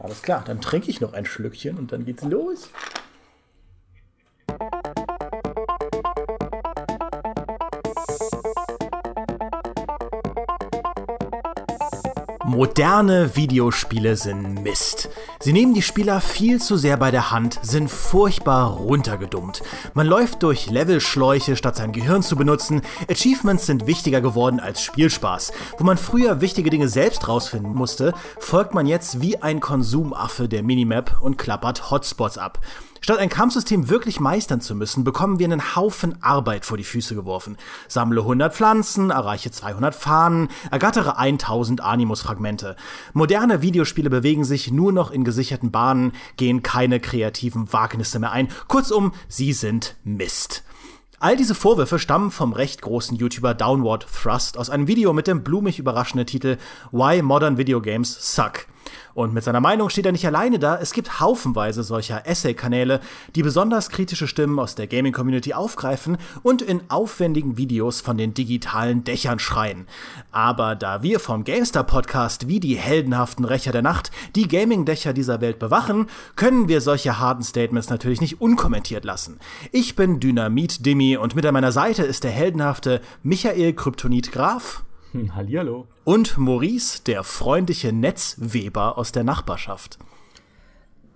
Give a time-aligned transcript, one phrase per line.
[0.00, 2.70] Alles klar, dann trinke ich noch ein Schlückchen und dann geht's los.
[12.50, 15.08] Moderne Videospiele sind Mist.
[15.38, 19.62] Sie nehmen die Spieler viel zu sehr bei der Hand, sind furchtbar runtergedummt.
[19.94, 22.82] Man läuft durch Levelschläuche, statt sein Gehirn zu benutzen.
[23.08, 25.52] Achievements sind wichtiger geworden als Spielspaß.
[25.78, 30.64] Wo man früher wichtige Dinge selbst rausfinden musste, folgt man jetzt wie ein Konsumaffe der
[30.64, 32.58] Minimap und klappert Hotspots ab.
[33.10, 37.16] Statt ein Kampfsystem wirklich meistern zu müssen, bekommen wir einen Haufen Arbeit vor die Füße
[37.16, 37.56] geworfen.
[37.88, 42.76] Sammle 100 Pflanzen, erreiche 200 Fahnen, ergattere 1000 Animus-Fragmente.
[43.12, 48.46] Moderne Videospiele bewegen sich nur noch in gesicherten Bahnen, gehen keine kreativen Wagnisse mehr ein.
[48.68, 50.62] Kurzum, sie sind Mist.
[51.18, 55.42] All diese Vorwürfe stammen vom recht großen YouTuber Downward Thrust aus einem Video mit dem
[55.42, 56.58] blumig überraschenden Titel
[56.92, 58.66] Why Modern Video Games Suck.
[59.14, 60.78] Und mit seiner Meinung steht er nicht alleine da.
[60.78, 63.00] Es gibt haufenweise solcher Essay-Kanäle,
[63.34, 69.04] die besonders kritische Stimmen aus der Gaming-Community aufgreifen und in aufwendigen Videos von den digitalen
[69.04, 69.86] Dächern schreien.
[70.30, 75.58] Aber da wir vom GameStar-Podcast wie die heldenhaften Rächer der Nacht die Gaming-Dächer dieser Welt
[75.58, 79.38] bewachen, können wir solche harten Statements natürlich nicht unkommentiert lassen.
[79.72, 84.84] Ich bin Dynamit Dimi und mit an meiner Seite ist der heldenhafte Michael Kryptonit Graf.
[85.34, 85.86] Hallihallo.
[86.04, 89.98] Und Maurice, der freundliche Netzweber aus der Nachbarschaft.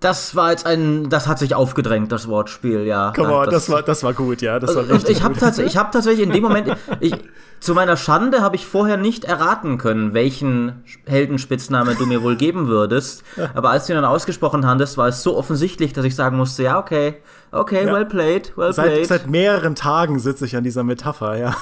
[0.01, 3.15] Das war jetzt ein, das hat sich aufgedrängt, das Wortspiel, ja.
[3.17, 4.59] Komm mal, das, das, war, das war gut, ja.
[4.59, 7.15] Das war richtig ich habe tatsächlich, hab tatsächlich in dem Moment, ich,
[7.59, 12.67] zu meiner Schande habe ich vorher nicht erraten können, welchen Heldenspitzname du mir wohl geben
[12.67, 13.25] würdest.
[13.55, 16.65] Aber als du ihn dann ausgesprochen hattest, war es so offensichtlich, dass ich sagen musste,
[16.65, 17.17] ja, okay,
[17.55, 17.93] okay, ja.
[17.93, 19.07] well played, well seit, played.
[19.07, 21.57] Seit mehreren Tagen sitze ich an dieser Metapher, ja.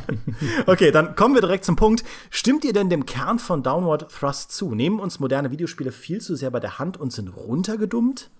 [0.66, 2.04] okay, dann kommen wir direkt zum Punkt.
[2.30, 4.74] Stimmt ihr denn dem Kern von Downward Thrust zu?
[4.74, 8.30] Nehmen uns moderne Videospiele viel zu sehr bei der Hand und sind runtergedummt?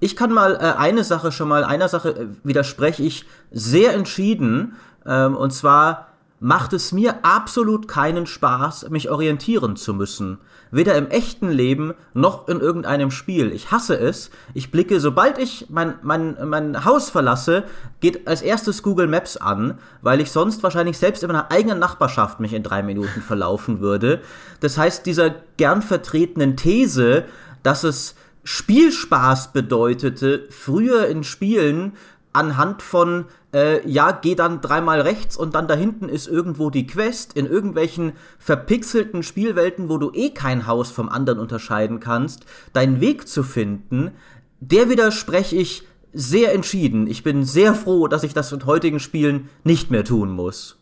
[0.00, 4.74] Ich kann mal äh, eine Sache schon mal, einer Sache äh, widerspreche ich sehr entschieden.
[5.06, 6.08] Ähm, und zwar
[6.40, 10.38] macht es mir absolut keinen Spaß, mich orientieren zu müssen.
[10.72, 13.52] Weder im echten Leben noch in irgendeinem Spiel.
[13.52, 14.30] Ich hasse es.
[14.54, 17.64] Ich blicke, sobald ich mein, mein, mein Haus verlasse,
[18.00, 22.40] geht als erstes Google Maps an, weil ich sonst wahrscheinlich selbst in meiner eigenen Nachbarschaft
[22.40, 24.22] mich in drei Minuten verlaufen würde.
[24.60, 27.26] Das heißt, dieser gern vertretenen These,
[27.62, 31.92] dass es Spielspaß bedeutete, früher in Spielen
[32.32, 36.86] anhand von äh, ja, geh dann dreimal rechts und dann da hinten ist irgendwo die
[36.86, 43.00] Quest in irgendwelchen verpixelten Spielwelten, wo du eh kein Haus vom anderen unterscheiden kannst, deinen
[43.00, 44.12] Weg zu finden,
[44.60, 47.06] der widerspreche ich sehr entschieden.
[47.06, 50.76] Ich bin sehr froh, dass ich das mit heutigen Spielen nicht mehr tun muss.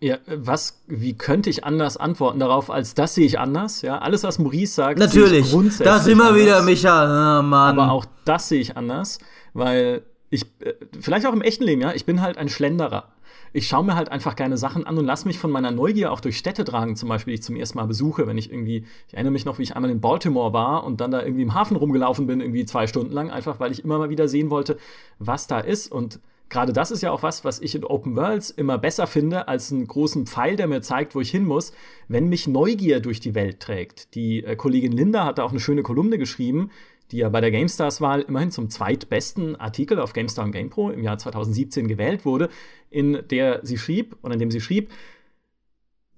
[0.00, 3.82] Ja, was, wie könnte ich anders antworten darauf, als das sehe ich anders?
[3.82, 5.54] Ja, alles, was Maurice sagt, natürlich.
[5.78, 7.38] Da sind wir wieder, Micha.
[7.38, 7.78] Oh, Mann.
[7.78, 9.18] Aber auch das sehe ich anders,
[9.54, 10.02] weil
[10.34, 13.12] ich, äh, vielleicht auch im echten Leben, ja, ich bin halt ein Schlenderer.
[13.52, 16.18] Ich schaue mir halt einfach gerne Sachen an und lasse mich von meiner Neugier auch
[16.18, 19.14] durch Städte tragen, zum Beispiel, die ich zum ersten Mal besuche, wenn ich irgendwie, ich
[19.14, 21.76] erinnere mich noch, wie ich einmal in Baltimore war und dann da irgendwie im Hafen
[21.76, 24.76] rumgelaufen bin, irgendwie zwei Stunden lang, einfach weil ich immer mal wieder sehen wollte,
[25.20, 26.18] was da ist und
[26.48, 29.72] gerade das ist ja auch was, was ich in Open Worlds immer besser finde als
[29.72, 31.72] einen großen Pfeil, der mir zeigt, wo ich hin muss,
[32.08, 34.14] wenn mich Neugier durch die Welt trägt.
[34.14, 36.70] Die äh, Kollegin Linda hat da auch eine schöne Kolumne geschrieben,
[37.10, 41.18] die ja bei der GameStars-Wahl immerhin zum zweitbesten Artikel auf GameStar und GamePro im Jahr
[41.18, 42.48] 2017 gewählt wurde,
[42.90, 44.90] in der sie schrieb, oder in dem sie schrieb,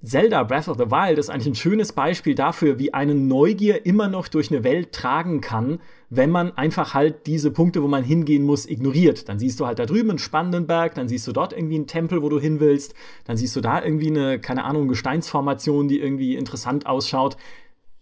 [0.03, 4.09] Zelda Breath of the Wild ist eigentlich ein schönes Beispiel dafür, wie eine Neugier immer
[4.09, 5.81] noch durch eine Welt tragen kann,
[6.11, 9.29] wenn man einfach halt diese Punkte, wo man hingehen muss, ignoriert.
[9.29, 11.87] Dann siehst du halt da drüben einen spannenden Berg, dann siehst du dort irgendwie einen
[11.87, 12.95] Tempel, wo du hin willst,
[13.25, 17.37] dann siehst du da irgendwie eine, keine Ahnung, Gesteinsformation, die irgendwie interessant ausschaut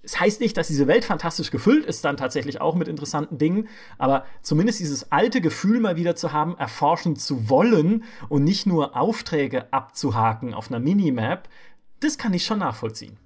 [0.04, 3.69] es heißt nicht, dass diese Welt fantastisch gefüllt ist, dann tatsächlich auch mit interessanten Dingen,
[3.98, 8.97] aber zumindest dieses alte Gefühl mal wieder zu haben, erforschen zu wollen und nicht nur
[8.97, 11.48] Aufträge abzuhaken auf einer Minimap,
[12.00, 13.16] das kann ich schon nachvollziehen.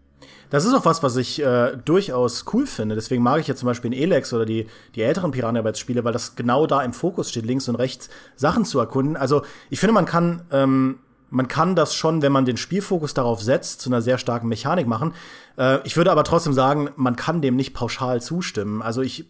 [0.51, 2.95] Das ist auch was, was ich äh, durchaus cool finde.
[2.95, 6.37] Deswegen mag ich ja zum Beispiel in Elex oder die, die älteren Piranha-Spiele, weil das
[6.37, 9.17] genau da im Fokus steht, links und rechts Sachen zu erkunden.
[9.17, 11.01] Also ich finde, man kann ähm,
[11.31, 14.87] man kann das schon, wenn man den Spielfokus darauf setzt, zu einer sehr starken Mechanik
[14.87, 15.15] machen.
[15.59, 18.83] Äh, ich würde aber trotzdem sagen, man kann dem nicht pauschal zustimmen.
[18.83, 19.27] Also ich,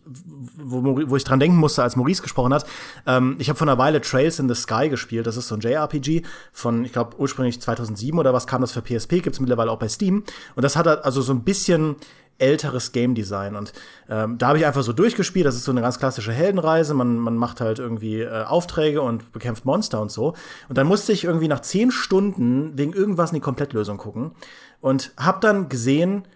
[0.56, 2.66] wo, wo ich dran denken musste, als Maurice gesprochen hat,
[3.06, 5.26] ähm, ich habe vor einer Weile Trails in the Sky gespielt.
[5.26, 6.22] Das ist so ein JRPG
[6.52, 9.88] von, ich glaube, ursprünglich 2007 oder was kam das für PSP, gibt's mittlerweile auch bei
[9.88, 10.24] Steam.
[10.54, 11.96] Und das hat also so ein bisschen
[12.38, 13.56] älteres Game Design.
[13.56, 13.72] Und
[14.08, 15.46] ähm, da habe ich einfach so durchgespielt.
[15.46, 16.94] Das ist so eine ganz klassische Heldenreise.
[16.94, 20.34] Man, man macht halt irgendwie äh, Aufträge und bekämpft Monster und so.
[20.68, 24.32] Und dann musste ich irgendwie nach zehn Stunden wegen irgendwas in die Komplettlösung gucken
[24.80, 26.26] und habe dann gesehen,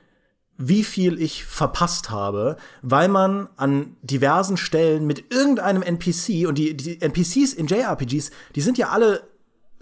[0.58, 6.76] wie viel ich verpasst habe, weil man an diversen Stellen mit irgendeinem NPC und die,
[6.76, 9.31] die NPCs in JRPGs, die sind ja alle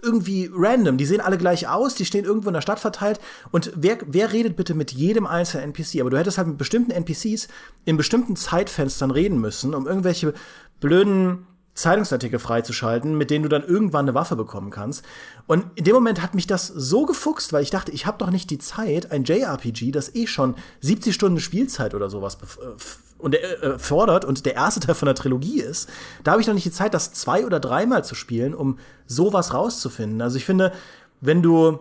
[0.01, 0.97] irgendwie random.
[0.97, 3.19] Die sehen alle gleich aus, die stehen irgendwo in der Stadt verteilt.
[3.51, 6.01] Und wer, wer redet bitte mit jedem einzelnen NPC?
[6.01, 7.47] Aber du hättest halt mit bestimmten NPCs
[7.85, 10.33] in bestimmten Zeitfenstern reden müssen, um irgendwelche
[10.79, 15.05] blöden Zeitungsartikel freizuschalten, mit denen du dann irgendwann eine Waffe bekommen kannst.
[15.47, 18.29] Und in dem Moment hat mich das so gefuchst, weil ich dachte, ich habe doch
[18.29, 22.37] nicht die Zeit, ein JRPG, das eh schon 70 Stunden Spielzeit oder sowas
[23.21, 25.89] und äh, fordert und der erste Teil von der Trilogie ist,
[26.23, 29.53] da habe ich noch nicht die Zeit, das zwei oder dreimal zu spielen, um sowas
[29.53, 30.21] rauszufinden.
[30.21, 30.71] Also ich finde,
[31.21, 31.79] wenn du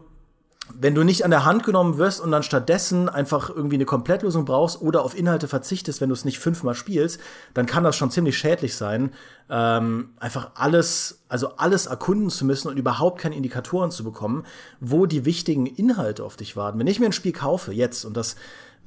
[0.78, 4.44] wenn du nicht an der Hand genommen wirst und dann stattdessen einfach irgendwie eine Komplettlösung
[4.44, 7.20] brauchst oder auf Inhalte verzichtest, wenn du es nicht fünfmal spielst,
[7.54, 9.12] dann kann das schon ziemlich schädlich sein,
[9.48, 14.44] ähm, einfach alles, also alles erkunden zu müssen und überhaupt keine Indikatoren zu bekommen,
[14.80, 16.78] wo die wichtigen Inhalte auf dich warten.
[16.78, 18.36] Wenn ich mir ein Spiel kaufe jetzt und das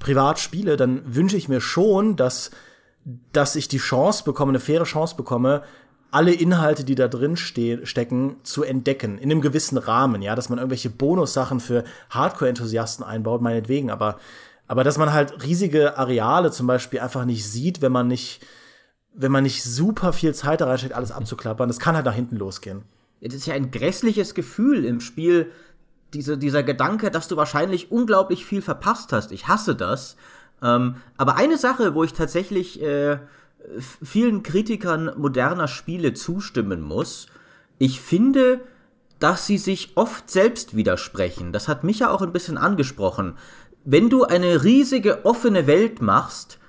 [0.04, 2.52] privat spiele, dann wünsche ich mir schon, dass
[3.34, 5.64] dass ich die Chance bekomme, eine faire Chance bekomme,
[6.12, 9.18] alle Inhalte, die da drin ste stecken, zu entdecken.
[9.18, 14.20] In einem gewissen Rahmen, ja, dass man irgendwelche Bonussachen für Hardcore-Enthusiasten einbaut, meinetwegen, aber,
[14.68, 18.46] aber dass man halt riesige Areale zum Beispiel einfach nicht sieht, wenn man nicht,
[19.16, 22.38] wenn man nicht super viel Zeit da reinsteckt, alles abzuklappern, das kann halt nach hinten
[22.38, 22.84] losgehen.
[23.20, 25.52] Es ist ja ein grässliches Gefühl im Spiel,
[26.14, 29.32] diese, dieser Gedanke, dass du wahrscheinlich unglaublich viel verpasst hast.
[29.32, 30.16] Ich hasse das.
[30.62, 33.18] Ähm, aber eine Sache, wo ich tatsächlich äh,
[34.02, 37.28] vielen Kritikern moderner Spiele zustimmen muss.
[37.78, 38.62] Ich finde,
[39.20, 41.54] dass sie sich oft selbst widersprechen.
[41.54, 43.38] Das hat mich ja auch ein bisschen angesprochen.
[43.86, 46.60] Wenn du eine riesige offene Welt machst,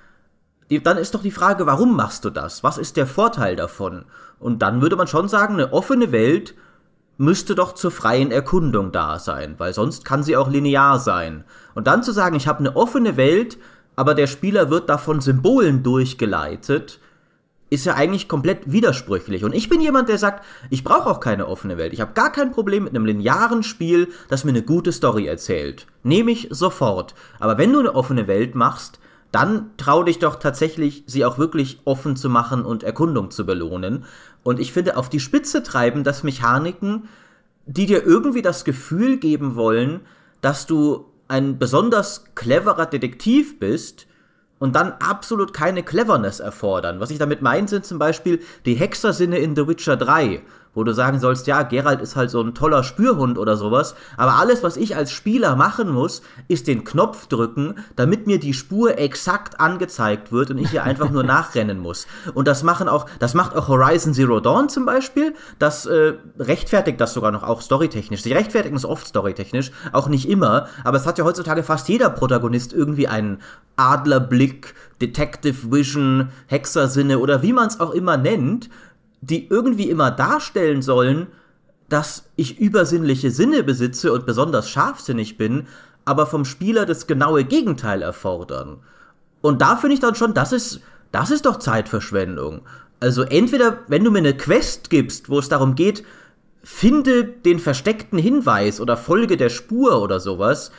[0.69, 2.63] dann ist doch die Frage, warum machst du das?
[2.63, 4.05] Was ist der Vorteil davon?
[4.39, 6.55] Und dann würde man schon sagen, eine offene Welt
[7.17, 11.43] müsste doch zur freien Erkundung da sein, weil sonst kann sie auch linear sein.
[11.73, 13.57] Und dann zu sagen, ich habe eine offene Welt,
[13.95, 16.99] aber der Spieler wird davon Symbolen durchgeleitet,
[17.69, 19.43] ist ja eigentlich komplett widersprüchlich.
[19.43, 21.93] Und ich bin jemand, der sagt, ich brauche auch keine offene Welt.
[21.93, 25.87] Ich habe gar kein Problem mit einem linearen Spiel, das mir eine gute Story erzählt.
[26.03, 27.15] Nehme ich sofort.
[27.39, 28.99] Aber wenn du eine offene Welt machst,
[29.31, 34.05] dann trau dich doch tatsächlich, sie auch wirklich offen zu machen und Erkundung zu belohnen.
[34.45, 37.09] Und ich finde, auf die Spitze treiben das Mechaniken,
[37.65, 40.01] die dir irgendwie das Gefühl geben wollen,
[40.41, 44.05] dass du ein besonders cleverer Detektiv bist
[44.59, 46.99] und dann absolut keine Cleverness erfordern.
[46.99, 50.43] Was ich damit meine, sind zum Beispiel die Hexersinne in The Witcher 3,
[50.75, 54.33] wo du sagen sollst, ja, Geralt ist halt so ein toller Spürhund oder sowas, aber
[54.33, 58.99] alles, was ich als Spieler machen muss, ist den Knopf drücken, damit mir die Spur
[58.99, 62.05] exakt angezeigt wird und ich hier einfach nur nachrennen muss.
[62.33, 66.99] Und das machen auch, das macht auch Horizon Zero Dawn zum Beispiel, das äh, rechtfertigt
[67.01, 68.21] das sogar noch auch storytechnisch.
[68.21, 72.09] Sie rechtfertigen es oft storytechnisch, auch nicht immer, aber es hat ja heutzutage fast jeder
[72.09, 73.39] Protagonist irgendwie einen
[73.77, 78.69] Adlerblick, Detective Vision, Hexersinne oder wie man es auch immer nennt
[79.21, 81.27] die irgendwie immer darstellen sollen,
[81.89, 85.67] dass ich übersinnliche Sinne besitze und besonders scharfsinnig bin,
[86.03, 88.77] aber vom Spieler das genaue Gegenteil erfordern.
[89.41, 90.81] Und da finde ich dann schon, das ist,
[91.11, 92.61] das ist doch Zeitverschwendung.
[92.99, 96.03] Also entweder, wenn du mir eine Quest gibst, wo es darum geht,
[96.63, 100.71] finde den versteckten Hinweis oder folge der Spur oder sowas,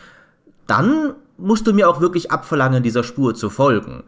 [0.66, 4.02] dann musst du mir auch wirklich abverlangen, dieser Spur zu folgen.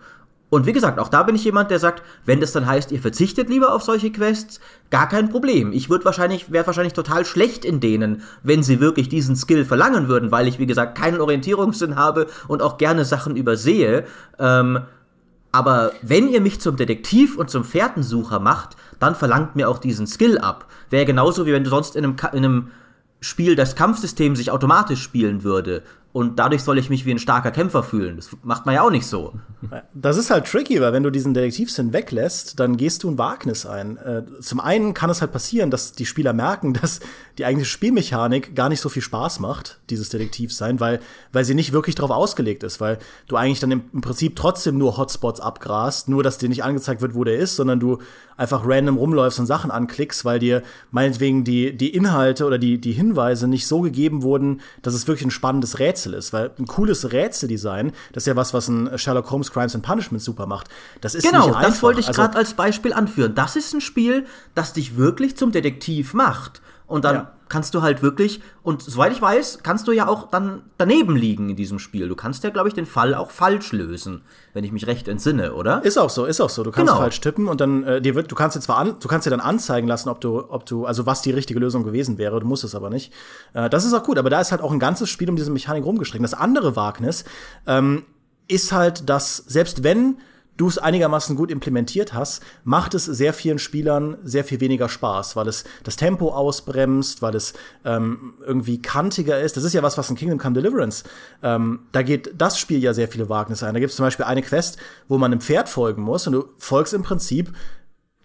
[0.50, 3.00] Und wie gesagt, auch da bin ich jemand, der sagt, wenn das dann heißt, ihr
[3.00, 5.72] verzichtet lieber auf solche Quests, gar kein Problem.
[5.72, 10.08] Ich würde wahrscheinlich, wäre wahrscheinlich total schlecht in denen, wenn sie wirklich diesen Skill verlangen
[10.08, 14.04] würden, weil ich, wie gesagt, keinen Orientierungssinn habe und auch gerne Sachen übersehe.
[14.38, 14.80] Ähm,
[15.52, 20.06] aber wenn ihr mich zum Detektiv und zum Fährtensucher macht, dann verlangt mir auch diesen
[20.06, 20.66] Skill ab.
[20.88, 22.70] Wäre genauso wie wenn du sonst in einem, in einem
[23.20, 25.82] Spiel das Kampfsystem sich automatisch spielen würde
[26.18, 28.16] und dadurch soll ich mich wie ein starker Kämpfer fühlen.
[28.16, 29.34] Das macht man ja auch nicht so.
[29.94, 33.64] Das ist halt tricky, weil wenn du diesen Detektivsinn weglässt, dann gehst du ein Wagnis
[33.66, 33.98] ein.
[33.98, 36.98] Äh, zum einen kann es halt passieren, dass die Spieler merken, dass
[37.38, 40.98] die eigentliche Spielmechanik gar nicht so viel Spaß macht, dieses Detektivsein, weil,
[41.32, 42.98] weil sie nicht wirklich darauf ausgelegt ist, weil
[43.28, 47.00] du eigentlich dann im, im Prinzip trotzdem nur Hotspots abgrast, nur dass dir nicht angezeigt
[47.00, 47.98] wird, wo der ist, sondern du
[48.38, 52.92] einfach random rumläufst und Sachen anklickst, weil dir meinetwegen die, die Inhalte oder die, die
[52.92, 56.32] Hinweise nicht so gegeben wurden, dass es wirklich ein spannendes Rätsel ist.
[56.32, 60.22] Weil ein cooles Rätseldesign, das ist ja was, was ein Sherlock Holmes Crimes and Punishment
[60.22, 60.68] super macht.
[61.00, 61.68] Das ist genau, nicht einfach.
[61.68, 63.34] das wollte ich gerade also, als Beispiel anführen.
[63.34, 66.62] Das ist ein Spiel, das dich wirklich zum Detektiv macht.
[66.86, 67.32] Und dann ja.
[67.48, 71.50] Kannst du halt wirklich, und soweit ich weiß, kannst du ja auch dann daneben liegen
[71.50, 72.08] in diesem Spiel.
[72.08, 74.22] Du kannst ja, glaube ich, den Fall auch falsch lösen,
[74.54, 75.84] wenn ich mich recht entsinne, oder?
[75.84, 76.62] Ist auch so, ist auch so.
[76.62, 77.00] Du kannst genau.
[77.00, 79.30] falsch tippen und dann äh, dir wird, du kannst dir zwar an, du kannst dir
[79.30, 82.40] dann anzeigen lassen, ob du, ob du, also was die richtige Lösung gewesen wäre.
[82.40, 83.12] Du musst es aber nicht.
[83.54, 85.50] Äh, das ist auch gut, aber da ist halt auch ein ganzes Spiel um diese
[85.50, 86.22] Mechanik rumgestrickt.
[86.24, 87.24] Das andere Wagnis
[87.66, 88.04] ähm,
[88.48, 90.18] ist halt, dass selbst wenn
[90.58, 95.36] du es einigermaßen gut implementiert hast, macht es sehr vielen Spielern sehr viel weniger Spaß,
[95.36, 99.56] weil es das Tempo ausbremst, weil es ähm, irgendwie kantiger ist.
[99.56, 101.04] Das ist ja was, was in Kingdom Come Deliverance,
[101.42, 103.72] ähm, da geht das Spiel ja sehr viele Wagnisse ein.
[103.72, 106.44] Da gibt es zum Beispiel eine Quest, wo man einem Pferd folgen muss und du
[106.58, 107.52] folgst im Prinzip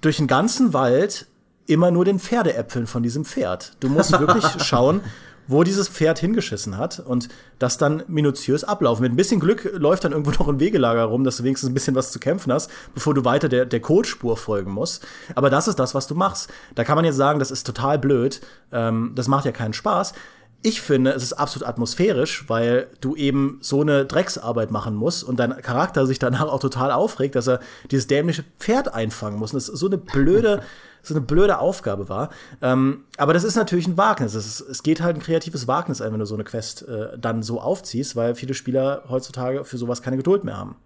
[0.02, 1.28] durch den ganzen Wald
[1.66, 3.78] immer nur den Pferdeäpfeln von diesem Pferd.
[3.80, 5.02] Du musst wirklich schauen,
[5.48, 9.04] wo dieses Pferd hingeschissen hat und das dann minutiös ablaufen.
[9.04, 11.74] Mit ein bisschen Glück läuft dann irgendwo noch ein Wegelager rum, dass du wenigstens ein
[11.74, 15.06] bisschen was zu kämpfen hast, bevor du weiter der, der Codespur folgen musst.
[15.36, 16.52] Aber das ist das, was du machst.
[16.76, 18.42] Da kann man jetzt sagen, das ist total blöd.
[18.72, 20.14] Ähm, das macht ja keinen Spaß.
[20.64, 25.38] Ich finde, es ist absolut atmosphärisch, weil du eben so eine Drecksarbeit machen musst und
[25.38, 27.60] dein Charakter sich danach auch total aufregt, dass er
[27.92, 29.54] dieses dämliche Pferd einfangen muss.
[29.54, 30.62] Und das ist so eine blöde
[31.04, 32.30] so eine blöde Aufgabe war.
[32.62, 34.34] Ähm, aber das ist natürlich ein Wagnis.
[34.34, 37.18] Es, ist, es geht halt ein kreatives Wagnis ein, wenn du so eine Quest äh,
[37.20, 40.78] dann so aufziehst, weil viele Spieler heutzutage für sowas keine Geduld mehr haben.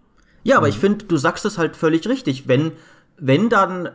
[0.42, 0.72] Ja, aber mhm.
[0.72, 2.48] ich finde, du sagst es halt völlig richtig.
[2.48, 2.72] Wenn,
[3.16, 3.90] wenn dann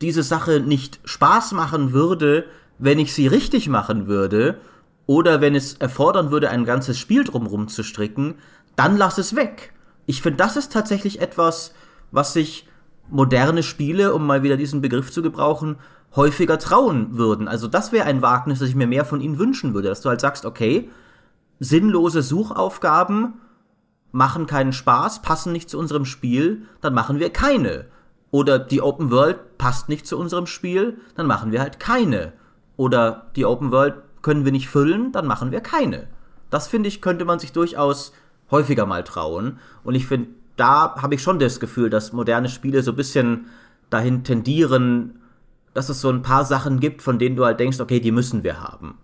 [0.00, 2.44] diese Sache nicht Spaß machen würde,
[2.78, 4.58] wenn ich sie richtig machen würde,
[5.06, 8.34] oder wenn es erfordern würde, ein ganzes Spiel drumherum zu stricken,
[8.74, 9.72] dann lass es weg.
[10.04, 11.74] Ich finde, das ist tatsächlich etwas,
[12.10, 12.68] was sich
[13.08, 15.76] moderne Spiele, um mal wieder diesen Begriff zu gebrauchen,
[16.14, 17.46] häufiger trauen würden.
[17.46, 20.08] Also das wäre ein Wagnis, das ich mir mehr von ihnen wünschen würde, dass du
[20.08, 20.90] halt sagst, okay,
[21.60, 23.34] sinnlose Suchaufgaben
[24.12, 27.86] machen keinen Spaß, passen nicht zu unserem Spiel, dann machen wir keine.
[28.30, 32.32] Oder die Open World passt nicht zu unserem Spiel, dann machen wir halt keine.
[32.76, 33.94] Oder die Open World
[34.26, 36.08] können wir nicht füllen, dann machen wir keine.
[36.50, 38.12] Das finde ich, könnte man sich durchaus
[38.50, 39.60] häufiger mal trauen.
[39.84, 43.46] Und ich finde, da habe ich schon das Gefühl, dass moderne Spiele so ein bisschen
[43.88, 45.20] dahin tendieren,
[45.74, 48.42] dass es so ein paar Sachen gibt, von denen du halt denkst, okay, die müssen
[48.42, 48.98] wir haben.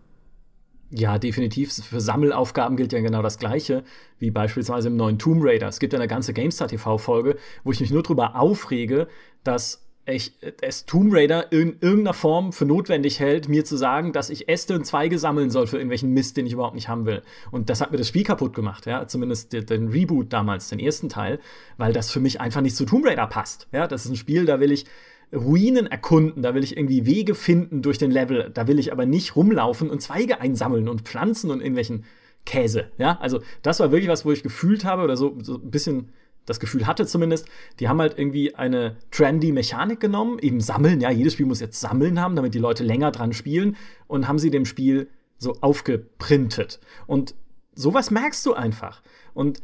[0.91, 1.73] Ja, definitiv.
[1.73, 3.85] Für Sammelaufgaben gilt ja genau das Gleiche,
[4.19, 5.69] wie beispielsweise im neuen Tomb Raider.
[5.69, 9.07] Es gibt ja eine ganze GameStar TV-Folge, wo ich mich nur darüber aufrege,
[9.45, 14.31] dass ich es Tomb Raider in irgendeiner Form für notwendig hält, mir zu sagen, dass
[14.31, 17.23] ich Äste und Zweige sammeln soll für irgendwelchen Mist, den ich überhaupt nicht haben will.
[17.53, 21.09] Und das hat mir das Spiel kaputt gemacht, ja, zumindest den, Reboot damals, den ersten
[21.09, 21.39] Teil,
[21.77, 23.69] weil das für mich einfach nicht zu Tomb Raider passt.
[23.71, 24.87] Ja, das ist ein Spiel, da will ich
[25.33, 29.07] Ruinen erkunden, da will ich irgendwie Wege finden durch den Level, da will ich aber
[29.07, 32.05] nicht rumlaufen und Zweige einsammeln und Pflanzen und irgendwelchen
[32.45, 35.71] Käse, ja, also das war wirklich was, wo ich gefühlt habe oder so, so ein
[35.71, 36.09] bisschen
[36.47, 37.47] das Gefühl hatte zumindest,
[37.79, 41.81] die haben halt irgendwie eine trendy Mechanik genommen, eben sammeln, ja, jedes Spiel muss jetzt
[41.81, 45.09] sammeln haben, damit die Leute länger dran spielen und haben sie dem Spiel
[45.39, 46.81] so aufgeprintet.
[47.07, 47.35] Und
[47.75, 49.03] sowas merkst du einfach.
[49.35, 49.63] Und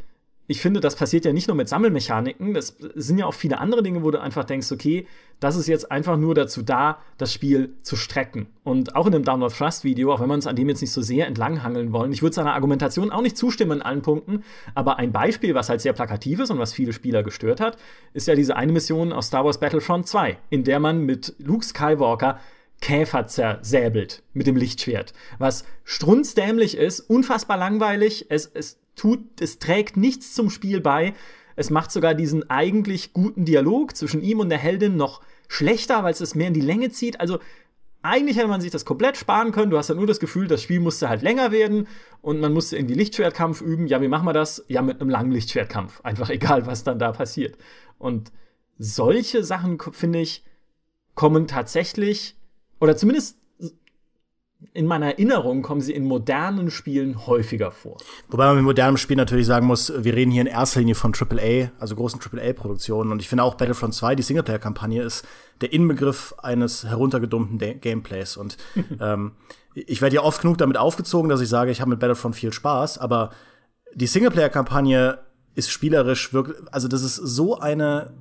[0.51, 3.83] ich finde, das passiert ja nicht nur mit Sammelmechaniken, das sind ja auch viele andere
[3.83, 5.07] Dinge, wo du einfach denkst, okay,
[5.41, 8.47] das ist jetzt einfach nur dazu da, das Spiel zu strecken.
[8.65, 10.91] Und auch in dem Download Thrust Video, auch wenn wir uns an dem jetzt nicht
[10.91, 14.43] so sehr entlanghangeln wollen, ich würde seiner Argumentation auch nicht zustimmen in allen Punkten,
[14.75, 17.77] aber ein Beispiel, was halt sehr plakativ ist und was viele Spieler gestört hat,
[18.15, 21.65] ist ja diese eine Mission aus Star Wars Battlefront 2, in der man mit Luke
[21.65, 22.41] Skywalker
[22.81, 25.13] Käfer zersäbelt mit dem Lichtschwert.
[25.39, 28.27] Was strunzdämlich ist, unfassbar langweilig.
[28.29, 31.15] Es, es tut, es trägt nichts zum Spiel bei.
[31.57, 36.13] Es macht sogar diesen eigentlich guten Dialog zwischen ihm und der Heldin noch schlechter, weil
[36.13, 37.21] es es mehr in die Länge zieht.
[37.21, 37.39] Also
[38.03, 39.71] eigentlich hätte man sich das komplett sparen können.
[39.71, 41.89] Du hast ja nur das Gefühl, das Spiel musste halt länger werden
[42.23, 43.87] und man musste irgendwie Lichtschwertkampf üben.
[43.87, 44.65] Ja, wie machen wir das?
[44.69, 46.01] Ja, mit einem langen Lichtschwertkampf.
[46.05, 47.57] Einfach egal, was dann da passiert.
[47.99, 48.31] Und
[48.79, 50.45] solche Sachen, finde ich,
[51.15, 52.37] kommen tatsächlich
[52.81, 53.39] oder zumindest
[54.73, 57.97] in meiner Erinnerung kommen sie in modernen Spielen häufiger vor.
[58.29, 61.15] Wobei man mit modernem Spiel natürlich sagen muss, wir reden hier in erster Linie von
[61.15, 63.13] AAA, also großen AAA-Produktionen.
[63.13, 65.25] Und ich finde auch Battlefront 2, die Singleplayer-Kampagne, ist
[65.61, 68.37] der Inbegriff eines heruntergedummten De Gameplays.
[68.37, 68.57] Und
[69.01, 69.33] ähm,
[69.75, 72.53] ich werde ja oft genug damit aufgezogen, dass ich sage, ich habe mit Battlefront viel
[72.53, 73.31] Spaß, aber
[73.95, 75.19] die Singleplayer-Kampagne
[75.55, 78.13] ist spielerisch wirklich, also das ist so eine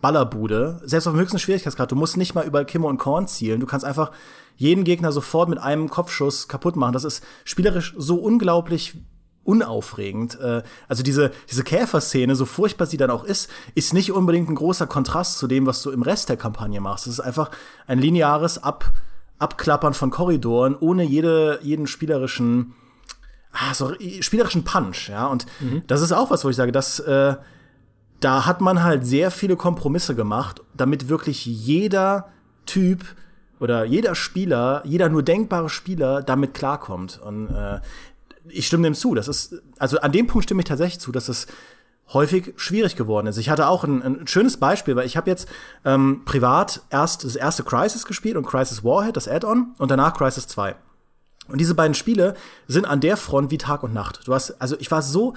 [0.00, 1.92] Ballerbude, selbst auf dem höchsten Schwierigkeitsgrad.
[1.92, 3.60] Du musst nicht mal über Kimme und Korn zielen.
[3.60, 4.10] Du kannst einfach
[4.56, 6.92] jeden Gegner sofort mit einem Kopfschuss kaputt machen.
[6.92, 8.94] Das ist spielerisch so unglaublich
[9.44, 10.38] unaufregend.
[10.40, 14.54] Äh, also diese, diese Käferszene, so furchtbar sie dann auch ist, ist nicht unbedingt ein
[14.54, 17.06] großer Kontrast zu dem, was du im Rest der Kampagne machst.
[17.06, 17.50] Es ist einfach
[17.86, 18.92] ein lineares Ab
[19.38, 22.74] Abklappern von Korridoren ohne jede, jeden spielerischen,
[23.50, 25.26] ah, so, spielerischen Punch, ja.
[25.26, 25.82] Und mhm.
[25.88, 27.34] das ist auch was, wo ich sage, dass äh,
[28.20, 32.28] da hat man halt sehr viele Kompromisse gemacht, damit wirklich jeder
[32.66, 33.04] Typ
[33.62, 37.20] oder jeder Spieler, jeder nur denkbare Spieler damit klarkommt.
[37.24, 37.78] Und äh,
[38.48, 39.14] ich stimme dem zu.
[39.14, 41.46] Das ist, also an dem Punkt stimme ich tatsächlich zu, dass es
[42.12, 43.36] häufig schwierig geworden ist.
[43.36, 45.48] Ich hatte auch ein, ein schönes Beispiel, weil ich habe jetzt
[45.84, 50.48] ähm, privat erst das erste Crisis gespielt und Crisis Warhead, das Add-on, und danach Crisis
[50.48, 50.74] 2.
[51.46, 52.34] Und diese beiden Spiele
[52.66, 54.26] sind an der Front wie Tag und Nacht.
[54.26, 55.34] Du hast, also ich war so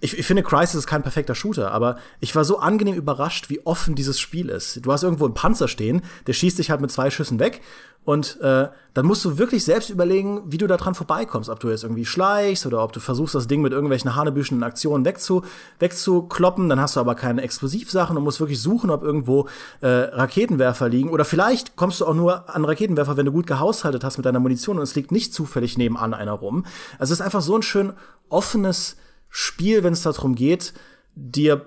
[0.00, 3.64] ich, ich finde, Crisis ist kein perfekter Shooter, aber ich war so angenehm überrascht, wie
[3.66, 4.84] offen dieses Spiel ist.
[4.84, 7.60] Du hast irgendwo einen Panzer stehen, der schießt dich halt mit zwei Schüssen weg
[8.04, 11.50] und äh, dann musst du wirklich selbst überlegen, wie du da dran vorbeikommst.
[11.50, 15.04] Ob du jetzt irgendwie schleichst oder ob du versuchst, das Ding mit irgendwelchen hanebüchenden Aktionen
[15.04, 15.44] wegzu,
[15.78, 16.70] wegzukloppen.
[16.70, 19.48] Dann hast du aber keine Explosivsachen und musst wirklich suchen, ob irgendwo
[19.82, 21.10] äh, Raketenwerfer liegen.
[21.10, 24.40] Oder vielleicht kommst du auch nur an Raketenwerfer, wenn du gut gehaushaltet hast mit deiner
[24.40, 26.64] Munition und es liegt nicht zufällig nebenan einer rum.
[26.98, 27.92] Also es ist einfach so ein schön
[28.30, 28.96] offenes
[29.30, 30.74] Spiel, wenn es darum geht,
[31.14, 31.66] dir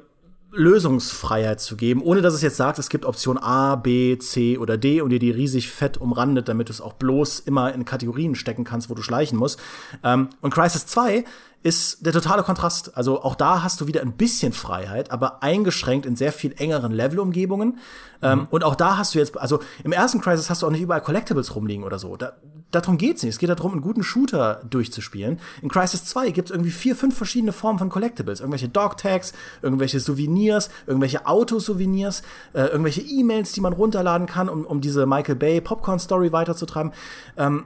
[0.55, 4.77] Lösungsfreiheit zu geben, ohne dass es jetzt sagt, es gibt Option A, B, C oder
[4.77, 8.36] D und dir die riesig fett umrandet, damit du es auch bloß immer in Kategorien
[8.36, 9.60] stecken kannst, wo du schleichen musst.
[10.03, 11.25] Ähm, und Crisis 2
[11.63, 12.96] ist der totale Kontrast.
[12.98, 16.91] Also auch da hast du wieder ein bisschen Freiheit, aber eingeschränkt in sehr viel engeren
[16.91, 17.79] Levelumgebungen.
[18.22, 18.48] Ähm, mhm.
[18.51, 21.01] und auch da hast du jetzt, also im ersten Crisis hast du auch nicht überall
[21.01, 22.15] Collectibles rumliegen oder so.
[22.17, 22.34] Da,
[22.72, 23.34] darum geht's nicht.
[23.34, 25.39] Es geht darum, einen guten Shooter durchzuspielen.
[25.62, 28.41] In Crisis 2 gibt's irgendwie vier, fünf verschiedene Formen von Collectibles.
[28.41, 34.82] Irgendwelche Dog-Tags, irgendwelche Souvenirs, irgendwelche Autosouvenirs, äh, irgendwelche E-Mails, die man runterladen kann, um, um
[34.82, 36.91] diese Michael Bay Popcorn-Story weiterzutreiben.
[37.38, 37.65] Ähm,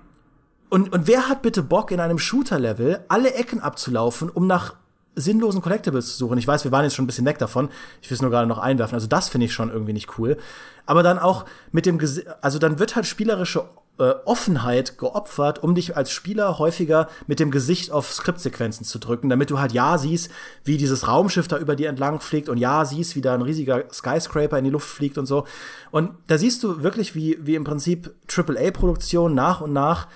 [0.69, 4.75] und, und wer hat bitte Bock, in einem Shooter-Level alle Ecken abzulaufen, um nach
[5.15, 6.37] sinnlosen Collectibles zu suchen?
[6.37, 7.69] Ich weiß, wir waren jetzt schon ein bisschen weg davon.
[8.01, 8.95] Ich will es nur gerade noch einwerfen.
[8.95, 10.37] Also das finde ich schon irgendwie nicht cool.
[10.85, 13.65] Aber dann auch mit dem, Ges also dann wird halt spielerische
[13.99, 19.29] äh, Offenheit geopfert, um dich als Spieler häufiger mit dem Gesicht auf Skriptsequenzen zu drücken,
[19.29, 20.31] damit du halt ja siehst,
[20.63, 23.85] wie dieses Raumschiff da über dir entlang fliegt und ja siehst, wie da ein riesiger
[23.91, 25.45] Skyscraper in die Luft fliegt und so.
[25.91, 30.07] Und da siehst du wirklich, wie, wie im Prinzip AAA-Produktionen nach und nach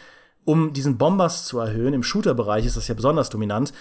[0.45, 3.73] um diesen Bombers zu erhöhen, im Shooter-Bereich ist das ja besonders dominant,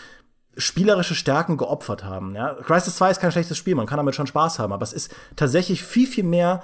[0.57, 2.35] spielerische Stärken geopfert haben.
[2.35, 2.55] Ja?
[2.55, 5.15] Crisis 2 ist kein schlechtes Spiel, man kann damit schon Spaß haben, aber es ist
[5.37, 6.63] tatsächlich viel, viel mehr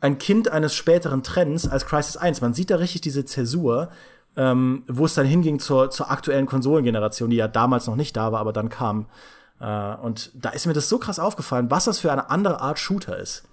[0.00, 2.42] ein Kind eines späteren Trends als Crisis 1.
[2.42, 3.88] Man sieht da richtig diese Zäsur,
[4.36, 8.30] ähm, wo es dann hinging zur, zur aktuellen Konsolengeneration, die ja damals noch nicht da
[8.32, 9.06] war, aber dann kam.
[9.60, 12.78] Äh, und da ist mir das so krass aufgefallen, was das für eine andere Art
[12.78, 13.44] Shooter ist.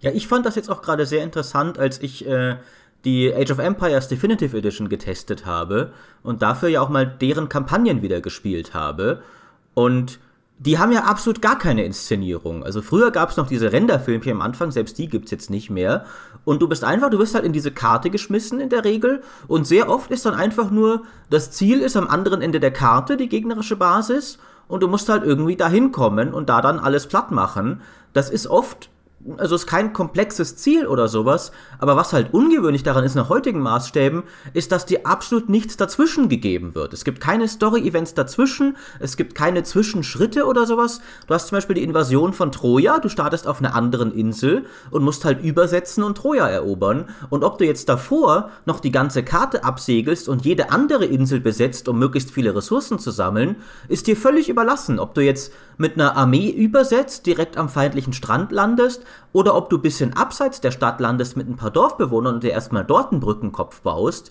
[0.00, 2.56] Ja, ich fand das jetzt auch gerade sehr interessant, als ich äh,
[3.04, 8.02] die Age of Empires Definitive Edition getestet habe und dafür ja auch mal deren Kampagnen
[8.02, 9.22] wieder gespielt habe.
[9.74, 10.18] Und
[10.58, 12.62] die haben ja absolut gar keine Inszenierung.
[12.62, 16.04] Also früher gab es noch diese Renderfilmchen am Anfang, selbst die gibt's jetzt nicht mehr.
[16.44, 19.22] Und du bist einfach, du wirst halt in diese Karte geschmissen in der Regel.
[19.48, 23.16] Und sehr oft ist dann einfach nur, das Ziel ist am anderen Ende der Karte,
[23.16, 24.38] die gegnerische Basis.
[24.68, 27.80] Und du musst halt irgendwie dahin kommen und da dann alles platt machen.
[28.12, 28.90] Das ist oft
[29.36, 33.60] also ist kein komplexes Ziel oder sowas, aber was halt ungewöhnlich daran ist nach heutigen
[33.60, 34.22] Maßstäben,
[34.54, 36.94] ist, dass dir absolut nichts dazwischen gegeben wird.
[36.94, 41.02] Es gibt keine Story-Events dazwischen, es gibt keine Zwischenschritte oder sowas.
[41.26, 45.02] Du hast zum Beispiel die Invasion von Troja, du startest auf einer anderen Insel und
[45.02, 47.10] musst halt übersetzen und Troja erobern.
[47.28, 51.88] Und ob du jetzt davor noch die ganze Karte absegelst und jede andere Insel besetzt,
[51.88, 53.56] um möglichst viele Ressourcen zu sammeln,
[53.88, 54.98] ist dir völlig überlassen.
[54.98, 59.76] Ob du jetzt mit einer Armee übersetzt, direkt am feindlichen Strand landest, oder ob du
[59.76, 63.20] ein bisschen abseits der Stadt landest mit ein paar Dorfbewohnern und dir erstmal dort einen
[63.20, 64.30] Brückenkopf baust,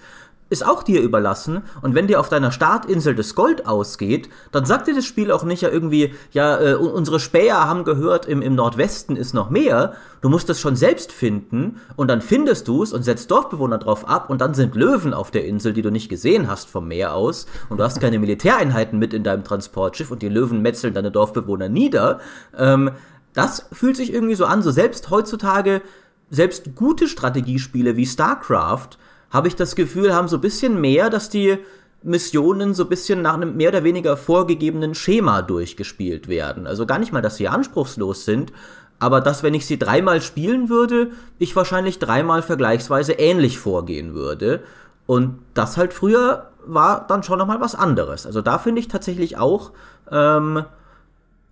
[0.49, 1.63] ist auch dir überlassen.
[1.81, 5.43] Und wenn dir auf deiner Startinsel das Gold ausgeht, dann sagt dir das Spiel auch
[5.43, 9.93] nicht ja irgendwie, ja, äh, unsere Späher haben gehört, im, im Nordwesten ist noch mehr.
[10.21, 14.07] Du musst es schon selbst finden und dann findest du es und setzt Dorfbewohner drauf
[14.07, 17.13] ab und dann sind Löwen auf der Insel, die du nicht gesehen hast vom Meer
[17.13, 21.11] aus und du hast keine Militäreinheiten mit in deinem Transportschiff und die Löwen metzeln deine
[21.11, 22.19] Dorfbewohner nieder.
[22.57, 22.91] Ähm,
[23.33, 25.81] das fühlt sich irgendwie so an, so selbst heutzutage,
[26.29, 28.97] selbst gute Strategiespiele wie StarCraft,
[29.31, 31.57] habe ich das Gefühl, haben so ein bisschen mehr, dass die
[32.01, 36.65] Missionen so ein bisschen nach einem mehr oder weniger vorgegebenen Schema durchgespielt werden.
[36.65, 38.53] Also gar nicht mal, dass sie anspruchslos sind,
[38.99, 44.61] aber dass, wenn ich sie dreimal spielen würde, ich wahrscheinlich dreimal vergleichsweise ähnlich vorgehen würde.
[45.07, 48.25] Und das halt früher war dann schon nochmal was anderes.
[48.25, 49.71] Also da finde ich tatsächlich auch,
[50.11, 50.63] ähm,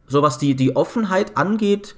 [0.08, 1.96] so was die, die Offenheit angeht,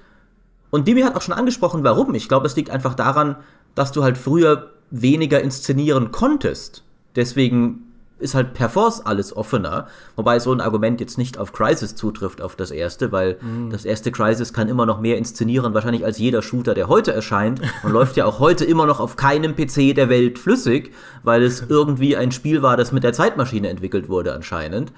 [0.72, 2.14] und Dimi hat auch schon angesprochen, warum.
[2.14, 3.38] Ich glaube, es liegt einfach daran,
[3.76, 6.84] dass du halt früher weniger inszenieren konntest.
[7.16, 7.86] Deswegen
[8.20, 9.88] ist halt per Force alles offener.
[10.18, 13.70] Wobei so ein Argument jetzt nicht auf Crisis zutrifft, auf das erste, weil mhm.
[13.70, 17.62] das erste Crisis kann immer noch mehr inszenieren, wahrscheinlich als jeder Shooter, der heute erscheint.
[17.84, 20.94] Und läuft ja auch heute immer noch auf keinem PC der Welt flüssig,
[21.24, 24.92] weil es irgendwie ein Spiel war, das mit der Zeitmaschine entwickelt wurde, anscheinend.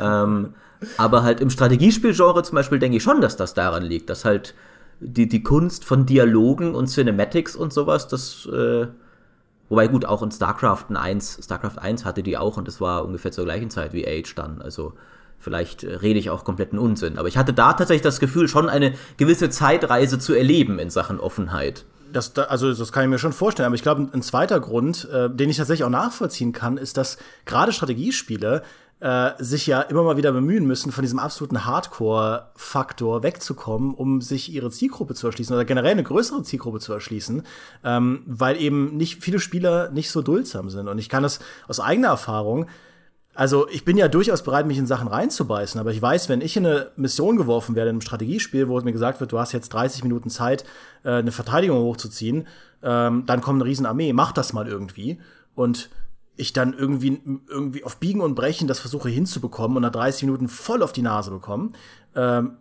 [0.00, 0.54] Ähm,
[0.96, 4.54] aber halt im Strategiespielgenre zum Beispiel denke ich schon, dass das daran liegt, dass halt
[5.00, 8.88] die, die Kunst von Dialogen und Cinematics und sowas, das äh,
[9.68, 13.32] Wobei gut, auch in StarCraft 1, StarCraft 1 hatte die auch und das war ungefähr
[13.32, 14.62] zur gleichen Zeit wie Age dann.
[14.62, 14.94] Also
[15.38, 17.18] vielleicht äh, rede ich auch kompletten Unsinn.
[17.18, 21.20] Aber ich hatte da tatsächlich das Gefühl, schon eine gewisse Zeitreise zu erleben in Sachen
[21.20, 21.84] Offenheit.
[22.10, 23.66] Das, also das kann ich mir schon vorstellen.
[23.66, 27.18] Aber ich glaube, ein zweiter Grund, äh, den ich tatsächlich auch nachvollziehen kann, ist, dass
[27.44, 28.62] gerade Strategiespiele
[29.00, 34.52] äh, sich ja immer mal wieder bemühen müssen, von diesem absoluten Hardcore-Faktor wegzukommen, um sich
[34.52, 37.42] ihre Zielgruppe zu erschließen oder generell eine größere Zielgruppe zu erschließen,
[37.84, 40.88] ähm, weil eben nicht viele Spieler nicht so duldsam sind.
[40.88, 42.66] Und ich kann das aus eigener Erfahrung
[43.38, 46.56] also ich bin ja durchaus bereit, mich in Sachen reinzubeißen, aber ich weiß, wenn ich
[46.56, 49.68] in eine Mission geworfen werde in einem Strategiespiel, wo mir gesagt wird, du hast jetzt
[49.68, 50.64] 30 Minuten Zeit,
[51.04, 52.48] äh, eine Verteidigung hochzuziehen,
[52.82, 55.20] ähm, dann kommt eine Riesenarmee, mach das mal irgendwie.
[55.54, 55.88] Und
[56.38, 60.48] ich dann irgendwie, irgendwie auf Biegen und Brechen das versuche hinzubekommen und nach 30 Minuten
[60.48, 61.74] voll auf die Nase bekommen.
[62.14, 62.56] Ähm,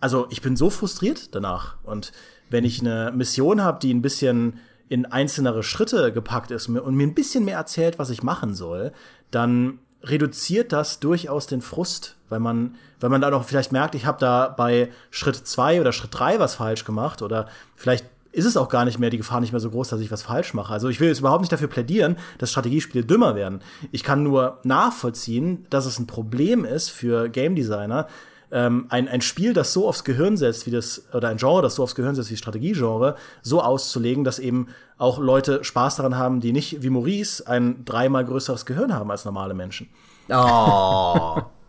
[0.00, 1.76] also ich bin so frustriert danach.
[1.82, 2.12] Und
[2.50, 7.06] wenn ich eine Mission habe, die ein bisschen in einzelnere Schritte gepackt ist und mir
[7.06, 8.92] ein bisschen mehr erzählt, was ich machen soll,
[9.30, 14.04] dann reduziert das durchaus den Frust, weil man, weil man dann auch vielleicht merkt, ich
[14.04, 18.56] habe da bei Schritt zwei oder Schritt drei was falsch gemacht oder vielleicht ist es
[18.56, 20.72] auch gar nicht mehr die Gefahr nicht mehr so groß, dass ich was falsch mache.
[20.72, 23.60] Also ich will jetzt überhaupt nicht dafür plädieren, dass Strategiespiele dümmer werden.
[23.92, 28.08] Ich kann nur nachvollziehen, dass es ein Problem ist für Game Designer,
[28.50, 31.74] ähm, ein, ein Spiel, das so aufs Gehirn setzt, wie das, oder ein Genre, das
[31.74, 34.68] so aufs Gehirn setzt wie Strategiegenre, so auszulegen, dass eben
[34.98, 39.24] auch Leute Spaß daran haben, die nicht wie Maurice ein dreimal größeres Gehirn haben als
[39.24, 39.88] normale Menschen.
[40.28, 41.40] Oh.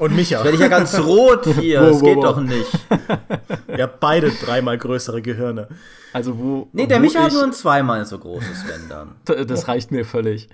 [0.00, 0.42] Und Micha.
[0.42, 1.82] Werde ich ja ganz rot hier.
[1.82, 2.24] das geht wow.
[2.24, 2.70] doch nicht.
[3.76, 5.68] Ja, beide dreimal größere Gehirne.
[6.12, 6.68] Also wo.
[6.72, 9.46] Nee, der wo Micha hat nur ein zweimal so großes, wenn dann.
[9.46, 10.48] Das reicht mir völlig.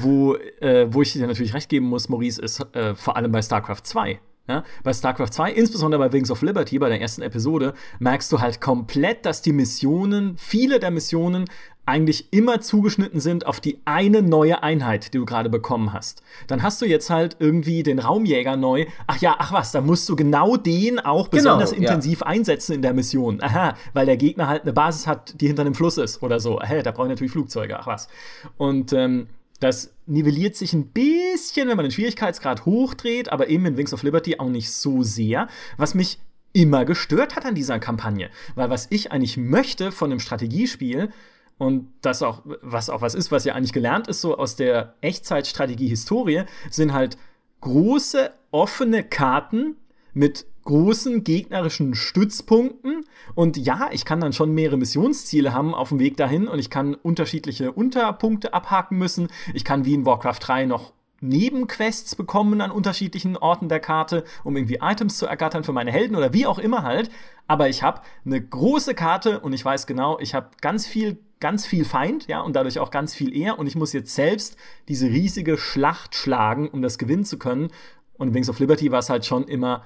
[0.00, 3.42] Wo, äh, wo ich dir natürlich recht geben muss, Maurice, ist äh, vor allem bei
[3.42, 4.20] StarCraft 2.
[4.48, 8.40] Ja, bei StarCraft 2, insbesondere bei Wings of Liberty, bei der ersten Episode, merkst du
[8.40, 11.46] halt komplett, dass die Missionen, viele der Missionen,
[11.86, 16.22] eigentlich immer zugeschnitten sind auf die eine neue Einheit, die du gerade bekommen hast.
[16.48, 18.86] Dann hast du jetzt halt irgendwie den Raumjäger neu.
[19.06, 22.26] Ach ja, ach was, da musst du genau den auch genau, besonders genau, intensiv ja.
[22.26, 23.40] einsetzen in der Mission.
[23.40, 26.60] Aha, weil der Gegner halt eine Basis hat, die hinter einem Fluss ist oder so.
[26.60, 28.08] Hä, da brauche ich natürlich Flugzeuge, ach was.
[28.56, 29.28] Und ähm,
[29.60, 34.02] das nivelliert sich ein bisschen, wenn man den Schwierigkeitsgrad hochdreht, aber eben in Wings of
[34.02, 36.18] Liberty auch nicht so sehr, was mich
[36.52, 38.30] immer gestört hat an dieser Kampagne.
[38.54, 41.10] Weil was ich eigentlich möchte von einem Strategiespiel,
[41.58, 44.94] und das auch, was auch was ist, was ja eigentlich gelernt ist, so aus der
[45.00, 47.16] Echtzeitstrategie-Historie, sind halt
[47.60, 49.76] große, offene Karten
[50.12, 53.04] mit großen gegnerischen Stützpunkten.
[53.34, 56.68] Und ja, ich kann dann schon mehrere Missionsziele haben auf dem Weg dahin und ich
[56.68, 59.28] kann unterschiedliche Unterpunkte abhaken müssen.
[59.54, 64.56] Ich kann wie in Warcraft 3 noch Nebenquests bekommen an unterschiedlichen Orten der Karte, um
[64.56, 67.10] irgendwie Items zu ergattern für meine Helden oder wie auch immer halt.
[67.46, 71.66] Aber ich habe eine große Karte und ich weiß genau, ich habe ganz viel, ganz
[71.66, 73.58] viel Feind, ja, und dadurch auch ganz viel eher.
[73.58, 74.56] Und ich muss jetzt selbst
[74.88, 77.68] diese riesige Schlacht schlagen, um das gewinnen zu können.
[78.14, 79.84] Und in Wings of Liberty war es halt schon immer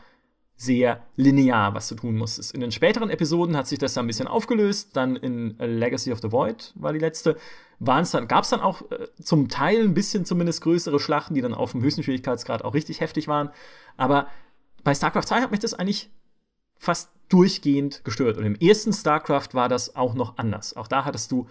[0.57, 2.55] sehr linear, was du tun musstest.
[2.55, 4.95] In den späteren Episoden hat sich das dann ein bisschen aufgelöst.
[4.95, 7.39] Dann in Legacy of the Void war die letzte.
[7.79, 11.55] dann, gab es dann auch äh, zum Teil ein bisschen zumindest größere Schlachten, die dann
[11.55, 13.51] auf dem höchsten Schwierigkeitsgrad auch richtig heftig waren.
[13.97, 14.29] Aber
[14.85, 16.11] bei StarCraft 2 hat mich das eigentlich
[16.77, 18.37] fast durchgehend gestört.
[18.37, 20.77] Und im ersten StarCraft war das auch noch anders.
[20.77, 21.47] Auch da hattest du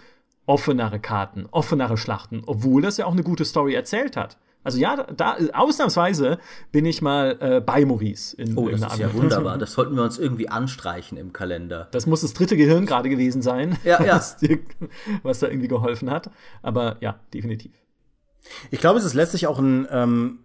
[0.45, 4.37] offenere Karten, offenere Schlachten, obwohl das ja auch eine gute Story erzählt hat.
[4.63, 6.37] Also ja, da ausnahmsweise
[6.71, 8.35] bin ich mal äh, bei Maurice.
[8.35, 9.57] In, oh, das ist ja wunderbar.
[9.57, 11.87] Das sollten wir uns irgendwie anstreichen im Kalender.
[11.91, 14.17] Das muss das dritte Gehirn gerade gewesen sein, ja, ja.
[14.17, 14.59] Was, dir,
[15.23, 16.29] was, da irgendwie geholfen hat.
[16.61, 17.71] Aber ja, definitiv.
[18.69, 20.39] Ich glaube, es ist letztlich auch ein, ähm,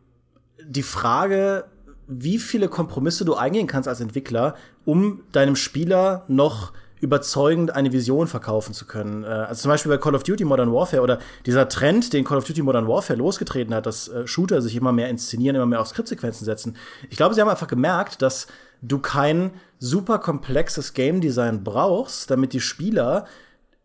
[0.64, 1.64] die Frage,
[2.06, 8.26] wie viele Kompromisse du eingehen kannst als Entwickler, um deinem Spieler noch überzeugend eine Vision
[8.26, 9.24] verkaufen zu können.
[9.24, 12.38] Äh, also zum Beispiel bei Call of Duty Modern Warfare oder dieser Trend, den Call
[12.38, 15.80] of Duty Modern Warfare losgetreten hat, dass äh, Shooter sich immer mehr inszenieren, immer mehr
[15.80, 16.76] auf Skriptsequenzen setzen.
[17.10, 18.46] Ich glaube, sie haben einfach gemerkt, dass
[18.80, 23.26] du kein super komplexes Game Design brauchst, damit die Spieler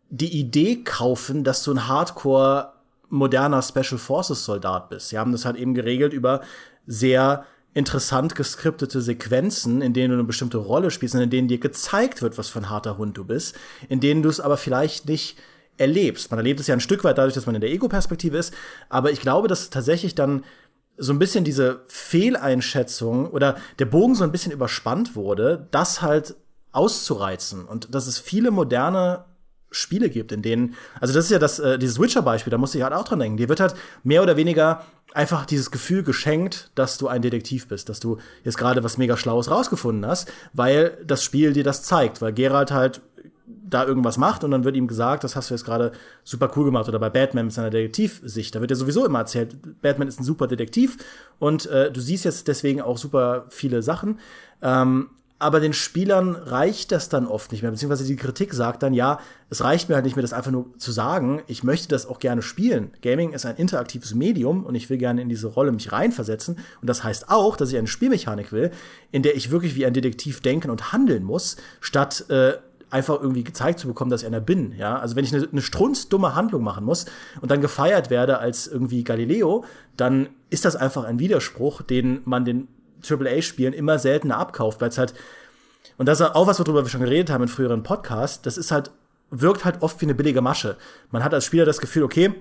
[0.08, 2.72] die Idee kaufen, dass du ein Hardcore
[3.10, 5.10] moderner Special Forces Soldat bist.
[5.10, 6.40] Sie haben das halt eben geregelt über
[6.86, 11.58] sehr interessant geskriptete Sequenzen, in denen du eine bestimmte Rolle spielst und in denen dir
[11.58, 13.56] gezeigt wird, was für ein harter Hund du bist,
[13.88, 15.38] in denen du es aber vielleicht nicht
[15.76, 16.30] erlebst.
[16.30, 18.52] Man erlebt es ja ein Stück weit dadurch, dass man in der Ego-Perspektive ist,
[18.88, 20.44] aber ich glaube, dass tatsächlich dann
[20.96, 26.34] so ein bisschen diese Fehleinschätzung oder der Bogen so ein bisschen überspannt wurde, das halt
[26.72, 29.24] auszureizen und dass es viele moderne
[29.70, 32.84] Spiele gibt, in denen, also das ist ja das, äh, dieses Witcher-Beispiel, da musste ich
[32.84, 33.36] halt auch dran denken.
[33.36, 37.88] Dir wird halt mehr oder weniger einfach dieses Gefühl geschenkt, dass du ein Detektiv bist,
[37.88, 42.20] dass du jetzt gerade was mega Schlaues rausgefunden hast, weil das Spiel dir das zeigt,
[42.22, 43.00] weil Geralt halt
[43.46, 45.92] da irgendwas macht und dann wird ihm gesagt, das hast du jetzt gerade
[46.24, 46.88] super cool gemacht.
[46.88, 50.24] Oder bei Batman mit seiner Detektivsicht, da wird ja sowieso immer erzählt, Batman ist ein
[50.24, 50.96] super Detektiv
[51.38, 54.18] und äh, du siehst jetzt deswegen auch super viele Sachen.
[54.62, 58.92] Ähm, aber den Spielern reicht das dann oft nicht mehr, beziehungsweise die Kritik sagt dann,
[58.92, 62.06] ja, es reicht mir halt nicht mehr, das einfach nur zu sagen, ich möchte das
[62.06, 62.90] auch gerne spielen.
[63.00, 66.58] Gaming ist ein interaktives Medium und ich will gerne in diese Rolle mich reinversetzen.
[66.82, 68.70] Und das heißt auch, dass ich eine Spielmechanik will,
[69.12, 72.52] in der ich wirklich wie ein Detektiv denken und handeln muss, statt äh,
[72.90, 74.74] einfach irgendwie gezeigt zu bekommen, dass ich einer bin.
[74.76, 74.98] Ja?
[74.98, 77.06] Also wenn ich eine, eine strunzdumme Handlung machen muss
[77.40, 79.64] und dann gefeiert werde als irgendwie Galileo,
[79.96, 82.68] dann ist das einfach ein Widerspruch, den man den
[83.08, 85.14] AAA-Spielen immer seltener abkauft, weil es halt,
[85.96, 88.70] und das ist auch was, worüber wir schon geredet haben in früheren Podcasts, das ist
[88.70, 88.90] halt,
[89.30, 90.76] wirkt halt oft wie eine billige Masche.
[91.10, 92.34] Man hat als Spieler das Gefühl, okay,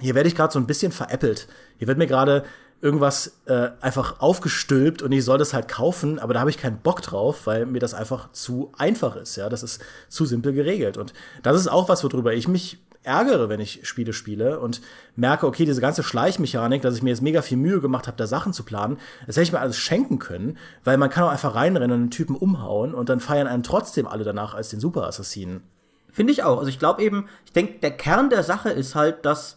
[0.00, 1.48] hier werde ich gerade so ein bisschen veräppelt.
[1.78, 2.44] Hier wird mir gerade
[2.80, 6.78] irgendwas äh, einfach aufgestülpt und ich soll das halt kaufen, aber da habe ich keinen
[6.78, 9.36] Bock drauf, weil mir das einfach zu einfach ist.
[9.36, 10.98] Ja, das ist zu simpel geregelt.
[10.98, 14.80] Und das ist auch was, worüber ich mich ärgere, wenn ich Spiele spiele und
[15.14, 18.26] merke, okay, diese ganze Schleichmechanik, dass ich mir jetzt mega viel Mühe gemacht habe, da
[18.26, 21.54] Sachen zu planen, das hätte ich mir alles schenken können, weil man kann auch einfach
[21.54, 25.62] reinrennen und einen Typen umhauen und dann feiern einen trotzdem alle danach als den Super-Assassinen.
[26.10, 26.58] Finde ich auch.
[26.58, 29.56] Also ich glaube eben, ich denke, der Kern der Sache ist halt, dass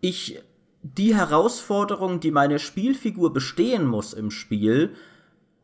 [0.00, 0.42] ich
[0.82, 4.94] die Herausforderung, die meine Spielfigur bestehen muss im Spiel,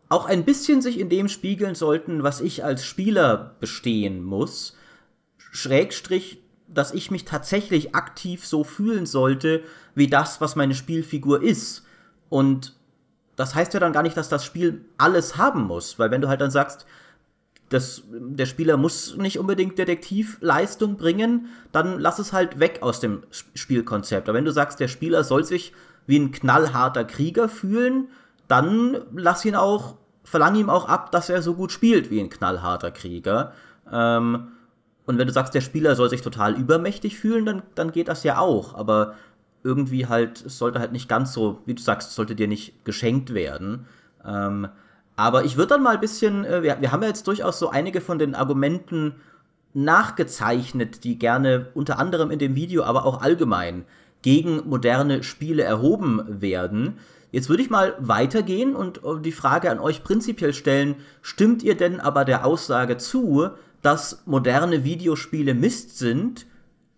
[0.09, 4.77] auch ein bisschen sich in dem spiegeln sollten, was ich als Spieler bestehen muss.
[5.39, 6.44] Schrägstrich
[6.75, 9.63] dass ich mich tatsächlich aktiv so fühlen sollte,
[9.95, 11.85] wie das, was meine Spielfigur ist.
[12.29, 12.75] Und
[13.37, 16.29] das heißt ja dann gar nicht, dass das Spiel alles haben muss, weil wenn du
[16.29, 16.87] halt dann sagst,
[17.71, 23.23] das, der Spieler muss nicht unbedingt Detektivleistung bringen, dann lass es halt weg aus dem
[23.55, 24.29] Spielkonzept.
[24.29, 25.73] Aber wenn du sagst, der Spieler soll sich
[26.07, 28.09] wie ein knallharter Krieger fühlen,
[28.49, 32.29] dann lass ihn auch, verlang ihm auch ab, dass er so gut spielt wie ein
[32.29, 33.53] knallharter Krieger.
[33.91, 34.49] Ähm,
[35.07, 38.25] und wenn du sagst, der Spieler soll sich total übermächtig fühlen, dann, dann geht das
[38.25, 38.75] ja auch.
[38.75, 39.15] Aber
[39.63, 43.35] irgendwie halt, es sollte halt nicht ganz so, wie du sagst, sollte dir nicht geschenkt
[43.35, 43.87] werden.
[44.25, 44.69] Ähm,
[45.17, 47.71] aber ich würde dann mal ein bisschen, äh, wir, wir haben ja jetzt durchaus so
[47.71, 49.15] einige von den Argumenten
[49.75, 53.85] nachgezeichnet, die gerne unter anderem in dem Video, aber auch allgemein
[54.23, 56.99] gegen moderne Spiele erhoben werden.
[57.31, 61.77] Jetzt würde ich mal weitergehen und äh, die Frage an euch prinzipiell stellen, stimmt ihr
[61.77, 63.51] denn aber der Aussage zu,
[63.85, 66.47] dass moderne Videospiele Mist sind,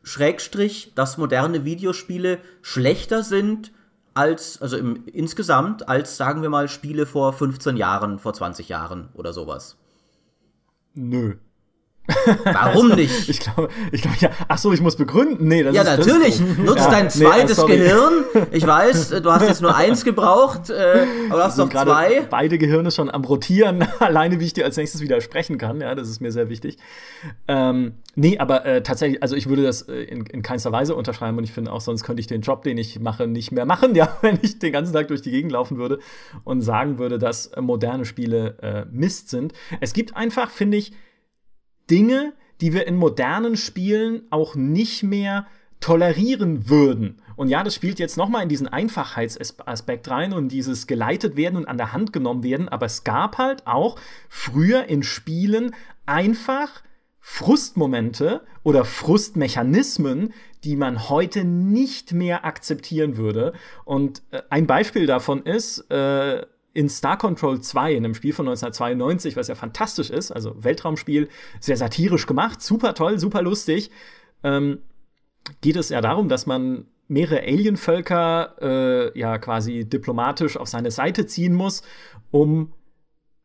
[0.05, 3.73] Schrägstrich, dass moderne Videospiele schlechter sind
[4.15, 9.09] als, also im, insgesamt, als, sagen wir mal, Spiele vor 15 Jahren, vor 20 Jahren
[9.15, 9.77] oder sowas.
[10.95, 11.37] Nö.
[12.45, 13.29] Warum nicht?
[13.29, 14.31] ich glaube, ich glaube, ja.
[14.49, 15.49] Ach so, ich muss begründen.
[15.49, 16.39] Nee, das ja, ist natürlich.
[16.39, 18.25] Das Nutz ja, dein zweites nee, Gehirn.
[18.53, 22.27] Ich weiß, du hast jetzt nur eins gebraucht, äh, aber du hast noch zwei.
[22.31, 25.81] Beide Gehirne schon am rotieren, alleine wie ich dir als nächstes widersprechen kann.
[25.81, 26.77] Ja, das ist mir sehr wichtig.
[27.49, 31.39] Ähm, nee, aber äh, tatsächlich, also ich würde das äh, in, in keinster Weise unterschreiben
[31.39, 33.95] und ich finde auch, sonst könnte ich den Job, den ich mache, nicht mehr machen,
[33.97, 35.99] ja, wenn ich den ganzen Tag durch die Gegend laufen würde
[36.45, 39.53] und sagen würde, dass äh, moderne Spiele äh, Mist sind.
[39.81, 40.93] Es gibt einfach, finde ich,
[41.91, 45.47] Dinge, die wir in modernen Spielen auch nicht mehr
[45.81, 47.21] tolerieren würden.
[47.37, 51.69] Und ja, das spielt jetzt nochmal in diesen Einfachheitsaspekt rein und dieses geleitet werden und
[51.69, 52.69] an der Hand genommen werden.
[52.69, 55.75] Aber es gab halt auch früher in Spielen
[56.07, 56.83] einfach
[57.21, 60.33] Frustmomente oder Frustmechanismen,
[60.65, 63.53] die man heute nicht mehr akzeptieren würde.
[63.85, 66.47] Und äh, ein Beispiel davon ist, äh,
[66.77, 71.29] in Star Control 2, in einem Spiel von 1992, was ja fantastisch ist, also Weltraumspiel,
[71.59, 73.91] sehr satirisch gemacht, super toll, super lustig,
[74.45, 74.81] ähm,
[75.63, 81.25] geht es ja darum, dass man mehrere Alienvölker äh, ja quasi diplomatisch auf seine Seite
[81.25, 81.83] ziehen muss,
[82.31, 82.75] um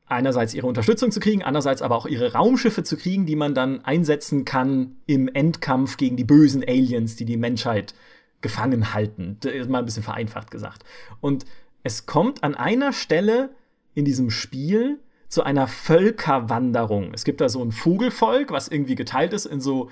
[0.08, 3.86] einerseits ihre Unterstützung zu kriegen, andererseits aber auch ihre Raumschiffe zu kriegen, die man dann
[3.86, 7.94] einsetzen kann im Endkampf gegen die bösen Aliens, die die Menschheit
[8.42, 9.38] gefangen halten.
[9.70, 10.84] Mal ein bisschen vereinfacht gesagt.
[11.22, 11.46] Und
[11.84, 13.56] es kommt an einer Stelle
[13.94, 17.14] in diesem Spiel zu einer Völkerwanderung.
[17.14, 19.90] Es gibt da so ein Vogelvolk, was irgendwie geteilt ist in so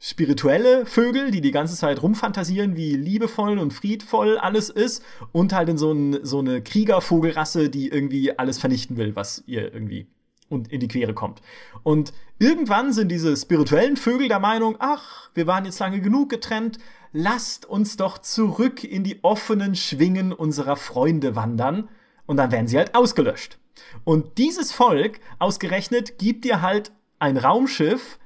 [0.00, 5.68] spirituelle Vögel, die die ganze Zeit rumfantasieren, wie liebevoll und friedvoll alles ist, und halt
[5.68, 10.06] in so, ein, so eine Kriegervogelrasse, die irgendwie alles vernichten will, was ihr irgendwie
[10.48, 11.42] und in die Quere kommt.
[11.82, 16.78] Und irgendwann sind diese spirituellen Vögel der Meinung, ach, wir waren jetzt lange genug getrennt,
[17.12, 21.88] lasst uns doch zurück in die offenen Schwingen unserer Freunde wandern.
[22.26, 23.58] Und dann werden sie halt ausgelöscht.
[24.04, 28.18] Und dieses Volk, ausgerechnet, gibt dir halt ein Raumschiff,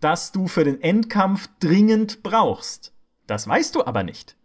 [0.00, 2.92] das du für den Endkampf dringend brauchst.
[3.26, 4.36] Das weißt du aber nicht.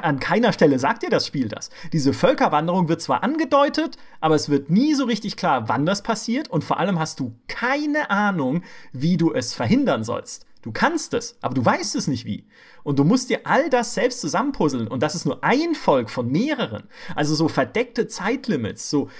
[0.00, 1.68] An keiner Stelle sagt dir das Spiel das.
[1.92, 6.48] Diese Völkerwanderung wird zwar angedeutet, aber es wird nie so richtig klar, wann das passiert
[6.48, 10.46] und vor allem hast du keine Ahnung, wie du es verhindern sollst.
[10.62, 12.46] Du kannst es, aber du weißt es nicht wie.
[12.84, 14.88] Und du musst dir all das selbst zusammenpuzzeln.
[14.88, 16.84] Und das ist nur ein Volk von mehreren.
[17.14, 19.10] Also so verdeckte Zeitlimits, so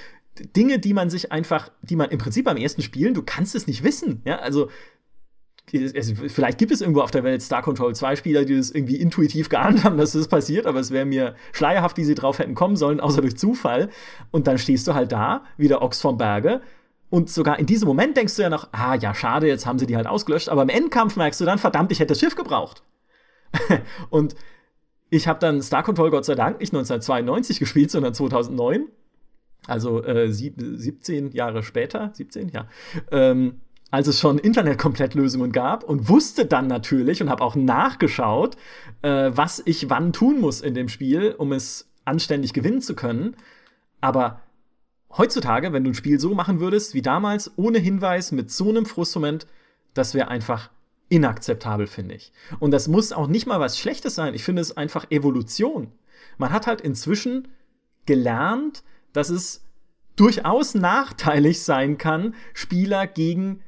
[0.56, 3.66] Dinge, die man sich einfach, die man im Prinzip beim ersten Spielen, du kannst es
[3.66, 4.22] nicht wissen.
[4.24, 4.70] Ja, also
[5.66, 9.48] vielleicht gibt es irgendwo auf der Welt Star Control 2 Spieler, die das irgendwie intuitiv
[9.48, 12.76] geahnt haben, dass das passiert, aber es wäre mir schleierhaft, wie sie drauf hätten kommen
[12.76, 13.88] sollen, außer durch Zufall.
[14.30, 16.62] Und dann stehst du halt da, wie der Ochs vom Berge.
[17.12, 19.86] Und sogar in diesem Moment denkst du ja noch, ah ja, schade, jetzt haben sie
[19.86, 20.48] die halt ausgelöscht.
[20.48, 22.82] Aber im Endkampf merkst du dann, verdammt, ich hätte das Schiff gebraucht.
[24.08, 24.34] und
[25.10, 28.86] ich habe dann Star Control Gott sei Dank nicht 1992 gespielt, sondern 2009.
[29.66, 32.66] Also äh, sieb, 17 Jahre später, 17, ja.
[33.10, 38.56] Ähm, als es schon Internet-Komplettlösungen gab und wusste dann natürlich und habe auch nachgeschaut,
[39.02, 43.36] äh, was ich wann tun muss in dem Spiel, um es anständig gewinnen zu können.
[44.00, 44.40] Aber
[45.16, 48.86] heutzutage, wenn du ein Spiel so machen würdest wie damals, ohne Hinweis, mit so einem
[48.86, 49.46] Frustmoment,
[49.94, 50.70] das wäre einfach
[51.08, 52.32] inakzeptabel, finde ich.
[52.58, 54.34] Und das muss auch nicht mal was Schlechtes sein.
[54.34, 55.92] Ich finde es einfach Evolution.
[56.38, 57.48] Man hat halt inzwischen
[58.06, 59.64] gelernt, dass es
[60.16, 63.60] durchaus nachteilig sein kann, Spieler gegen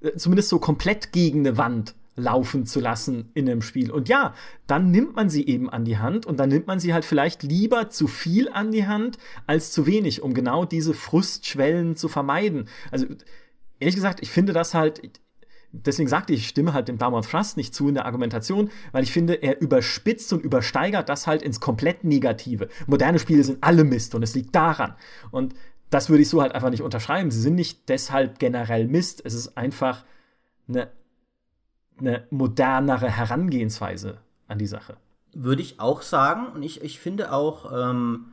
[0.00, 3.90] äh, zumindest so komplett gegen eine Wand laufen zu lassen in einem Spiel.
[3.90, 4.34] Und ja,
[4.66, 7.42] dann nimmt man sie eben an die Hand und dann nimmt man sie halt vielleicht
[7.42, 12.68] lieber zu viel an die Hand als zu wenig, um genau diese Frustschwellen zu vermeiden.
[12.90, 13.06] Also
[13.80, 15.02] ehrlich gesagt, ich finde das halt,
[15.72, 19.02] deswegen sagte ich, ich stimme halt dem Downward Thrust nicht zu in der Argumentation, weil
[19.02, 22.68] ich finde, er überspitzt und übersteigert das halt ins komplett Negative.
[22.86, 24.94] Moderne Spiele sind alle Mist und es liegt daran.
[25.30, 25.54] Und
[25.90, 27.30] das würde ich so halt einfach nicht unterschreiben.
[27.30, 29.20] Sie sind nicht deshalb generell Mist.
[29.24, 30.04] Es ist einfach
[30.68, 30.90] eine,
[31.98, 34.96] eine modernere Herangehensweise an die Sache.
[35.34, 36.48] Würde ich auch sagen.
[36.54, 38.32] Und ich, ich finde auch, ähm,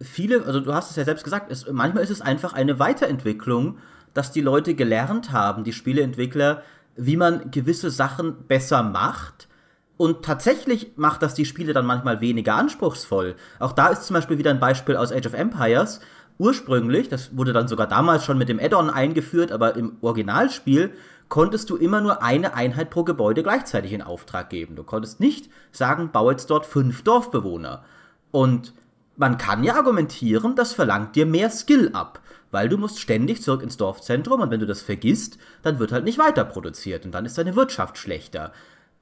[0.00, 3.78] viele, also du hast es ja selbst gesagt, es, manchmal ist es einfach eine Weiterentwicklung,
[4.12, 6.62] dass die Leute gelernt haben, die Spieleentwickler,
[6.96, 9.48] wie man gewisse Sachen besser macht.
[9.96, 13.36] Und tatsächlich macht das die Spiele dann manchmal weniger anspruchsvoll.
[13.58, 16.00] Auch da ist zum Beispiel wieder ein Beispiel aus Age of Empires,
[16.38, 20.92] ursprünglich, das wurde dann sogar damals schon mit dem Add-on eingeführt, aber im Originalspiel
[21.28, 24.76] konntest du immer nur eine Einheit pro Gebäude gleichzeitig in Auftrag geben.
[24.76, 27.84] Du konntest nicht sagen, bau jetzt dort fünf Dorfbewohner.
[28.30, 28.74] Und
[29.16, 32.20] man kann ja argumentieren, das verlangt dir mehr Skill ab,
[32.50, 36.04] weil du musst ständig zurück ins Dorfzentrum und wenn du das vergisst, dann wird halt
[36.04, 38.52] nicht weiter produziert und dann ist deine Wirtschaft schlechter.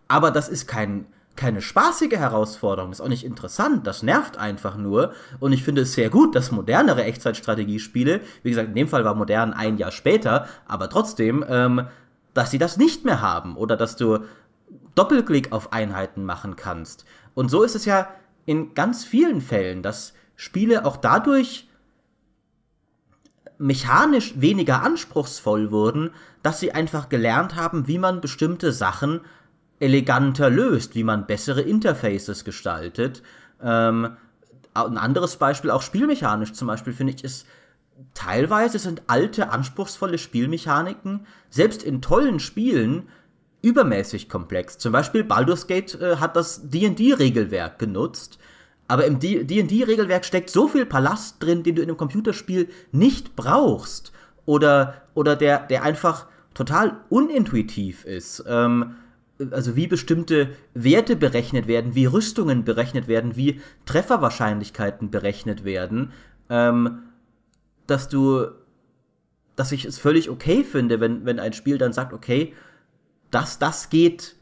[0.09, 5.12] Aber das ist kein keine spaßige Herausforderung, ist auch nicht interessant, das nervt einfach nur.
[5.40, 9.14] Und ich finde es sehr gut, dass modernere Echtzeitstrategiespiele, wie gesagt, in dem Fall war
[9.14, 11.87] modern ein Jahr später, aber trotzdem, ähm,
[12.35, 14.18] dass sie das nicht mehr haben oder dass du
[14.95, 17.05] Doppelklick auf Einheiten machen kannst.
[17.35, 18.09] Und so ist es ja
[18.45, 21.68] in ganz vielen Fällen, dass Spiele auch dadurch
[23.59, 26.11] mechanisch weniger anspruchsvoll wurden,
[26.42, 29.21] dass sie einfach gelernt haben, wie man bestimmte Sachen
[29.83, 33.23] eleganter löst, wie man bessere Interfaces gestaltet.
[33.61, 34.16] Ähm,
[34.75, 37.47] ein anderes Beispiel, auch spielmechanisch zum Beispiel, finde ich, ist
[38.14, 43.09] teilweise sind alte, anspruchsvolle Spielmechaniken, selbst in tollen Spielen,
[43.61, 44.79] übermäßig komplex.
[44.79, 48.38] Zum Beispiel Baldur's Gate äh, hat das D&D-Regelwerk genutzt,
[48.87, 54.12] aber im D&D-Regelwerk steckt so viel Palast drin, den du in einem Computerspiel nicht brauchst
[54.47, 58.45] oder, oder der, der einfach total unintuitiv ist.
[58.47, 58.97] Ähm,
[59.51, 66.12] also wie bestimmte Werte berechnet werden, wie Rüstungen berechnet werden, wie Trefferwahrscheinlichkeiten berechnet werden,
[66.49, 67.03] ähm,
[67.87, 68.47] dass du,
[69.57, 72.55] dass ich es völlig okay finde, wenn, wenn ein Spiel dann sagt, okay,
[73.31, 74.37] das, das geht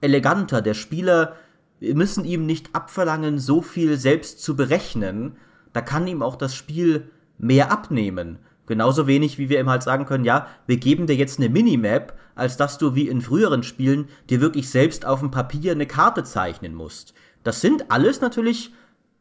[0.00, 0.60] eleganter.
[0.60, 1.36] Der Spieler,
[1.80, 5.36] wir müssen ihm nicht abverlangen, so viel selbst zu berechnen.
[5.72, 8.38] Da kann ihm auch das Spiel mehr abnehmen.
[8.66, 12.18] Genauso wenig, wie wir ihm halt sagen können, ja, wir geben dir jetzt eine Minimap,
[12.34, 16.24] als dass du wie in früheren Spielen dir wirklich selbst auf dem Papier eine Karte
[16.24, 17.14] zeichnen musst.
[17.44, 18.72] Das sind alles natürlich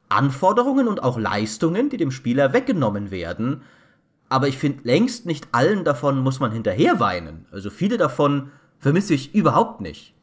[0.10, 3.62] Anforderungen und auch Leistungen, die dem Spieler weggenommen werden.
[4.29, 7.45] Aber ich finde, längst nicht allen davon muss man hinterher weinen.
[7.51, 10.15] Also viele davon vermisse ich überhaupt nicht.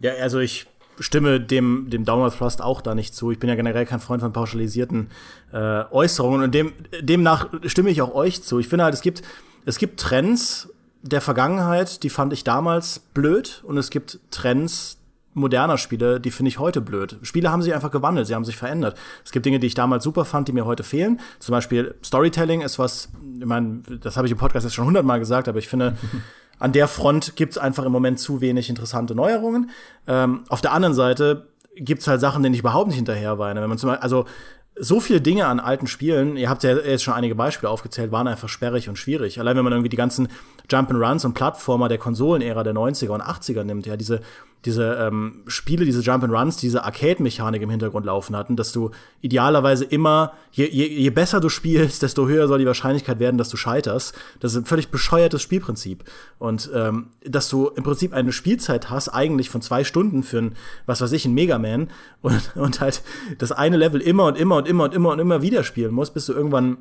[0.00, 0.66] Ja, also ich
[0.98, 3.30] stimme dem, dem Downward Thrust auch da nicht zu.
[3.30, 5.10] Ich bin ja generell kein Freund von pauschalisierten
[5.52, 8.58] äh, Äußerungen und dem, demnach stimme ich auch euch zu.
[8.58, 9.22] Ich finde halt, es gibt,
[9.64, 10.68] es gibt Trends
[11.02, 14.98] der Vergangenheit, die fand ich damals blöd und es gibt Trends
[15.34, 17.16] moderner Spiele, die finde ich heute blöd.
[17.22, 18.98] Spiele haben sich einfach gewandelt, sie haben sich verändert.
[19.24, 21.20] Es gibt Dinge, die ich damals super fand, die mir heute fehlen.
[21.38, 23.08] Zum Beispiel Storytelling ist was,
[23.38, 25.96] ich meine, das habe ich im Podcast jetzt schon hundertmal gesagt, aber ich finde,
[26.62, 29.70] an der Front gibt es einfach im Moment zu wenig interessante Neuerungen.
[30.06, 33.60] Ähm, auf der anderen Seite gibt es halt Sachen, denen ich überhaupt nicht hinterher weine.
[33.60, 34.26] Wenn man zum Beispiel, also
[34.74, 38.26] so viele Dinge an alten Spielen, ihr habt ja jetzt schon einige Beispiele aufgezählt, waren
[38.26, 39.38] einfach sperrig und schwierig.
[39.38, 40.28] Allein wenn man irgendwie die ganzen
[40.70, 44.22] Jump'n'Runs und Plattformer der Konsolenära der 90er und 80er nimmt, ja, diese
[44.64, 48.90] diese ähm, Spiele, diese Jump and Runs, diese Arcade-Mechanik im Hintergrund laufen hatten, dass du
[49.20, 53.48] idealerweise immer, je, je, je besser du spielst, desto höher soll die Wahrscheinlichkeit werden, dass
[53.48, 54.14] du scheiterst.
[54.38, 56.04] Das ist ein völlig bescheuertes Spielprinzip.
[56.38, 60.54] Und ähm, dass du im Prinzip eine Spielzeit hast, eigentlich von zwei Stunden für ein,
[60.86, 61.88] was weiß ich, ein Mega Man
[62.22, 63.02] und, und halt
[63.38, 66.14] das eine Level immer und immer und immer und immer und immer wieder spielen musst,
[66.14, 66.78] bis du irgendwann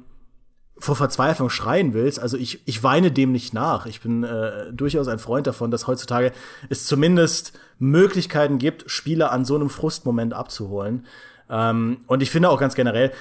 [0.78, 2.20] vor Verzweiflung schreien willst.
[2.20, 3.86] Also ich, ich weine dem nicht nach.
[3.86, 6.32] Ich bin äh, durchaus ein Freund davon, dass heutzutage
[6.70, 11.06] es zumindest Möglichkeiten gibt, Spieler an so einem Frustmoment abzuholen.
[11.50, 13.12] Ähm, und ich finde auch ganz generell,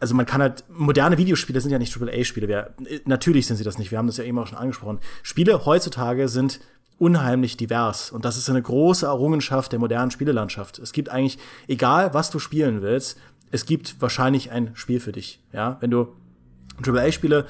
[0.00, 2.74] also man kann halt, moderne Videospiele sind ja nicht AAA-Spiele.
[3.06, 3.90] Natürlich sind sie das nicht.
[3.90, 4.98] Wir haben das ja eben auch schon angesprochen.
[5.22, 6.60] Spiele heutzutage sind
[6.98, 8.10] unheimlich divers.
[8.10, 10.78] Und das ist eine große Errungenschaft der modernen Spielelandschaft.
[10.78, 11.38] Es gibt eigentlich,
[11.68, 13.18] egal was du spielen willst,
[13.50, 15.40] es gibt wahrscheinlich ein Spiel für dich.
[15.52, 16.08] Ja, wenn du
[16.84, 17.46] AAA-Spiele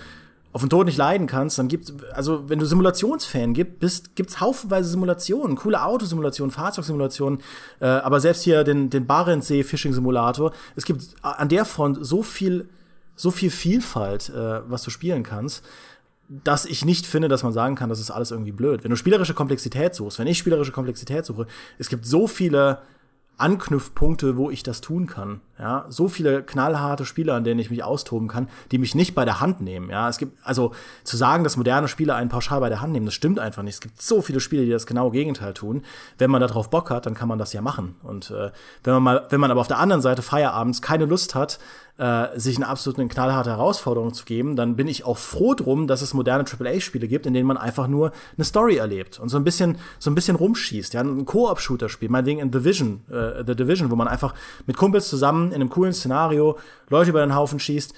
[0.52, 4.40] auf den Tod nicht leiden kannst, dann gibt also wenn du Simulationsfan gibt, bist, gibt's
[4.40, 7.40] haufenweise Simulationen, coole Autosimulationen, Fahrzeugsimulationen,
[7.80, 12.22] äh, aber selbst hier den den Barentssee Fishing Simulator, es gibt an der Front so
[12.22, 12.68] viel
[13.14, 15.64] so viel Vielfalt, äh, was du spielen kannst,
[16.28, 18.84] dass ich nicht finde, dass man sagen kann, das ist alles irgendwie blöd.
[18.84, 21.46] Wenn du spielerische Komplexität suchst, wenn ich spielerische Komplexität suche,
[21.78, 22.78] es gibt so viele
[23.38, 25.40] Anknüpfpunkte, wo ich das tun kann.
[25.58, 29.24] Ja, so viele knallharte Spiele, an denen ich mich austoben kann, die mich nicht bei
[29.24, 29.90] der Hand nehmen.
[29.90, 30.72] Ja, es gibt also
[31.02, 33.74] zu sagen, dass moderne Spiele einen pauschal bei der Hand nehmen, das stimmt einfach nicht.
[33.74, 35.82] Es gibt so viele Spiele, die das genaue Gegenteil tun.
[36.18, 37.96] Wenn man darauf Bock hat, dann kann man das ja machen.
[38.02, 38.50] Und äh,
[38.84, 41.58] wenn man mal, wenn man aber auf der anderen Seite Feierabends keine Lust hat,
[41.98, 45.86] äh, sich eine absolut eine knallharte Herausforderung zu geben, dann bin ich auch froh drum,
[45.86, 49.36] dass es moderne AAA-Spiele gibt, in denen man einfach nur eine Story erlebt und so
[49.36, 50.94] ein bisschen, so ein bisschen rumschießt.
[50.94, 54.34] Ja, ein Koop-Shooter-Spiel, meinetwegen in Division, äh, The Division, wo man einfach
[54.66, 56.56] mit Kumpels zusammen in einem coolen Szenario
[56.88, 57.94] Leute über den Haufen schießt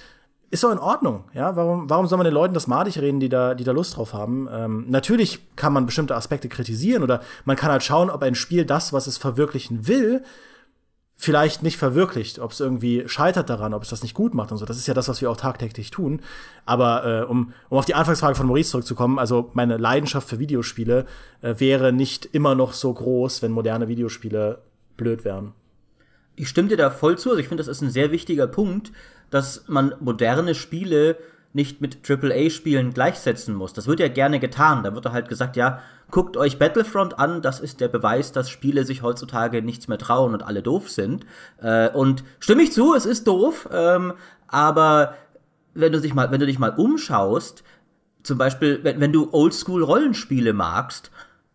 [0.52, 1.54] ist doch in Ordnung, ja.
[1.54, 4.12] Warum, warum soll man den Leuten das madig reden, die da, die da Lust drauf
[4.12, 4.48] haben?
[4.52, 8.64] Ähm, natürlich kann man bestimmte Aspekte kritisieren oder man kann halt schauen, ob ein Spiel
[8.64, 10.24] das, was es verwirklichen will,
[11.20, 14.58] vielleicht nicht verwirklicht, ob es irgendwie scheitert daran, ob es das nicht gut macht und
[14.58, 14.64] so.
[14.64, 16.22] Das ist ja das, was wir auch tagtäglich tun.
[16.64, 21.04] Aber äh, um, um auf die Anfangsfrage von Maurice zurückzukommen, also meine Leidenschaft für Videospiele
[21.42, 24.62] äh, wäre nicht immer noch so groß, wenn moderne Videospiele
[24.96, 25.52] blöd wären.
[26.36, 27.28] Ich stimme dir da voll zu.
[27.28, 28.90] Also ich finde, das ist ein sehr wichtiger Punkt,
[29.28, 31.18] dass man moderne Spiele
[31.52, 33.72] nicht mit AAA-Spielen gleichsetzen muss.
[33.72, 34.84] Das wird ja gerne getan.
[34.84, 35.80] Da wird halt gesagt, ja,
[36.10, 40.32] guckt euch Battlefront an, das ist der Beweis, dass Spiele sich heutzutage nichts mehr trauen
[40.32, 41.26] und alle doof sind.
[41.60, 44.14] Äh, und stimme ich zu, es ist doof, ähm,
[44.46, 45.14] aber
[45.74, 47.64] wenn du dich mal, wenn du dich mal umschaust,
[48.22, 51.10] zum Beispiel, wenn, wenn du Oldschool-Rollenspiele magst,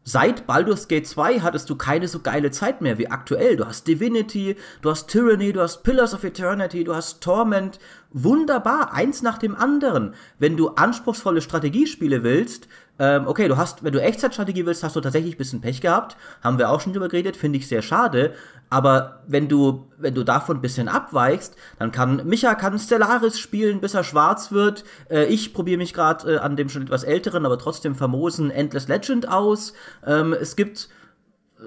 [0.08, 3.58] Seit Baldur's Gate 2 hattest du keine so geile Zeit mehr wie aktuell.
[3.58, 7.80] Du hast Divinity, du hast Tyranny, du hast Pillars of Eternity, du hast Torment.
[8.12, 10.14] Wunderbar, eins nach dem anderen.
[10.38, 12.68] Wenn du anspruchsvolle Strategiespiele willst,
[12.98, 16.16] ähm, okay, du hast, wenn du Echtzeitstrategie willst, hast du tatsächlich ein bisschen Pech gehabt.
[16.42, 18.34] Haben wir auch schon drüber geredet, finde ich sehr schade.
[18.70, 23.82] Aber wenn du, wenn du davon ein bisschen abweichst, dann kann Micha kann Stellaris spielen,
[23.82, 24.86] bis er schwarz wird.
[25.10, 28.88] Äh, ich probiere mich gerade äh, an dem schon etwas älteren, aber trotzdem famosen Endless
[28.88, 29.74] Legend aus.
[30.06, 30.90] Ähm, es gibt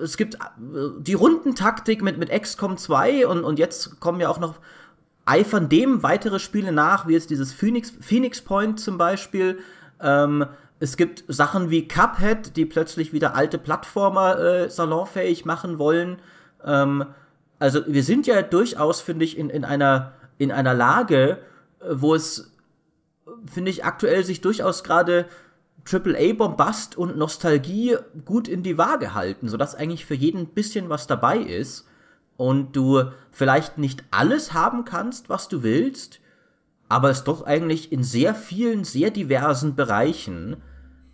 [0.03, 0.39] es gibt äh,
[0.99, 4.55] die Rundentaktik mit, mit XCOM 2 und, und jetzt kommen ja auch noch
[5.27, 9.59] eifern dem weitere Spiele nach, wie jetzt dieses Phoenix, Phoenix Point zum Beispiel.
[10.01, 10.47] Ähm,
[10.81, 16.19] es gibt Sachen wie Cuphead, die plötzlich wieder alte Plattformer äh, salonfähig machen wollen.
[16.65, 17.05] Ähm,
[17.59, 21.39] also wir sind ja durchaus, finde ich, in, in, einer, in einer Lage,
[21.81, 22.53] äh, wo es,
[23.47, 25.27] finde ich, aktuell sich durchaus gerade
[25.91, 31.07] AAA-Bombast und Nostalgie gut in die Waage halten, sodass eigentlich für jeden ein bisschen was
[31.07, 31.87] dabei ist
[32.37, 36.21] und du vielleicht nicht alles haben kannst, was du willst,
[36.89, 40.57] aber es doch eigentlich in sehr vielen, sehr diversen Bereichen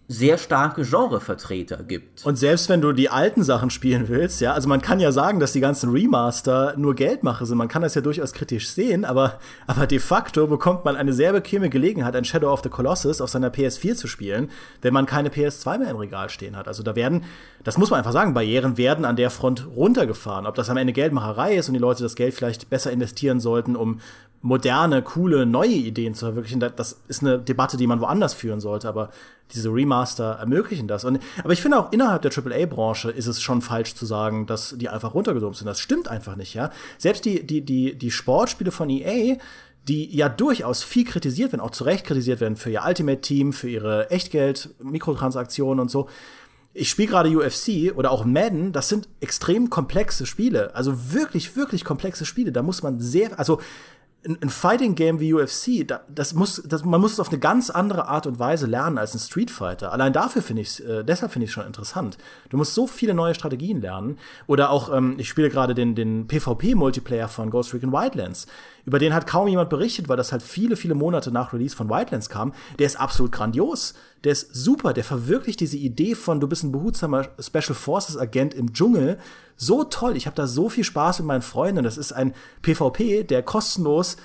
[0.06, 2.26] sehr starke Genrevertreter gibt.
[2.26, 5.40] Und selbst wenn du die alten Sachen spielen willst, ja, also man kann ja sagen,
[5.40, 7.56] dass die ganzen Remaster nur Geldmache sind.
[7.56, 11.32] Man kann das ja durchaus kritisch sehen, aber, aber de facto bekommt man eine sehr
[11.32, 14.50] bequeme Gelegenheit, ein Shadow of the Colossus auf seiner PS4 zu spielen,
[14.82, 16.68] wenn man keine PS2 mehr im Regal stehen hat.
[16.68, 17.24] Also da werden,
[17.62, 20.44] das muss man einfach sagen, Barrieren werden an der Front runtergefahren.
[20.44, 23.74] Ob das am Ende Geldmacherei ist und die Leute das Geld vielleicht besser investieren sollten,
[23.74, 24.00] um
[24.44, 28.86] moderne, coole, neue Ideen zu verwirklichen, das ist eine Debatte, die man woanders führen sollte,
[28.86, 29.08] aber
[29.54, 31.06] diese Remaster ermöglichen das.
[31.06, 34.74] Und, aber ich finde auch innerhalb der AAA-Branche ist es schon falsch zu sagen, dass
[34.76, 35.66] die einfach runtergedomt sind.
[35.66, 36.70] Das stimmt einfach nicht, ja.
[36.98, 39.38] Selbst die, die, die, die Sportspiele von EA,
[39.88, 43.70] die ja durchaus viel kritisiert werden, auch zu Recht kritisiert werden für ihr Ultimate-Team, für
[43.70, 46.10] ihre Echtgeld-Mikrotransaktionen und so.
[46.74, 50.74] Ich spiele gerade UFC oder auch Madden, das sind extrem komplexe Spiele.
[50.74, 52.52] Also wirklich, wirklich komplexe Spiele.
[52.52, 53.60] Da muss man sehr, also
[54.26, 58.08] ein, Fighting Game wie UFC, das muss, das, man muss es auf eine ganz andere
[58.08, 59.92] Art und Weise lernen als ein Street Fighter.
[59.92, 62.16] Allein dafür finde ich äh, deshalb finde ich es schon interessant.
[62.48, 64.18] Du musst so viele neue Strategien lernen.
[64.46, 68.46] Oder auch, ähm, ich spiele gerade den, den PvP-Multiplayer von Ghost Recon Wildlands.
[68.86, 71.88] Über den hat kaum jemand berichtet, weil das halt viele, viele Monate nach Release von
[71.88, 72.52] Wildlands kam.
[72.78, 73.94] Der ist absolut grandios.
[74.24, 74.92] Der ist super.
[74.92, 79.18] Der verwirklicht diese Idee von, du bist ein behutsamer Special Forces Agent im Dschungel.
[79.56, 80.16] So toll.
[80.16, 81.82] Ich habe da so viel Spaß mit meinen Freunden.
[81.82, 84.16] Das ist ein PvP, der kostenlos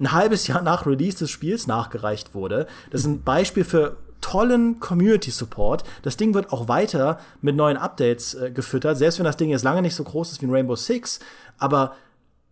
[0.00, 2.66] ein halbes Jahr nach Release des Spiels nachgereicht wurde.
[2.90, 5.84] Das ist ein Beispiel für tollen Community Support.
[6.02, 9.64] Das Ding wird auch weiter mit neuen Updates äh, gefüttert, selbst wenn das Ding jetzt
[9.64, 11.20] lange nicht so groß ist wie ein Rainbow Six,
[11.58, 11.94] aber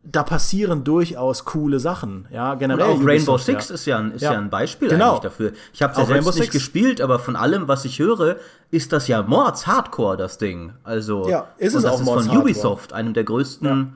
[0.04, 2.26] da passieren durchaus coole Sachen.
[2.30, 2.90] Ja, generell.
[2.90, 3.74] Und auch Rainbow Six ja.
[3.74, 4.32] ist ja ein, ist ja.
[4.32, 5.10] ja ein Beispiel genau.
[5.10, 5.52] eigentlich dafür.
[5.72, 8.36] Ich habe es ja selbst nicht gespielt, aber von allem, was ich höre,
[8.70, 10.72] ist das ja Mords Hardcore, das Ding.
[10.82, 12.50] Also, ja, ist es das auch ist Mords von Hardcore.
[12.50, 13.86] Ubisoft, einem der größten ja.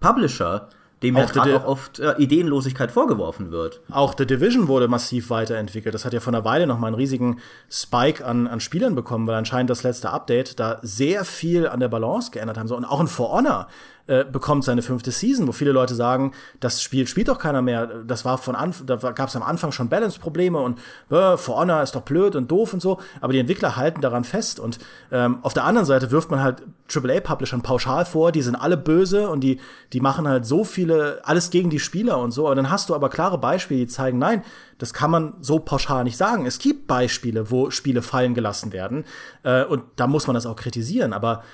[0.00, 0.68] Publisher
[1.02, 3.80] dem ja gerade auch oft äh, Ideenlosigkeit vorgeworfen wird.
[3.90, 5.94] Auch The Division wurde massiv weiterentwickelt.
[5.94, 7.40] Das hat ja vor einer Weile noch mal einen riesigen
[7.70, 11.88] Spike an, an Spielern bekommen, weil anscheinend das letzte Update da sehr viel an der
[11.88, 12.68] Balance geändert haben.
[12.68, 13.68] So, und auch in For Honor
[14.10, 17.86] äh, bekommt seine fünfte Season, wo viele Leute sagen, das Spiel spielt doch keiner mehr.
[18.04, 20.80] Das war von Anfang, da gab es am Anfang schon Balance-Probleme und
[21.10, 22.98] äh, For Honor ist doch blöd und doof und so.
[23.20, 24.58] Aber die Entwickler halten daran fest.
[24.58, 24.80] Und
[25.12, 29.28] ähm, auf der anderen Seite wirft man halt AAA-Publishern pauschal vor, die sind alle böse
[29.28, 29.60] und die,
[29.92, 32.46] die machen halt so viele, alles gegen die Spieler und so.
[32.46, 34.42] Aber dann hast du aber klare Beispiele, die zeigen, nein,
[34.78, 36.46] das kann man so pauschal nicht sagen.
[36.46, 39.04] Es gibt Beispiele, wo Spiele fallen gelassen werden.
[39.44, 41.12] Äh, und da muss man das auch kritisieren.
[41.12, 41.44] Aber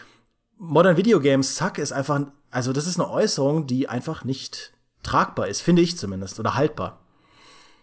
[0.58, 5.48] Modern Video Games, zack, ist einfach, also das ist eine Äußerung, die einfach nicht tragbar
[5.48, 7.00] ist, finde ich zumindest, oder haltbar.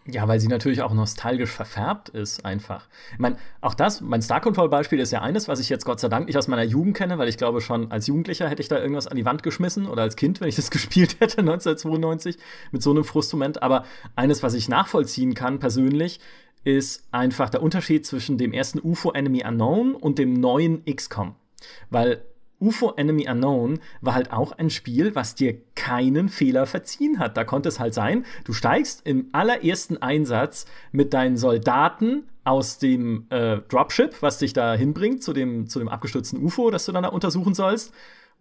[0.06, 2.90] Ja, weil sie natürlich auch nostalgisch verfärbt ist, einfach.
[3.14, 6.10] Ich meine, auch das, mein Star Control-Beispiel ist ja eines, was ich jetzt Gott sei
[6.10, 8.80] Dank nicht aus meiner Jugend kenne, weil ich glaube, schon als Jugendlicher hätte ich da
[8.80, 12.38] irgendwas an die Wand geschmissen oder als Kind, wenn ich das gespielt hätte, 1992,
[12.72, 13.64] mit so einem Frustmoment.
[13.64, 16.20] Aber eines, was ich nachvollziehen kann persönlich,
[16.66, 21.36] ist einfach der Unterschied zwischen dem ersten UFO Enemy Unknown und dem neuen XCOM.
[21.90, 22.26] Weil
[22.64, 27.36] UFO Enemy Unknown war halt auch ein Spiel, was dir keinen Fehler verziehen hat.
[27.36, 33.26] Da konnte es halt sein, du steigst im allerersten Einsatz mit deinen Soldaten aus dem
[33.30, 37.04] äh, Dropship, was dich da hinbringt, zu dem, zu dem abgestürzten UFO, das du dann
[37.04, 37.94] da untersuchen sollst.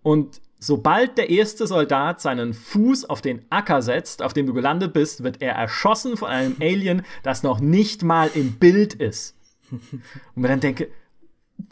[0.03, 4.93] Und sobald der erste Soldat seinen Fuß auf den Acker setzt, auf dem du gelandet
[4.93, 9.37] bist, wird er erschossen von einem Alien, das noch nicht mal im Bild ist.
[9.71, 10.03] Und
[10.35, 10.89] man dann denke,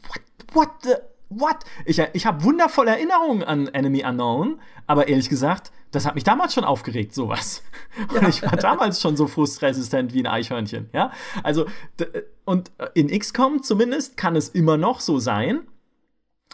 [0.08, 0.20] what,
[0.54, 0.94] what the
[1.30, 1.56] what?
[1.86, 6.54] Ich, ich habe wundervolle Erinnerungen an Enemy Unknown, aber ehrlich gesagt, das hat mich damals
[6.54, 7.62] schon aufgeregt, sowas.
[8.14, 8.20] Ja.
[8.20, 11.10] Und ich war damals schon so frustresistent wie ein Eichhörnchen, ja?
[11.42, 11.66] Also,
[12.44, 15.62] und in XCOM zumindest kann es immer noch so sein,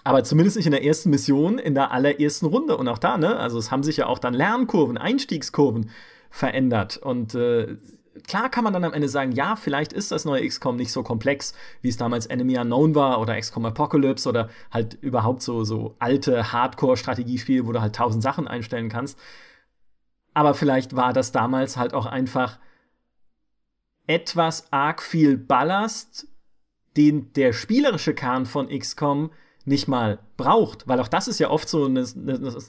[0.02, 2.76] aber zumindest nicht in der ersten Mission, in der allerersten Runde.
[2.78, 3.36] Und auch da, ne?
[3.36, 5.90] Also, es haben sich ja auch dann Lernkurven, Einstiegskurven
[6.30, 6.96] verändert.
[6.96, 7.76] Und äh,
[8.26, 11.02] klar kann man dann am Ende sagen, ja, vielleicht ist das neue XCOM nicht so
[11.02, 15.94] komplex, wie es damals Enemy Unknown war oder XCOM Apocalypse oder halt überhaupt so, so
[15.98, 19.18] alte Hardcore-Strategiespiele, wo du halt tausend Sachen einstellen kannst.
[20.34, 22.58] Aber vielleicht war das damals halt auch einfach
[24.06, 26.28] etwas arg viel Ballast,
[26.96, 29.30] den der spielerische Kern von XCOM
[29.66, 32.04] nicht mal braucht, weil auch das ist ja oft so eine,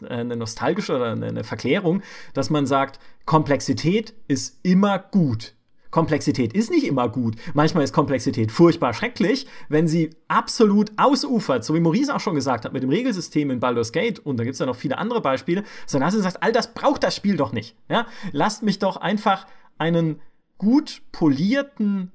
[0.10, 2.02] eine, nostalgische oder eine Verklärung,
[2.34, 5.54] dass man sagt, Komplexität ist immer gut.
[5.91, 7.36] Komplexität ist nicht immer gut.
[7.54, 12.66] Manchmal ist Komplexität furchtbar schrecklich, wenn sie absolut ausufert, so wie Maurice auch schon gesagt
[12.66, 15.22] hat, mit dem Regelsystem in Baldur's Gate und da gibt es ja noch viele andere
[15.22, 17.76] Beispiele, sondern dass er sagt, all das braucht das Spiel doch nicht.
[17.89, 18.08] Ja?
[18.32, 20.20] Lasst mich doch einfach einen
[20.58, 22.12] gut polierten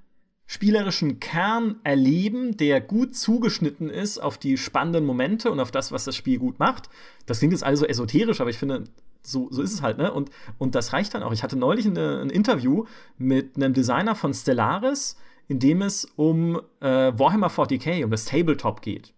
[0.53, 6.05] spielerischen Kern erleben, der gut zugeschnitten ist auf die spannenden Momente und auf das, was
[6.05, 6.90] das Spiel gut macht.
[7.24, 8.84] Das klingt jetzt also esoterisch, aber ich finde,
[9.22, 10.12] so, so ist es halt, ne?
[10.12, 11.32] Und, und das reicht dann auch.
[11.32, 12.84] Ich hatte neulich eine, ein Interview
[13.16, 15.16] mit einem Designer von Stellaris,
[15.48, 19.14] in dem es um äh, Warhammer 40k, um das Tabletop geht.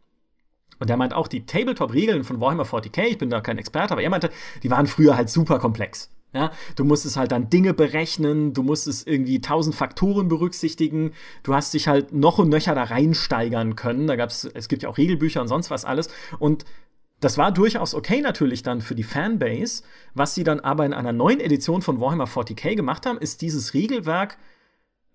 [0.79, 4.03] Und der meint auch, die Tabletop-Regeln von Warhammer 40k, ich bin da kein Experte, aber
[4.03, 4.31] er meinte,
[4.63, 6.11] die waren früher halt super komplex.
[6.35, 11.13] Ja, du musstest halt dann Dinge berechnen, du musstest irgendwie tausend Faktoren berücksichtigen,
[11.45, 14.09] du hast dich halt noch und nöcher da reinsteigern können.
[14.09, 16.09] Da gab's, es gibt ja auch Regelbücher und sonst was alles.
[16.41, 16.65] Und
[17.21, 19.85] das war durchaus okay natürlich dann für die Fanbase.
[20.13, 23.73] Was sie dann aber in einer neuen Edition von Warhammer 40k gemacht haben, ist dieses
[23.73, 24.37] Regelwerk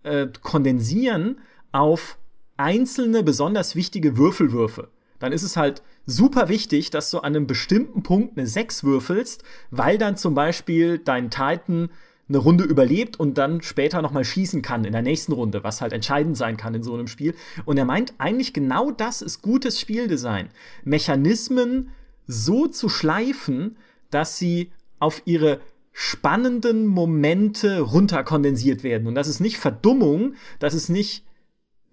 [0.03, 1.39] äh, kondensieren
[1.73, 2.17] auf
[2.55, 4.89] einzelne besonders wichtige Würfelwürfe.
[5.19, 9.43] Dann ist es halt super wichtig, dass du an einem bestimmten Punkt eine 6 würfelst,
[9.71, 11.89] weil dann zum Beispiel dein Titan
[12.27, 15.93] eine Runde überlebt und dann später nochmal schießen kann in der nächsten Runde, was halt
[15.93, 17.33] entscheidend sein kann in so einem Spiel.
[17.65, 20.49] Und er meint eigentlich genau das ist gutes Spieldesign.
[20.83, 21.89] Mechanismen
[22.27, 23.77] so zu schleifen,
[24.11, 25.59] dass sie auf ihre
[25.91, 29.07] spannenden Momente runterkondensiert werden.
[29.07, 31.25] Und das ist nicht Verdummung, das ist nicht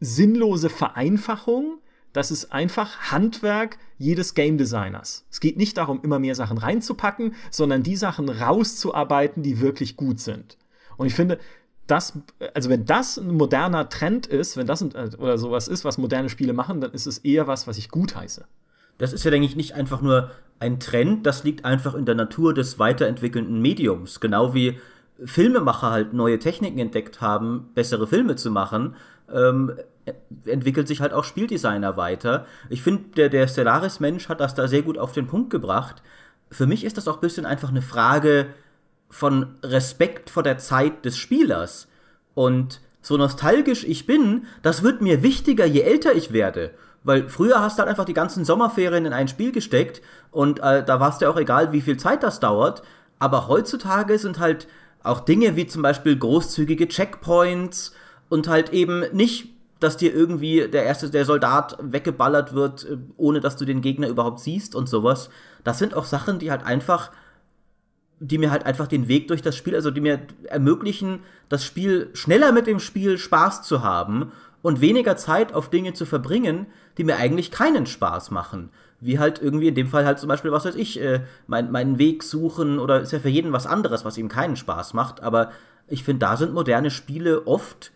[0.00, 1.78] sinnlose Vereinfachung,
[2.16, 5.26] das ist einfach Handwerk jedes Game Designers.
[5.30, 10.18] Es geht nicht darum, immer mehr Sachen reinzupacken, sondern die Sachen rauszuarbeiten, die wirklich gut
[10.20, 10.56] sind.
[10.96, 11.38] Und ich finde,
[11.86, 12.18] das,
[12.54, 16.28] also wenn das ein moderner Trend ist, wenn das äh, oder sowas ist, was moderne
[16.28, 18.46] Spiele machen, dann ist es eher was, was ich gut heiße.
[18.98, 22.14] Das ist ja, denke ich, nicht einfach nur ein Trend, das liegt einfach in der
[22.14, 24.20] Natur des weiterentwickelnden Mediums.
[24.20, 24.78] Genau wie
[25.22, 28.96] Filmemacher halt neue Techniken entdeckt haben, bessere Filme zu machen,
[29.32, 29.72] ähm,
[30.44, 32.46] entwickelt sich halt auch Spieldesigner weiter.
[32.68, 36.02] Ich finde, der, der Stellaris-Mensch hat das da sehr gut auf den Punkt gebracht.
[36.50, 38.46] Für mich ist das auch ein bisschen einfach eine Frage
[39.10, 41.88] von Respekt vor der Zeit des Spielers.
[42.34, 46.72] Und so nostalgisch ich bin, das wird mir wichtiger, je älter ich werde.
[47.04, 50.02] Weil früher hast du halt einfach die ganzen Sommerferien in ein Spiel gesteckt
[50.32, 52.82] und äh, da war es dir auch egal, wie viel Zeit das dauert.
[53.20, 54.66] Aber heutzutage sind halt
[55.04, 57.92] auch Dinge wie zum Beispiel großzügige Checkpoints
[58.28, 63.40] und halt eben nicht, dass dir irgendwie der erste, der Soldat weggeballert wird, äh, ohne
[63.40, 65.30] dass du den Gegner überhaupt siehst und sowas.
[65.64, 67.10] Das sind auch Sachen, die halt einfach,
[68.20, 72.10] die mir halt einfach den Weg durch das Spiel, also die mir ermöglichen, das Spiel
[72.14, 76.66] schneller mit dem Spiel Spaß zu haben und weniger Zeit auf Dinge zu verbringen,
[76.96, 78.70] die mir eigentlich keinen Spaß machen.
[79.00, 81.98] Wie halt irgendwie in dem Fall halt zum Beispiel, was weiß ich, äh, mein, meinen
[81.98, 85.22] Weg suchen oder ist ja für jeden was anderes, was ihm keinen Spaß macht.
[85.22, 85.50] Aber
[85.86, 87.92] ich finde, da sind moderne Spiele oft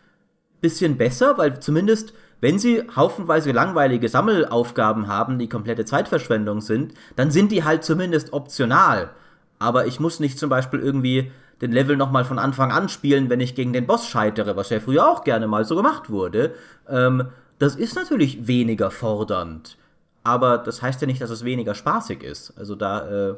[0.61, 7.31] bisschen besser, weil zumindest wenn sie haufenweise langweilige Sammelaufgaben haben, die komplette Zeitverschwendung sind, dann
[7.31, 9.11] sind die halt zumindest optional.
[9.59, 11.31] Aber ich muss nicht zum Beispiel irgendwie
[11.61, 14.81] den Level nochmal von Anfang an spielen, wenn ich gegen den Boss scheitere, was ja
[14.81, 16.55] früher auch gerne mal so gemacht wurde.
[16.89, 19.77] Ähm, das ist natürlich weniger fordernd.
[20.25, 22.55] Aber das heißt ja nicht, dass es weniger spaßig ist.
[22.57, 23.35] Also da äh,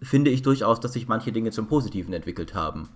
[0.00, 2.88] finde ich durchaus, dass sich manche Dinge zum Positiven entwickelt haben.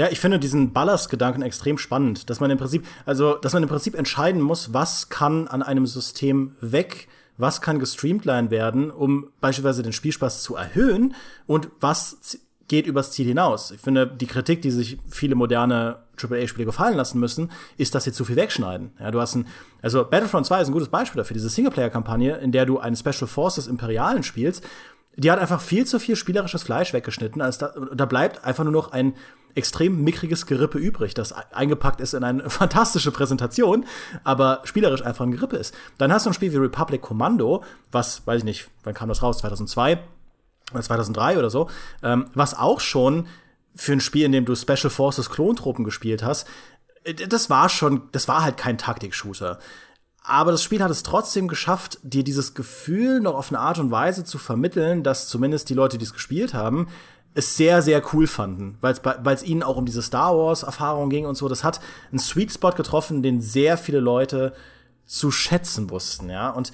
[0.00, 3.68] Ja, ich finde diesen Ballast-Gedanken extrem spannend, dass man im Prinzip, also, dass man im
[3.68, 9.82] Prinzip entscheiden muss, was kann an einem System weg, was kann gestreamlined werden, um beispielsweise
[9.82, 11.14] den Spielspaß zu erhöhen
[11.46, 13.72] und was geht übers Ziel hinaus.
[13.72, 18.12] Ich finde, die Kritik, die sich viele moderne AAA-Spiele gefallen lassen müssen, ist, dass sie
[18.12, 18.92] zu viel wegschneiden.
[18.98, 19.48] Ja, du hast ein,
[19.82, 23.26] also Battlefront 2 ist ein gutes Beispiel dafür, diese Singleplayer-Kampagne, in der du einen Special
[23.26, 24.64] Forces Imperialen spielst,
[25.16, 28.72] die hat einfach viel zu viel spielerisches Fleisch weggeschnitten, als da, da bleibt einfach nur
[28.72, 29.14] noch ein
[29.54, 33.84] extrem mickriges Gerippe übrig, das eingepackt ist in eine fantastische Präsentation,
[34.24, 35.74] aber spielerisch einfach ein Gerippe ist.
[35.98, 39.22] Dann hast du ein Spiel wie Republic Commando, was, weiß ich nicht, wann kam das
[39.22, 39.38] raus?
[39.38, 39.98] 2002?
[40.72, 41.68] 2003 oder so,
[42.02, 43.26] ähm, was auch schon
[43.74, 46.46] für ein Spiel, in dem du Special Forces Klontruppen gespielt hast,
[47.04, 49.58] äh, das war schon, das war halt kein Taktik-Shooter.
[50.22, 53.90] Aber das Spiel hat es trotzdem geschafft, dir dieses Gefühl noch auf eine Art und
[53.90, 56.88] Weise zu vermitteln, dass zumindest die Leute, die es gespielt haben,
[57.34, 61.36] es sehr, sehr cool fanden, weil es ihnen auch um diese Star Wars-Erfahrung ging und
[61.36, 61.48] so.
[61.48, 64.52] Das hat einen Sweet Spot getroffen, den sehr viele Leute
[65.06, 66.50] zu schätzen wussten, ja.
[66.50, 66.72] Und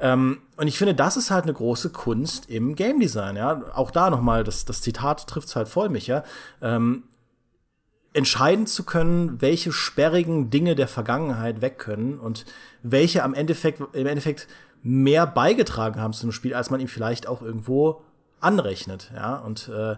[0.00, 3.62] ähm, und ich finde, das ist halt eine große Kunst im Game Design, ja.
[3.74, 6.22] Auch da nochmal, das, das Zitat trifft es halt voll, mich, ja.
[6.62, 7.04] Ähm,
[8.12, 12.46] entscheiden zu können, welche sperrigen Dinge der Vergangenheit weg können und
[12.82, 14.48] welche am Endeffekt, im Endeffekt
[14.82, 18.02] mehr beigetragen haben zum Spiel, als man ihm vielleicht auch irgendwo
[18.40, 19.36] anrechnet, ja.
[19.36, 19.96] Und äh,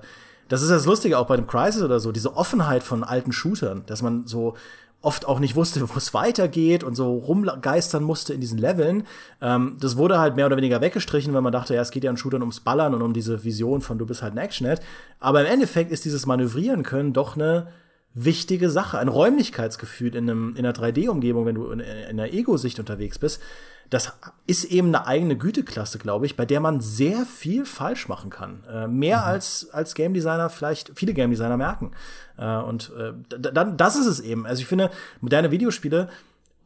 [0.48, 3.84] das ist das Lustige auch bei dem Crisis oder so, diese Offenheit von alten Shootern,
[3.86, 4.54] dass man so
[5.02, 9.06] oft auch nicht wusste, wo es weitergeht und so rumgeistern musste in diesen Leveln.
[9.40, 12.11] Ähm, das wurde halt mehr oder weniger weggestrichen, weil man dachte, ja, es geht ja
[12.11, 14.80] an Shootern ums Ballern und um diese Vision von du bist halt ein Actionhead.
[15.20, 17.68] Aber im Endeffekt ist dieses Manövrieren können doch eine
[18.14, 22.78] wichtige Sache, ein Räumlichkeitsgefühl in, einem, in einer 3D-Umgebung, wenn du in, in einer Ego-Sicht
[22.78, 23.40] unterwegs bist.
[23.88, 24.12] Das
[24.46, 28.62] ist eben eine eigene Güteklasse, glaube ich, bei der man sehr viel falsch machen kann.
[28.72, 29.24] Äh, mehr mhm.
[29.24, 31.90] als, als Game Designer vielleicht viele Game Designer merken.
[32.38, 34.46] Äh, und äh, dann, das ist es eben.
[34.46, 34.90] Also ich finde,
[35.20, 36.08] moderne Videospiele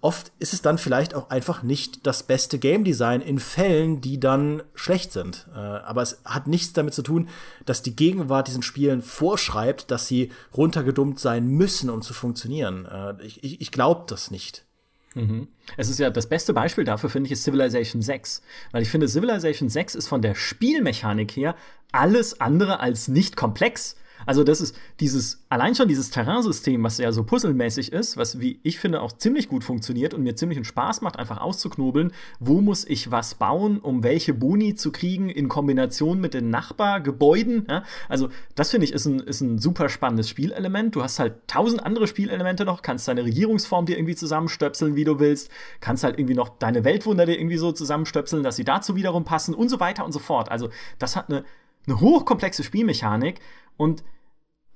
[0.05, 4.20] oft ist es dann vielleicht auch einfach nicht das beste Game Design in Fällen, die
[4.20, 5.46] dann schlecht sind.
[5.55, 7.30] Äh, aber es hat nichts damit zu tun,
[7.64, 12.84] dass die Gegenwart diesen Spielen vorschreibt, dass sie runtergedummt sein müssen, um zu funktionieren.
[12.84, 14.66] Äh, ich ich, ich glaube das nicht.
[15.14, 15.48] Mhm.
[15.78, 18.42] Es ist ja das beste Beispiel dafür, finde ich, ist Civilization 6.
[18.72, 21.57] Weil ich finde, Civilization 6 ist von der Spielmechanik her
[21.92, 23.96] alles andere als nicht komplex.
[24.27, 28.61] Also das ist dieses, allein schon dieses Terrainsystem, was ja so puzzelmäßig ist, was, wie
[28.62, 32.85] ich finde, auch ziemlich gut funktioniert und mir ziemlich Spaß macht, einfach auszuknobeln, wo muss
[32.85, 37.66] ich was bauen, um welche Boni zu kriegen in Kombination mit den Nachbargebäuden.
[37.68, 37.85] Ja?
[38.09, 40.95] Also das finde ich ist ein, ist ein super spannendes Spielelement.
[40.95, 45.18] Du hast halt tausend andere Spielelemente noch, kannst deine Regierungsform dir irgendwie zusammenstöpseln, wie du
[45.18, 45.51] willst,
[45.81, 49.55] kannst halt irgendwie noch deine Weltwunder dir irgendwie so zusammenstöpseln, dass sie dazu wiederum passen
[49.55, 50.51] und so weiter und so fort.
[50.51, 51.45] Also das hat eine,
[51.87, 53.41] eine hochkomplexe Spielmechanik
[53.77, 54.03] und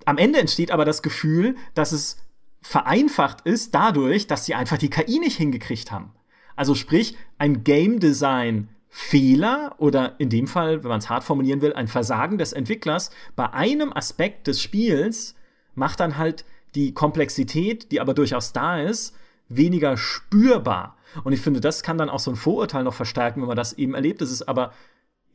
[0.05, 2.19] am Ende entsteht aber das Gefühl, dass es
[2.61, 6.13] vereinfacht ist dadurch, dass sie einfach die KI nicht hingekriegt haben.
[6.57, 11.61] Also sprich, ein Game Design Fehler oder in dem Fall, wenn man es hart formulieren
[11.61, 15.35] will, ein Versagen des Entwicklers bei einem Aspekt des Spiels
[15.75, 16.45] macht dann halt
[16.75, 19.15] die Komplexität, die aber durchaus da ist,
[19.49, 20.97] weniger spürbar.
[21.25, 23.75] Und ich finde, das kann dann auch so ein Vorurteil noch verstärken, wenn man das
[23.75, 24.21] eben erlebt.
[24.21, 24.73] Es ist aber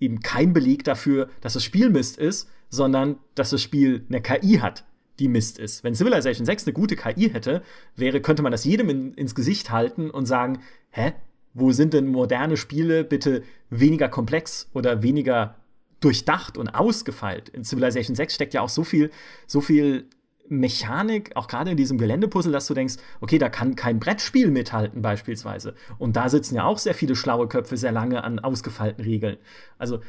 [0.04, 4.60] eben kein Beleg dafür, dass das Spiel Mist ist, sondern dass das Spiel eine KI
[4.60, 4.86] hat,
[5.20, 5.84] die Mist ist.
[5.84, 7.62] Wenn Civilization 6 eine gute KI hätte,
[7.96, 11.14] wäre, könnte man das jedem in, ins Gesicht halten und sagen, hä,
[11.54, 15.56] wo sind denn moderne Spiele bitte weniger komplex oder weniger
[16.00, 17.50] durchdacht und ausgefeilt?
[17.50, 19.12] In Civilization 6 steckt ja auch so viel,
[19.46, 20.08] so viel
[20.50, 25.02] Mechanik, auch gerade in diesem Geländepuzzle, dass du denkst, okay, da kann kein Brettspiel mithalten
[25.02, 25.74] beispielsweise.
[25.98, 29.38] Und da sitzen ja auch sehr viele schlaue Köpfe sehr lange an ausgefeilten Regeln.
[29.78, 30.00] Also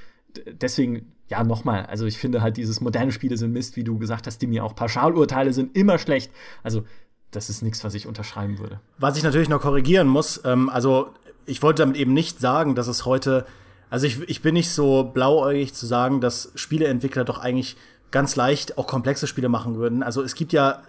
[0.46, 4.26] deswegen, ja, nochmal, also ich finde halt, dieses moderne Spiele sind Mist, wie du gesagt
[4.26, 6.32] hast, die mir auch Pauschalurteile sind immer schlecht.
[6.62, 6.84] Also
[7.30, 8.80] das ist nichts, was ich unterschreiben würde.
[8.98, 11.10] Was ich natürlich noch korrigieren muss, ähm, also
[11.46, 13.46] ich wollte damit eben nicht sagen, dass es heute,
[13.90, 17.76] also ich, ich bin nicht so blauäugig zu sagen, dass Spieleentwickler doch eigentlich
[18.10, 20.02] ganz leicht auch komplexe Spiele machen würden.
[20.02, 20.82] Also es gibt ja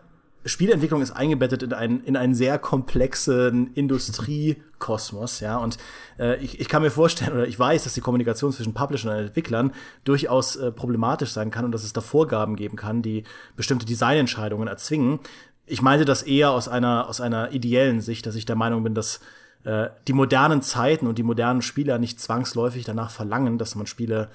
[0.46, 5.58] Spieleentwicklung ist eingebettet in einen, in einen sehr komplexen Industriekosmos, ja.
[5.58, 5.78] Und
[6.20, 9.26] äh, ich, ich kann mir vorstellen, oder ich weiß, dass die Kommunikation zwischen Publishern und
[9.26, 13.24] Entwicklern durchaus äh, problematisch sein kann und dass es da Vorgaben geben kann, die
[13.56, 15.20] bestimmte Designentscheidungen erzwingen.
[15.66, 18.94] Ich meinte das eher aus einer, aus einer ideellen Sicht, dass ich der Meinung bin,
[18.94, 19.22] dass
[19.64, 24.30] äh, die modernen Zeiten und die modernen Spieler nicht zwangsläufig danach verlangen, dass man Spiele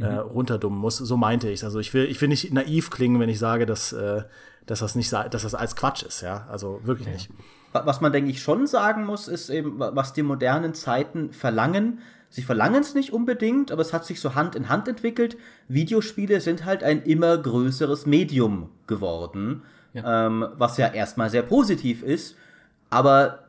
[0.00, 0.18] äh, mhm.
[0.18, 0.98] runterdummen muss.
[0.98, 3.92] So meinte ich Also ich will, ich will nicht naiv klingen, wenn ich sage, dass,
[3.92, 4.22] äh,
[4.66, 6.46] dass das nicht, dass das als Quatsch ist, ja.
[6.50, 7.16] Also wirklich okay.
[7.16, 7.30] nicht.
[7.72, 11.98] Was man, denke ich, schon sagen muss, ist eben, was die modernen Zeiten verlangen.
[12.30, 15.36] Sie verlangen es nicht unbedingt, aber es hat sich so Hand in Hand entwickelt.
[15.66, 20.26] Videospiele sind halt ein immer größeres Medium geworden, ja.
[20.26, 22.36] ähm, was ja erstmal sehr positiv ist.
[22.90, 23.44] Aber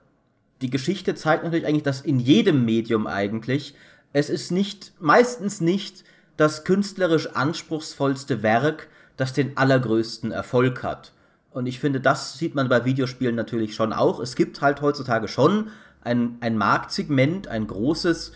[0.62, 3.76] die Geschichte zeigt natürlich eigentlich, dass in jedem Medium eigentlich
[4.14, 6.06] es ist nicht, meistens nicht
[6.38, 11.14] das künstlerisch anspruchsvollste Werk, das den allergrößten Erfolg hat.
[11.52, 14.20] Und ich finde, das sieht man bei Videospielen natürlich schon auch.
[14.20, 15.70] Es gibt halt heutzutage schon
[16.02, 18.34] ein, ein Marktsegment, ein großes,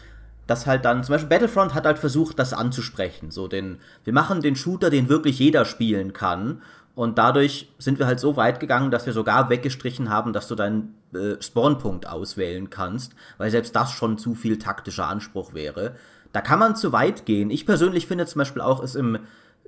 [0.47, 3.29] das halt dann, zum Beispiel Battlefront hat halt versucht, das anzusprechen.
[3.29, 6.61] So den, wir machen den Shooter, den wirklich jeder spielen kann.
[6.95, 10.55] Und dadurch sind wir halt so weit gegangen, dass wir sogar weggestrichen haben, dass du
[10.55, 15.95] deinen äh, Spawnpunkt auswählen kannst, weil selbst das schon zu viel taktischer Anspruch wäre.
[16.31, 17.49] Da kann man zu weit gehen.
[17.49, 19.19] Ich persönlich finde zum Beispiel auch es im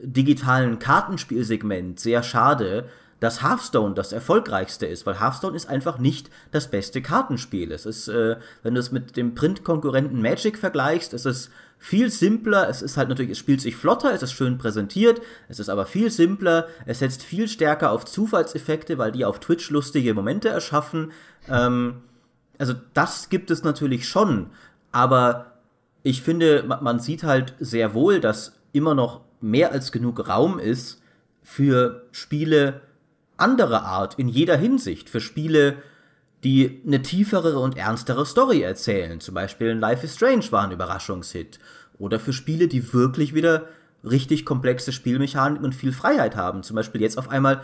[0.01, 2.88] digitalen Kartenspielsegment sehr schade,
[3.22, 7.72] dass Hearthstone das erfolgreichste ist, weil Hearthstone ist einfach nicht das beste Kartenspiel.
[7.72, 12.68] Es ist, äh, wenn du es mit dem Print-Konkurrenten Magic vergleichst, ist es viel simpler.
[12.68, 15.86] Es ist halt natürlich, es spielt sich flotter, es ist schön präsentiert, es ist aber
[15.86, 16.68] viel simpler.
[16.88, 21.12] Es setzt viel stärker auf Zufallseffekte, weil die auf Twitch lustige Momente erschaffen.
[21.47, 22.01] Ähm,
[22.57, 24.47] also das gibt es natürlich schon,
[24.91, 25.51] aber
[26.04, 31.02] ich finde, man sieht halt sehr wohl, dass immer noch mehr als genug Raum ist
[31.41, 32.82] für Spiele
[33.38, 35.78] anderer Art in jeder Hinsicht, für Spiele,
[36.43, 39.20] die eine tiefere und ernstere Story erzählen.
[39.20, 41.60] Zum Beispiel Life is Strange war ein Überraschungshit.
[41.99, 43.68] Oder für Spiele, die wirklich wieder
[44.04, 46.64] richtig komplexe Spielmechaniken und viel Freiheit haben.
[46.64, 47.62] Zum Beispiel jetzt auf einmal,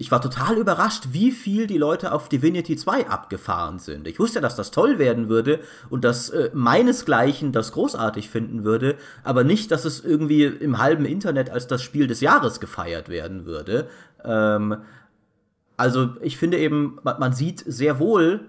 [0.00, 4.08] ich war total überrascht, wie viel die Leute auf Divinity 2 abgefahren sind.
[4.08, 8.96] Ich wusste, dass das toll werden würde und dass äh, meinesgleichen das großartig finden würde,
[9.24, 13.44] aber nicht, dass es irgendwie im halben Internet als das Spiel des Jahres gefeiert werden
[13.44, 13.90] würde.
[14.24, 14.78] Ähm,
[15.76, 18.48] also ich finde eben, man sieht sehr wohl,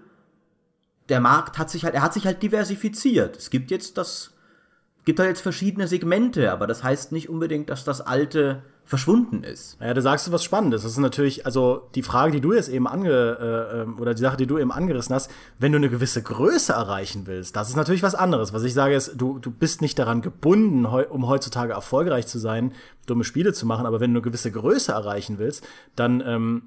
[1.09, 3.35] der Markt hat sich halt, er hat sich halt diversifiziert.
[3.35, 4.31] Es gibt jetzt das,
[5.03, 9.77] gibt halt jetzt verschiedene Segmente, aber das heißt nicht unbedingt, dass das alte verschwunden ist.
[9.79, 10.83] Ja, da sagst du was Spannendes.
[10.83, 14.21] Das ist natürlich, also die Frage, die du jetzt eben ange, äh, ähm, oder die
[14.21, 17.77] Sache, die du eben angerissen hast, wenn du eine gewisse Größe erreichen willst, das ist
[17.77, 18.51] natürlich was anderes.
[18.51, 22.73] Was ich sage ist, du, du bist nicht daran gebunden, um heutzutage erfolgreich zu sein,
[23.05, 25.65] dumme Spiele zu machen, aber wenn du eine gewisse Größe erreichen willst,
[25.95, 26.63] dann ähm,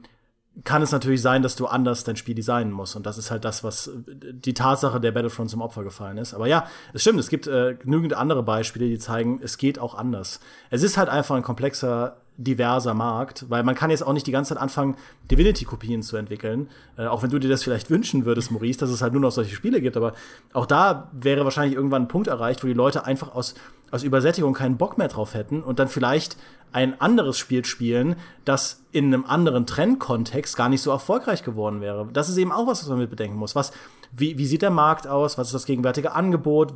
[0.62, 2.94] kann es natürlich sein, dass du anders dein Spiel designen musst.
[2.94, 6.32] Und das ist halt das, was die Tatsache der Battlefront zum Opfer gefallen ist.
[6.32, 9.96] Aber ja, es stimmt, es gibt äh, genügend andere Beispiele, die zeigen, es geht auch
[9.96, 10.38] anders.
[10.70, 14.32] Es ist halt einfach ein komplexer, diverser Markt, weil man kann jetzt auch nicht die
[14.32, 14.96] ganze Zeit anfangen,
[15.30, 16.68] Divinity-Kopien zu entwickeln.
[16.96, 19.30] Äh, auch wenn du dir das vielleicht wünschen würdest, Maurice, dass es halt nur noch
[19.30, 19.96] solche Spiele gibt.
[19.96, 20.14] Aber
[20.52, 23.54] auch da wäre wahrscheinlich irgendwann ein Punkt erreicht, wo die Leute einfach aus,
[23.90, 26.36] aus Übersättigung keinen Bock mehr drauf hätten und dann vielleicht
[26.72, 32.08] ein anderes Spiel spielen, das in einem anderen Trendkontext gar nicht so erfolgreich geworden wäre.
[32.12, 33.54] Das ist eben auch was, was man mit bedenken muss.
[33.54, 33.70] Was,
[34.10, 35.38] wie, wie sieht der Markt aus?
[35.38, 36.74] Was ist das gegenwärtige Angebot?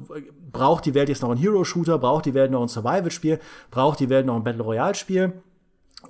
[0.53, 1.99] Braucht die Welt jetzt noch einen Hero-Shooter?
[1.99, 3.41] Braucht die Welt noch ein Survival-Spiel?
[3.73, 5.33] Braucht die Welt noch ein Battle-Royale-Spiel?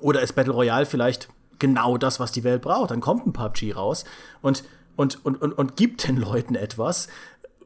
[0.01, 1.29] Oder ist Battle Royale vielleicht
[1.59, 2.91] genau das, was die Welt braucht?
[2.91, 4.05] Dann kommt ein PUBG raus
[4.43, 4.65] und,
[4.97, 7.09] und, und, und, und gibt den Leuten etwas,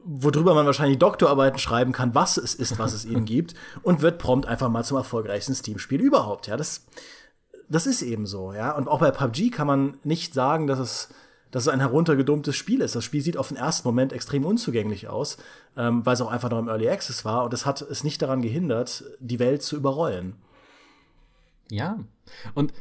[0.03, 3.53] worüber man wahrscheinlich Doktorarbeiten schreiben kann, was es ist, was es ihnen gibt,
[3.83, 6.47] und wird prompt einfach mal zum erfolgreichsten Steam-Spiel überhaupt.
[6.47, 6.85] Ja, das,
[7.69, 8.75] das ist eben so, ja.
[8.75, 11.09] Und auch bei PUBG kann man nicht sagen, dass es,
[11.51, 12.95] dass es ein heruntergedummtes Spiel ist.
[12.95, 15.37] Das Spiel sieht auf den ersten Moment extrem unzugänglich aus,
[15.77, 17.43] ähm, weil es auch einfach noch im Early Access war.
[17.45, 20.35] Und es hat es nicht daran gehindert, die Welt zu überrollen.
[21.69, 21.99] Ja.
[22.53, 22.73] Und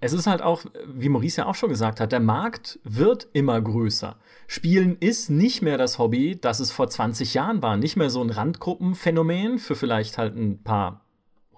[0.00, 3.60] es ist halt auch, wie Maurice ja auch schon gesagt hat, der Markt wird immer
[3.60, 4.16] größer.
[4.46, 7.76] Spielen ist nicht mehr das Hobby, das es vor 20 Jahren war.
[7.76, 11.04] Nicht mehr so ein Randgruppenphänomen für vielleicht halt ein paar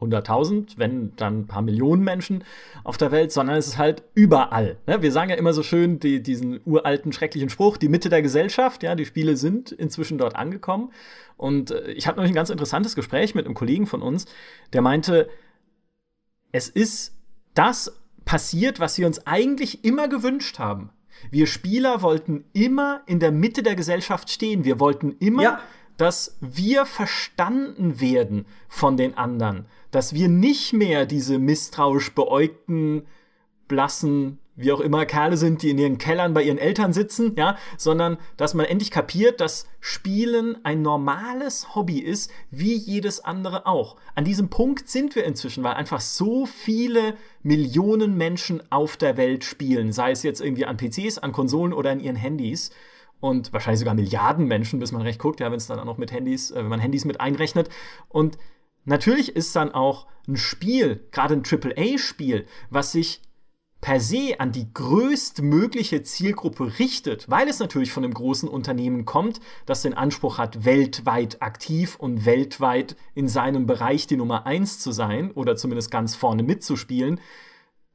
[0.03, 2.45] hunderttausend, wenn dann ein paar Millionen Menschen
[2.85, 4.77] auf der Welt, sondern es ist halt überall.
[4.87, 5.01] Ne?
[5.01, 8.83] Wir sagen ja immer so schön die, diesen uralten, schrecklichen Spruch, die Mitte der Gesellschaft,
[8.83, 10.91] ja, die Spiele sind inzwischen dort angekommen.
[11.37, 14.27] Und äh, ich hatte noch ein ganz interessantes Gespräch mit einem Kollegen von uns,
[14.73, 15.29] der meinte,
[16.53, 17.15] es ist
[17.55, 20.91] das passiert, was wir uns eigentlich immer gewünscht haben.
[21.31, 24.65] Wir Spieler wollten immer in der Mitte der Gesellschaft stehen.
[24.65, 25.61] Wir wollten immer, ja.
[25.97, 29.67] dass wir verstanden werden von den anderen.
[29.91, 33.07] Dass wir nicht mehr diese misstrauisch beäugten,
[33.69, 37.57] blassen wie auch immer Kerle sind, die in ihren Kellern bei ihren Eltern sitzen, ja,
[37.79, 43.97] sondern dass man endlich kapiert, dass Spielen ein normales Hobby ist, wie jedes andere auch.
[44.15, 49.45] An diesem Punkt sind wir inzwischen, weil einfach so viele Millionen Menschen auf der Welt
[49.45, 52.71] spielen, sei es jetzt irgendwie an PCs, an Konsolen oder in ihren Handys.
[53.21, 55.97] Und wahrscheinlich sogar Milliarden Menschen, bis man recht guckt, ja, wenn es dann auch noch
[55.97, 57.69] mit Handys, äh, wenn man Handys mit einrechnet.
[58.09, 58.37] Und
[58.85, 63.23] natürlich ist dann auch ein Spiel, gerade ein AAA-Spiel, was sich
[63.83, 69.41] per se an die größtmögliche Zielgruppe richtet, weil es natürlich von einem großen Unternehmen kommt,
[69.67, 74.93] das den Anspruch hat, weltweit aktiv und weltweit in seinem Bereich die Nummer eins zu
[74.93, 77.21] sein oder zumindest ganz vorne mitzuspielen,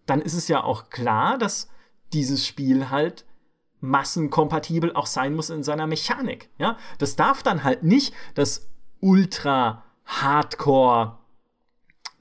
[0.05, 1.69] dann ist es ja auch klar, dass
[2.11, 3.25] dieses Spiel halt
[3.79, 6.49] massenkompatibel auch sein muss in seiner Mechanik.
[6.57, 8.67] Ja, das darf dann halt nicht das
[8.99, 11.17] ultra Hardcore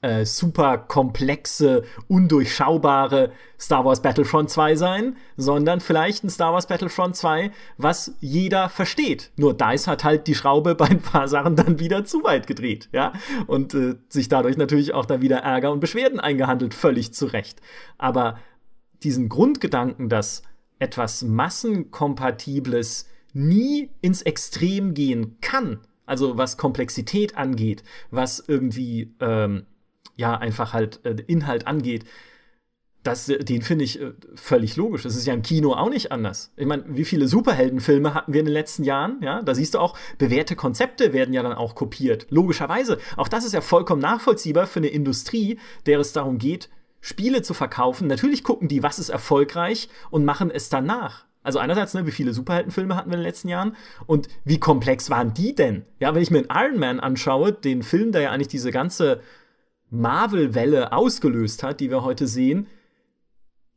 [0.07, 7.17] äh, super komplexe, undurchschaubare Star Wars Battlefront 2 sein, sondern vielleicht ein Star Wars Battlefront
[7.17, 9.31] 2, was jeder versteht.
[9.35, 12.87] Nur DICE hat halt die Schraube bei ein paar Sachen dann wieder zu weit gedreht,
[12.93, 13.11] ja,
[13.47, 17.59] und äh, sich dadurch natürlich auch dann wieder Ärger und Beschwerden eingehandelt, völlig zu Recht.
[17.97, 18.39] Aber
[19.03, 20.41] diesen Grundgedanken, dass
[20.79, 29.65] etwas massenkompatibles nie ins Extrem gehen kann, also was Komplexität angeht, was irgendwie ähm,
[30.17, 32.03] ja einfach halt äh, Inhalt angeht,
[33.07, 35.03] das, äh, den finde ich äh, völlig logisch.
[35.03, 36.51] Das ist ja im Kino auch nicht anders.
[36.57, 39.21] Ich meine, wie viele Superheldenfilme hatten wir in den letzten Jahren?
[39.21, 42.27] Ja, da siehst du auch, bewährte Konzepte werden ja dann auch kopiert.
[42.29, 42.97] Logischerweise.
[43.15, 47.53] Auch das ist ja vollkommen nachvollziehbar für eine Industrie, der es darum geht, Spiele zu
[47.53, 48.07] verkaufen.
[48.07, 51.25] Natürlich gucken die, was ist erfolgreich und machen es danach.
[51.43, 55.09] Also einerseits, ne, wie viele Superheldenfilme hatten wir in den letzten Jahren und wie komplex
[55.09, 55.85] waren die denn?
[55.97, 59.21] Ja, wenn ich mir einen Iron Man anschaue, den Film, der ja eigentlich diese ganze
[59.89, 62.67] Marvel-Welle ausgelöst hat, die wir heute sehen,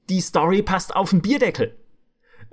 [0.08, 1.76] die Story passt auf den Bierdeckel.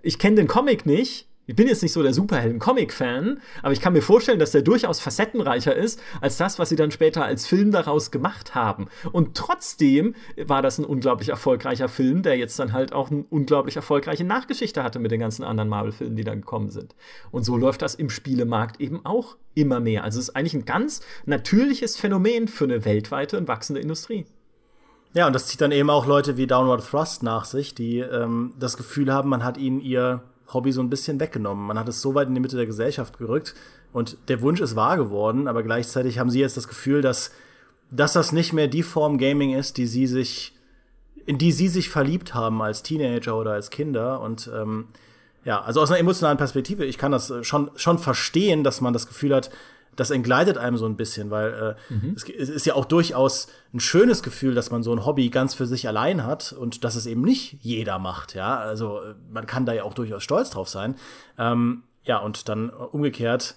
[0.04, 1.27] Ich kenne den Comic nicht.
[1.50, 5.00] Ich bin jetzt nicht so der Superhelden-Comic-Fan, aber ich kann mir vorstellen, dass der durchaus
[5.00, 8.90] facettenreicher ist als das, was sie dann später als Film daraus gemacht haben.
[9.14, 13.78] Und trotzdem war das ein unglaublich erfolgreicher Film, der jetzt dann halt auch eine unglaublich
[13.78, 16.96] erfolgreiche Nachgeschichte hatte mit den ganzen anderen Marvel-Filmen, die dann gekommen sind.
[17.32, 20.04] Und so läuft das im Spielemarkt eben auch immer mehr.
[20.04, 24.26] Also es ist eigentlich ein ganz natürliches Phänomen für eine weltweite und wachsende Industrie.
[25.14, 28.54] Ja, und das zieht dann eben auch Leute wie Downward Thrust nach sich, die ähm,
[28.60, 30.24] das Gefühl haben, man hat ihnen ihr
[30.54, 31.66] Hobby so ein bisschen weggenommen.
[31.66, 33.54] Man hat es so weit in die Mitte der Gesellschaft gerückt
[33.94, 37.32] und der Wunsch ist wahr geworden, aber gleichzeitig haben sie jetzt das Gefühl, dass,
[37.92, 40.54] dass das nicht mehr die Form Gaming ist, die sie sich,
[41.26, 44.86] in die sie sich verliebt haben als Teenager oder als Kinder und ähm,
[45.48, 48.92] ja, also aus einer emotionalen Perspektive, ich kann das äh, schon, schon verstehen, dass man
[48.92, 49.50] das Gefühl hat,
[49.98, 52.14] das entgleitet einem so ein bisschen, weil äh, mhm.
[52.16, 55.54] es, es, ist ja auch durchaus ein schönes Gefühl, dass man so ein Hobby ganz
[55.54, 58.58] für sich allein hat und dass es eben nicht jeder macht, ja.
[58.58, 60.96] Also äh, man kann da ja auch durchaus stolz drauf sein.
[61.38, 63.56] Ähm, ja, und dann umgekehrt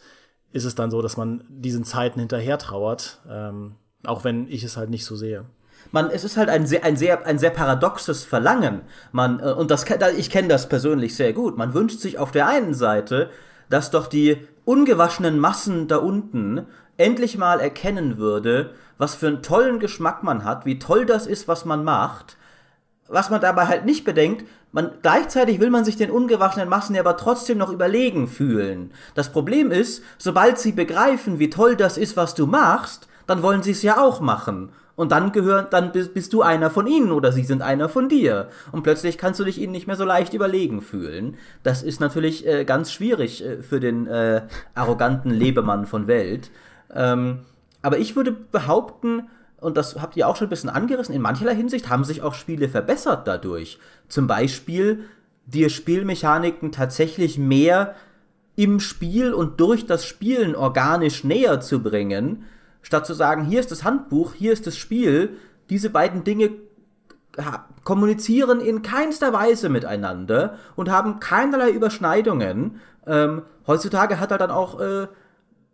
[0.50, 4.76] ist es dann so, dass man diesen Zeiten hinterher trauert, ähm, auch wenn ich es
[4.76, 5.44] halt nicht so sehe
[5.92, 8.82] man, es ist halt ein sehr, ein sehr, ein sehr paradoxes Verlangen.
[9.12, 9.84] Man, äh, und das,
[10.16, 11.56] ich kenne das persönlich sehr gut.
[11.56, 13.30] Man wünscht sich auf der einen Seite,
[13.70, 16.66] dass doch die ungewaschenen Massen da unten
[16.98, 21.48] endlich mal erkennen würde, was für einen tollen Geschmack man hat, wie toll das ist,
[21.48, 22.36] was man macht.
[23.08, 27.16] Was man dabei halt nicht bedenkt, man, gleichzeitig will man sich den ungewaschenen Massen aber
[27.16, 28.92] trotzdem noch überlegen fühlen.
[29.14, 33.62] Das Problem ist, sobald sie begreifen, wie toll das ist, was du machst, dann wollen
[33.62, 34.70] sie es ja auch machen.
[35.00, 38.10] Und dann gehören, dann bist, bist, du einer von ihnen oder sie sind einer von
[38.10, 38.50] dir.
[38.70, 41.38] Und plötzlich kannst du dich ihnen nicht mehr so leicht überlegen fühlen.
[41.62, 44.42] Das ist natürlich äh, ganz schwierig äh, für den äh,
[44.74, 46.50] arroganten Lebemann von Welt.
[46.94, 47.38] Ähm,
[47.80, 49.22] aber ich würde behaupten,
[49.58, 52.34] und das habt ihr auch schon ein bisschen angerissen, in mancherlei Hinsicht haben sich auch
[52.34, 53.78] Spiele verbessert dadurch.
[54.06, 55.04] Zum Beispiel
[55.46, 57.94] dir Spielmechaniken tatsächlich mehr
[58.54, 62.44] im Spiel und durch das Spielen organisch näher zu bringen,
[62.82, 65.36] statt zu sagen, hier ist das Handbuch, hier ist das Spiel,
[65.68, 66.50] diese beiden Dinge
[67.84, 72.80] kommunizieren in keinster Weise miteinander und haben keinerlei Überschneidungen.
[73.06, 75.06] Ähm, heutzutage hat er dann auch, äh,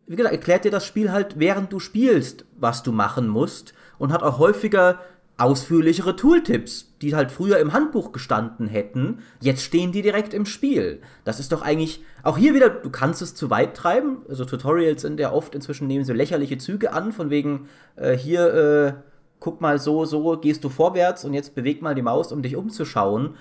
[0.07, 4.13] wie gesagt, erklärt dir das Spiel halt, während du spielst, was du machen musst und
[4.13, 5.01] hat auch häufiger
[5.39, 9.19] ausführlichere Tooltips, die halt früher im Handbuch gestanden hätten.
[9.41, 11.03] Jetzt stehen die direkt im Spiel.
[11.25, 14.19] Das ist doch eigentlich auch hier wieder, du kannst es zu weit treiben.
[14.29, 18.55] Also Tutorials sind ja oft inzwischen nehmen so lächerliche Züge an, von wegen äh, hier
[18.55, 18.93] äh,
[19.39, 22.57] guck mal so, so gehst du vorwärts und jetzt beweg mal die Maus, um dich
[22.57, 23.35] umzuschauen.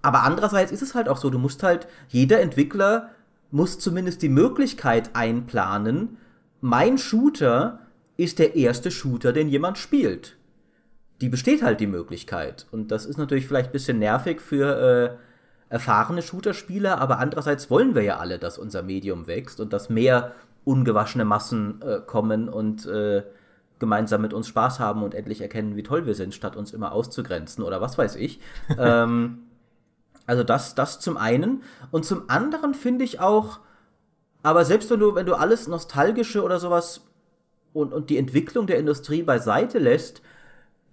[0.00, 3.10] Aber andererseits ist es halt auch so, du musst halt, jeder Entwickler
[3.50, 6.16] muss zumindest die Möglichkeit einplanen,
[6.62, 7.80] mein Shooter
[8.16, 10.36] ist der erste Shooter, den jemand spielt
[11.22, 12.66] die besteht halt die Möglichkeit.
[12.72, 15.18] Und das ist natürlich vielleicht ein bisschen nervig für
[15.70, 19.88] äh, erfahrene Shooter-Spieler, aber andererseits wollen wir ja alle, dass unser Medium wächst und dass
[19.88, 20.32] mehr
[20.64, 23.22] ungewaschene Massen äh, kommen und äh,
[23.78, 26.90] gemeinsam mit uns Spaß haben und endlich erkennen, wie toll wir sind, statt uns immer
[26.90, 28.40] auszugrenzen oder was weiß ich.
[28.78, 29.44] ähm,
[30.26, 31.62] also das, das zum einen.
[31.92, 33.60] Und zum anderen finde ich auch,
[34.42, 37.02] aber selbst wenn du, wenn du alles Nostalgische oder sowas
[37.72, 40.20] und, und die Entwicklung der Industrie beiseite lässt,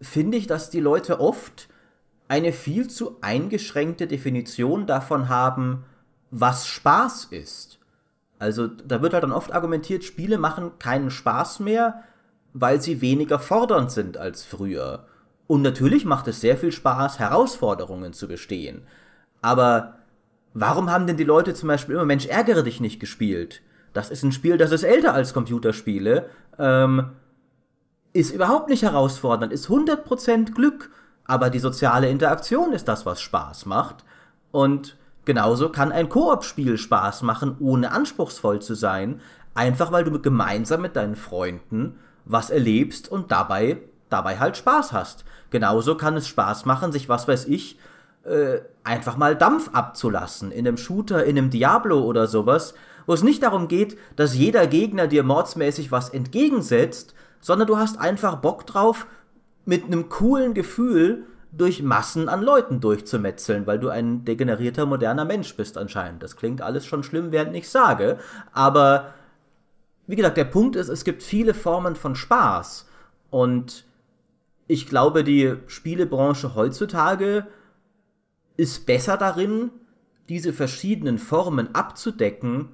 [0.02, 1.70] finde ich, dass die Leute oft
[2.28, 5.86] eine viel zu eingeschränkte Definition davon haben,
[6.32, 7.80] was Spaß ist.
[8.38, 12.04] Also da wird halt dann oft argumentiert, Spiele machen keinen Spaß mehr,
[12.54, 15.08] weil sie weniger fordernd sind als früher.
[15.48, 18.84] Und natürlich macht es sehr viel Spaß, Herausforderungen zu bestehen.
[19.42, 19.96] Aber
[20.54, 23.62] warum haben denn die Leute zum Beispiel immer Mensch, ärgere dich nicht gespielt?
[23.94, 26.30] Das ist ein Spiel, das ist älter als Computerspiele.
[26.60, 27.12] Ähm,
[28.20, 30.92] ist überhaupt nicht herausfordernd, ist 100% Glück,
[31.26, 34.04] aber die soziale Interaktion ist das, was Spaß macht.
[34.52, 39.22] Und genauso kann ein Koop-Spiel Spaß machen, ohne anspruchsvoll zu sein,
[39.54, 43.78] einfach weil du gemeinsam mit deinen Freunden was erlebst und dabei,
[44.10, 45.24] dabei halt Spaß hast.
[45.50, 47.80] Genauso kann es Spaß machen, sich, was weiß ich,
[48.26, 50.52] äh, einfach mal Dampf abzulassen.
[50.52, 52.74] In einem Shooter, in einem Diablo oder sowas,
[53.06, 58.00] wo es nicht darum geht, dass jeder Gegner dir mordsmäßig was entgegensetzt, sondern du hast
[58.00, 59.08] einfach Bock drauf,
[59.66, 65.56] mit einem coolen Gefühl durch Massen an Leuten durchzumetzeln, weil du ein degenerierter moderner Mensch
[65.56, 66.22] bist anscheinend.
[66.24, 68.18] Das klingt alles schon schlimm, während ich sage,
[68.52, 69.14] aber
[70.08, 72.88] wie gesagt, der Punkt ist, es gibt viele Formen von Spaß
[73.30, 73.86] und
[74.68, 77.48] ich glaube, die Spielebranche heutzutage
[78.58, 79.72] ist besser darin,
[80.28, 82.70] diese verschiedenen Formen abzudecken,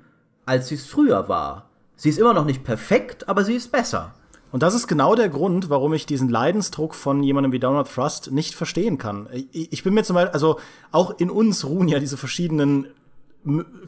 [0.45, 1.69] als sie es früher war.
[1.95, 4.13] Sie ist immer noch nicht perfekt, aber sie ist besser.
[4.55, 8.31] Und das ist genau der Grund, warum ich diesen Leidensdruck von jemandem wie Donald Thrust
[8.31, 9.27] nicht verstehen kann.
[9.51, 10.61] Ich bin mir zum Beispiel, also
[10.93, 12.87] auch in uns ruhen ja diese verschiedenen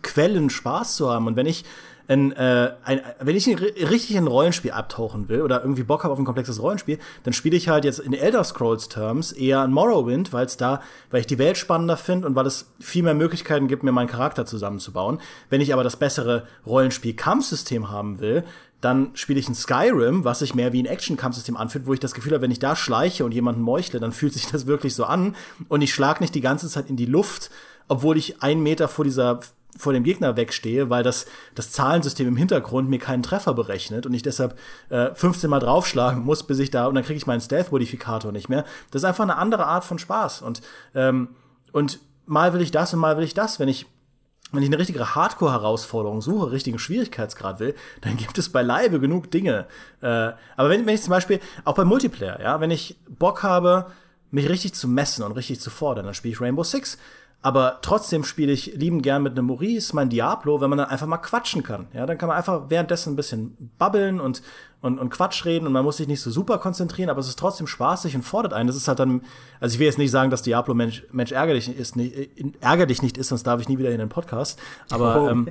[0.01, 1.25] Quellen Spaß zu haben.
[1.25, 1.63] Und wenn ich
[2.07, 6.03] ein, äh, ein, wenn ich ein, richtig in ein Rollenspiel abtauchen will oder irgendwie Bock
[6.03, 9.61] habe auf ein komplexes Rollenspiel, dann spiele ich halt jetzt in Elder Scrolls Terms eher
[9.61, 10.81] ein Morrowind, weil es da,
[11.11, 14.07] weil ich die Welt spannender finde und weil es viel mehr Möglichkeiten gibt, mir meinen
[14.07, 15.19] Charakter zusammenzubauen.
[15.49, 18.43] Wenn ich aber das bessere Rollenspiel-Kampfsystem haben will,
[18.79, 22.13] dann spiele ich ein Skyrim, was sich mehr wie ein Action-Kampfsystem anfühlt, wo ich das
[22.13, 25.05] Gefühl habe, wenn ich da schleiche und jemanden meuchle, dann fühlt sich das wirklich so
[25.05, 25.35] an
[25.67, 27.49] und ich schlag nicht die ganze Zeit in die Luft,
[27.87, 29.39] obwohl ich einen Meter vor dieser
[29.77, 34.13] vor dem Gegner wegstehe, weil das, das Zahlensystem im Hintergrund mir keinen Treffer berechnet und
[34.13, 34.57] ich deshalb
[34.89, 38.49] äh, 15 Mal draufschlagen muss, bis ich da, und dann kriege ich meinen Stealth-Modifikator nicht
[38.49, 38.65] mehr.
[38.91, 40.41] Das ist einfach eine andere Art von Spaß.
[40.41, 40.61] Und,
[40.95, 41.29] ähm,
[41.71, 43.59] und mal will ich das und mal will ich das.
[43.59, 43.85] Wenn ich
[44.51, 49.65] wenn ich eine richtige Hardcore-Herausforderung suche, richtigen Schwierigkeitsgrad will, dann gibt es beileibe genug Dinge.
[50.01, 53.87] Äh, aber wenn, wenn ich zum Beispiel, auch beim Multiplayer, ja, wenn ich Bock habe,
[54.31, 56.97] mich richtig zu messen und richtig zu fordern, dann spiele ich Rainbow Six.
[57.41, 61.05] Aber trotzdem spiele ich liebend gern mit einem Maurice, mein Diablo, wenn man dann einfach
[61.05, 61.87] mal quatschen kann.
[61.93, 64.41] Ja, dann kann man einfach währenddessen ein bisschen babbeln und,
[64.81, 67.37] und, und Quatsch reden und man muss sich nicht so super konzentrieren, aber es ist
[67.37, 68.67] trotzdem spaßig und fordert einen.
[68.67, 69.21] Das ist halt dann,
[69.59, 72.15] also ich will jetzt nicht sagen, dass Diablo Mensch, Mensch ärger dich ist, nicht,
[72.59, 74.59] ärger dich nicht ist, sonst darf ich nie wieder in den Podcast.
[74.89, 75.29] Aber, oh.
[75.29, 75.47] ähm,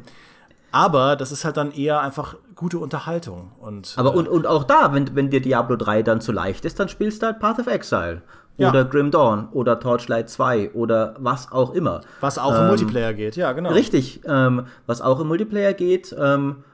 [0.73, 3.53] aber das ist halt dann eher einfach gute Unterhaltung.
[3.61, 6.65] Und, aber äh, und, und auch da, wenn, wenn dir Diablo 3 dann zu leicht
[6.65, 8.23] ist, dann spielst du halt Path of Exile
[8.57, 8.71] ja.
[8.71, 12.01] oder Grim Dawn oder Torchlight 2 oder was auch immer.
[12.21, 13.71] Was auch ähm, im Multiplayer geht, ja, genau.
[13.71, 16.15] Richtig, ähm, was auch im Multiplayer geht.
[16.19, 16.65] Ähm,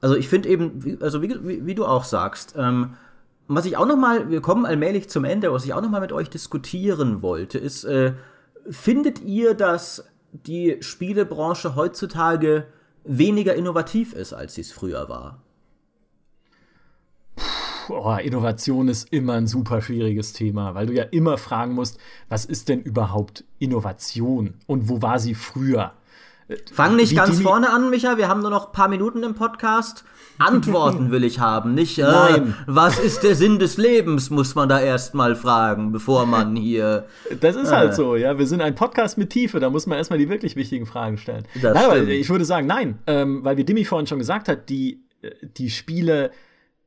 [0.00, 2.94] also ich finde eben, also wie, wie, wie, du auch sagst, ähm,
[3.48, 6.00] was ich auch noch mal, wir kommen allmählich zum Ende, was ich auch noch mal
[6.00, 8.12] mit euch diskutieren wollte, ist, äh,
[8.68, 12.66] findet ihr, dass die Spielebranche heutzutage
[13.04, 15.40] weniger innovativ ist, als sie es früher war?
[17.90, 22.44] Oh, Innovation ist immer ein super schwieriges Thema, weil du ja immer fragen musst, was
[22.44, 25.92] ist denn überhaupt Innovation und wo war sie früher?
[26.72, 29.34] Fang nicht Wie ganz vorne an, Micha, wir haben nur noch ein paar Minuten im
[29.34, 30.04] Podcast.
[30.38, 31.98] Antworten will ich haben, nicht?
[31.98, 32.54] Äh, Nein.
[32.66, 37.04] Was ist der Sinn des Lebens, muss man da erstmal fragen, bevor man hier.
[37.40, 38.38] Das ist halt äh, halt so, ja.
[38.38, 41.44] Wir sind ein Podcast mit Tiefe, da muss man erstmal die wirklich wichtigen Fragen stellen.
[41.60, 44.70] Das nein, aber ich würde sagen, nein, ähm, weil wie Dimi vorhin schon gesagt hat,
[44.70, 46.30] die, äh, die Spiele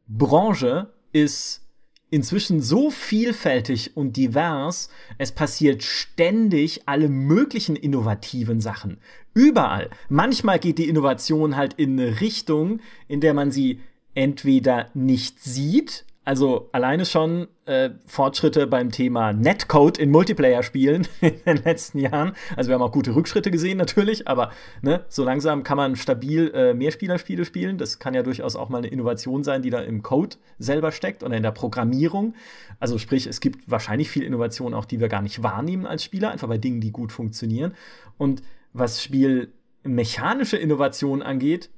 [0.08, 1.62] Branche ist
[2.10, 9.00] inzwischen so vielfältig und divers, es passiert ständig alle möglichen innovativen Sachen.
[9.34, 9.90] Überall.
[10.10, 13.80] Manchmal geht die Innovation halt in eine Richtung, in der man sie
[14.14, 21.58] entweder nicht sieht, also alleine schon äh, Fortschritte beim Thema Netcode in Multiplayer-Spielen in den
[21.64, 22.34] letzten Jahren.
[22.56, 24.52] Also wir haben auch gute Rückschritte gesehen natürlich, aber
[24.84, 27.80] ne, so langsam kann man stabil äh, Mehrspielerspiele spielen.
[27.80, 31.24] Das kann ja durchaus auch mal eine Innovation sein, die da im Code selber steckt
[31.24, 32.36] oder in der Programmierung.
[32.80, 36.30] Also sprich, es gibt wahrscheinlich viel Innovation auch, die wir gar nicht wahrnehmen als Spieler,
[36.30, 37.74] einfach bei Dingen, die gut funktionieren.
[38.20, 38.44] Und
[38.74, 41.72] was spielmechanische Innovation angeht,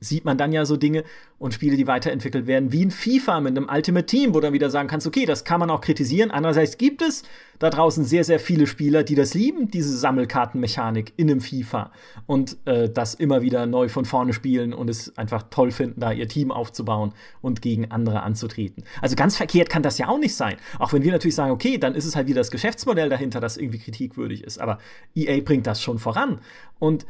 [0.00, 1.04] sieht man dann ja so Dinge
[1.38, 4.70] und Spiele, die weiterentwickelt werden, wie ein FIFA mit einem Ultimate Team, wo dann wieder
[4.70, 6.30] sagen kannst, okay, das kann man auch kritisieren.
[6.30, 7.22] Andererseits gibt es
[7.58, 11.92] da draußen sehr, sehr viele Spieler, die das lieben, diese Sammelkartenmechanik in einem FIFA
[12.26, 16.12] und äh, das immer wieder neu von vorne spielen und es einfach toll finden, da
[16.12, 18.84] ihr Team aufzubauen und gegen andere anzutreten.
[19.00, 20.56] Also ganz verkehrt kann das ja auch nicht sein.
[20.78, 23.56] Auch wenn wir natürlich sagen, okay, dann ist es halt wieder das Geschäftsmodell dahinter, das
[23.56, 24.60] irgendwie kritikwürdig ist.
[24.60, 24.78] Aber
[25.14, 26.40] EA bringt das schon voran.
[26.78, 27.06] Und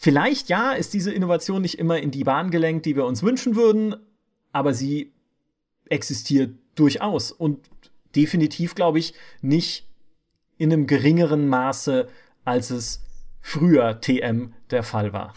[0.00, 3.56] Vielleicht ja, ist diese Innovation nicht immer in die Bahn gelenkt, die wir uns wünschen
[3.56, 3.96] würden,
[4.52, 5.12] aber sie
[5.88, 7.68] existiert durchaus und
[8.14, 9.88] definitiv, glaube ich, nicht
[10.56, 12.06] in einem geringeren Maße,
[12.44, 13.02] als es
[13.40, 15.34] früher TM der Fall war.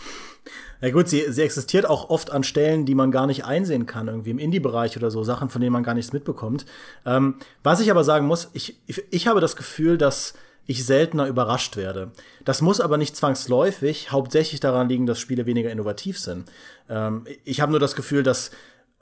[0.80, 4.08] Ja gut, sie, sie existiert auch oft an Stellen, die man gar nicht einsehen kann,
[4.08, 6.68] irgendwie im Indie-Bereich oder so, Sachen, von denen man gar nichts mitbekommt.
[7.04, 10.36] Ähm, was ich aber sagen muss, ich, ich, ich habe das Gefühl, dass
[10.68, 12.12] ich seltener überrascht werde.
[12.46, 16.50] Das muss aber nicht zwangsläufig hauptsächlich daran liegen, dass Spiele weniger innovativ sind.
[16.90, 18.52] Ähm, ich habe nur das Gefühl, dass,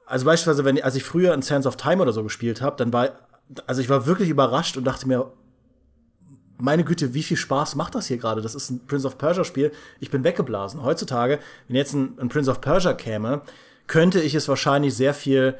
[0.05, 2.93] also beispielsweise, wenn, als ich früher in Sands of Time oder so gespielt habe, dann
[2.93, 3.11] war,
[3.67, 5.31] also ich war wirklich überrascht und dachte mir,
[6.61, 8.41] meine Güte, wie viel Spaß macht das hier gerade?
[8.41, 9.71] Das ist ein Prince of Persia Spiel.
[9.99, 10.83] Ich bin weggeblasen.
[10.83, 13.41] Heutzutage, wenn jetzt ein, ein Prince of Persia käme,
[13.87, 15.55] könnte ich es wahrscheinlich sehr viel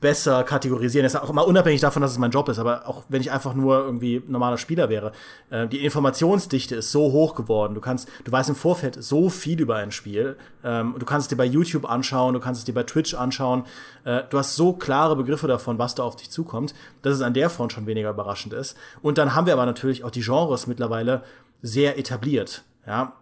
[0.00, 1.04] besser kategorisieren.
[1.04, 3.30] Das ist auch immer unabhängig davon, dass es mein Job ist, aber auch wenn ich
[3.32, 5.12] einfach nur irgendwie normaler Spieler wäre.
[5.50, 7.74] Äh, die Informationsdichte ist so hoch geworden.
[7.74, 10.36] Du kannst, du weißt im Vorfeld so viel über ein Spiel.
[10.62, 13.64] Ähm, du kannst es dir bei YouTube anschauen, du kannst es dir bei Twitch anschauen.
[14.04, 17.32] Äh, du hast so klare Begriffe davon, was da auf dich zukommt, dass es an
[17.32, 18.76] der Front schon weniger überraschend ist.
[19.00, 21.22] Und dann haben wir aber natürlich auch die Genres mittlerweile
[21.62, 22.62] sehr etabliert.
[22.86, 23.14] Ja,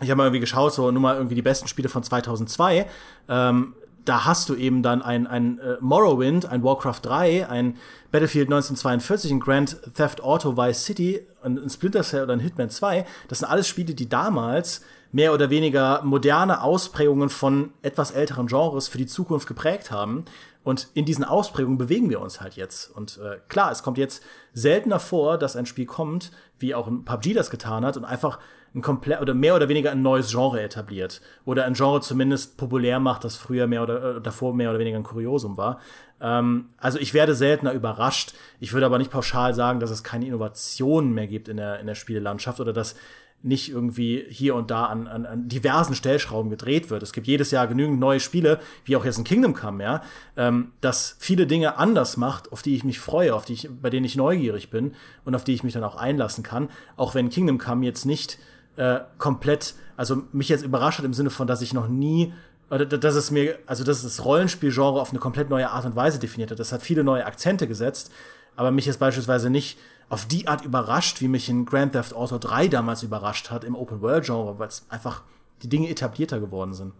[0.00, 2.86] ich habe mal irgendwie geschaut, so nur mal irgendwie die besten Spiele von 2002.
[3.28, 3.74] Ähm,
[4.08, 7.76] da hast du eben dann ein, ein äh, Morrowind, ein Warcraft 3, ein
[8.10, 12.70] Battlefield 1942, ein Grand Theft Auto Vice City, ein, ein Splinter Cell oder ein Hitman
[12.70, 13.04] 2.
[13.28, 14.82] Das sind alles Spiele, die damals
[15.12, 20.24] mehr oder weniger moderne Ausprägungen von etwas älteren Genres für die Zukunft geprägt haben.
[20.64, 22.90] Und in diesen Ausprägungen bewegen wir uns halt jetzt.
[22.94, 27.04] Und äh, klar, es kommt jetzt seltener vor, dass ein Spiel kommt, wie auch ein
[27.04, 28.38] PUBG das getan hat, und einfach
[28.78, 33.00] ein komplett oder mehr oder weniger ein neues Genre etabliert oder ein Genre zumindest populär
[33.00, 35.80] macht, das früher mehr oder äh, davor mehr oder weniger ein Kuriosum war.
[36.20, 38.34] Ähm, also ich werde seltener überrascht.
[38.60, 41.86] Ich würde aber nicht pauschal sagen, dass es keine Innovationen mehr gibt in der in
[41.86, 42.94] der Spielelandschaft oder dass
[43.42, 47.04] nicht irgendwie hier und da an, an, an diversen Stellschrauben gedreht wird.
[47.04, 50.02] Es gibt jedes Jahr genügend neue Spiele, wie auch jetzt in Kingdom Come, ja,
[50.36, 53.90] ähm, das viele Dinge anders macht, auf die ich mich freue, auf die ich, bei
[53.90, 54.94] denen ich neugierig bin
[55.24, 56.68] und auf die ich mich dann auch einlassen kann.
[56.96, 58.38] Auch wenn Kingdom Come jetzt nicht
[58.78, 62.32] äh, komplett, also mich jetzt überrascht hat im Sinne von, dass ich noch nie
[62.70, 65.96] oder dass es mir, also dass es das Rollenspielgenre auf eine komplett neue Art und
[65.96, 66.58] Weise definiert hat.
[66.58, 68.12] Das hat viele neue Akzente gesetzt,
[68.56, 69.78] aber mich jetzt beispielsweise nicht
[70.10, 73.74] auf die Art überrascht, wie mich in Grand Theft Auto 3 damals überrascht hat im
[73.74, 75.22] Open World Genre, weil es einfach
[75.62, 76.92] die Dinge etablierter geworden sind.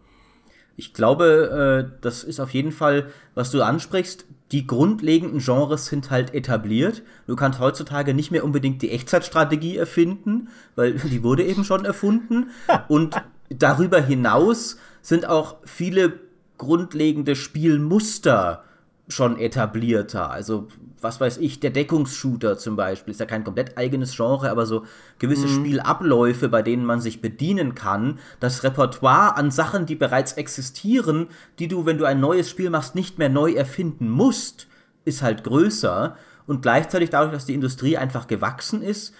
[0.77, 4.25] Ich glaube, äh, das ist auf jeden Fall, was du ansprichst.
[4.53, 7.03] Die grundlegenden Genres sind halt etabliert.
[7.27, 12.51] Du kannst heutzutage nicht mehr unbedingt die Echtzeitstrategie erfinden, weil die wurde eben schon erfunden.
[12.89, 13.17] Und
[13.51, 16.21] darüber hinaus sind auch viele
[16.57, 18.65] grundlegende Spielmuster
[19.09, 20.31] schon etablierter.
[20.31, 20.69] Also,
[21.01, 24.85] was weiß ich, der Deckungsshooter zum Beispiel ist ja kein komplett eigenes Genre, aber so
[25.19, 25.55] gewisse mhm.
[25.65, 28.19] Spielabläufe, bei denen man sich bedienen kann.
[28.41, 31.29] Das Repertoire an Sachen, die bereits existieren,
[31.59, 34.67] die du, wenn du ein neues Spiel machst, nicht mehr neu erfinden musst,
[35.05, 36.17] ist halt größer.
[36.47, 39.15] Und gleichzeitig dadurch, dass die Industrie einfach gewachsen ist,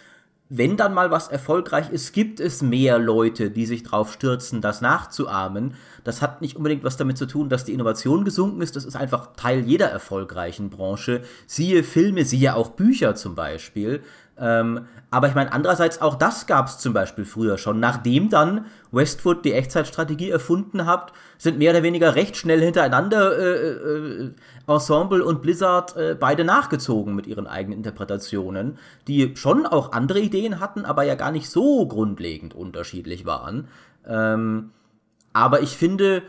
[0.51, 4.81] wenn dann mal was erfolgreich ist, gibt es mehr Leute, die sich drauf stürzen, das
[4.81, 5.75] nachzuahmen.
[6.05, 8.75] Das hat nicht unbedingt was damit zu tun, dass die Innovation gesunken ist.
[8.75, 11.23] Das ist einfach Teil jeder erfolgreichen Branche.
[11.47, 14.03] Siehe Filme, siehe auch Bücher zum Beispiel.
[14.41, 17.81] Ähm, aber ich meine, andererseits auch das gab es zum Beispiel früher schon.
[17.81, 23.71] Nachdem dann Westwood die Echtzeitstrategie erfunden hat, sind mehr oder weniger recht schnell hintereinander äh,
[23.71, 24.31] äh,
[24.69, 30.61] Ensemble und Blizzard äh, beide nachgezogen mit ihren eigenen Interpretationen, die schon auch andere Ideen
[30.61, 33.69] hatten, aber ja gar nicht so grundlegend unterschiedlich waren.
[34.07, 34.71] Ähm,
[35.33, 36.23] aber ich finde,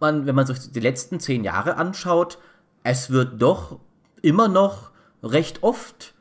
[0.00, 2.38] man, wenn man sich die letzten zehn Jahre anschaut,
[2.82, 3.78] es wird doch
[4.22, 4.90] immer noch
[5.22, 6.14] recht oft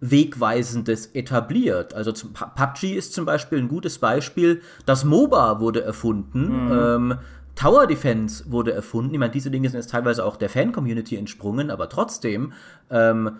[0.00, 1.94] Wegweisendes etabliert.
[1.94, 4.62] Also zum, PUBG ist zum Beispiel ein gutes Beispiel.
[4.84, 6.66] Das MOBA wurde erfunden.
[6.66, 6.72] Mhm.
[6.72, 7.18] Ähm,
[7.56, 9.12] Tower Defense wurde erfunden.
[9.14, 12.52] Ich meine, diese Dinge sind jetzt teilweise auch der Fan-Community entsprungen, aber trotzdem,
[12.90, 13.38] ähm,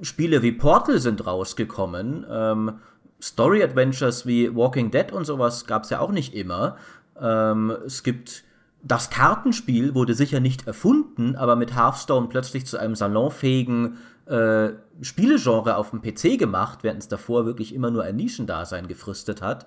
[0.00, 2.26] Spiele wie Portal sind rausgekommen.
[2.28, 2.80] Ähm,
[3.20, 6.76] Story-Adventures wie Walking Dead und sowas gab es ja auch nicht immer.
[7.20, 8.44] Ähm, es gibt
[8.82, 14.70] das Kartenspiel wurde sicher nicht erfunden, aber mit Hearthstone plötzlich zu einem salonfähigen äh,
[15.00, 19.66] Spielegenre auf dem PC gemacht, während es davor wirklich immer nur ein Nischendasein gefristet hat.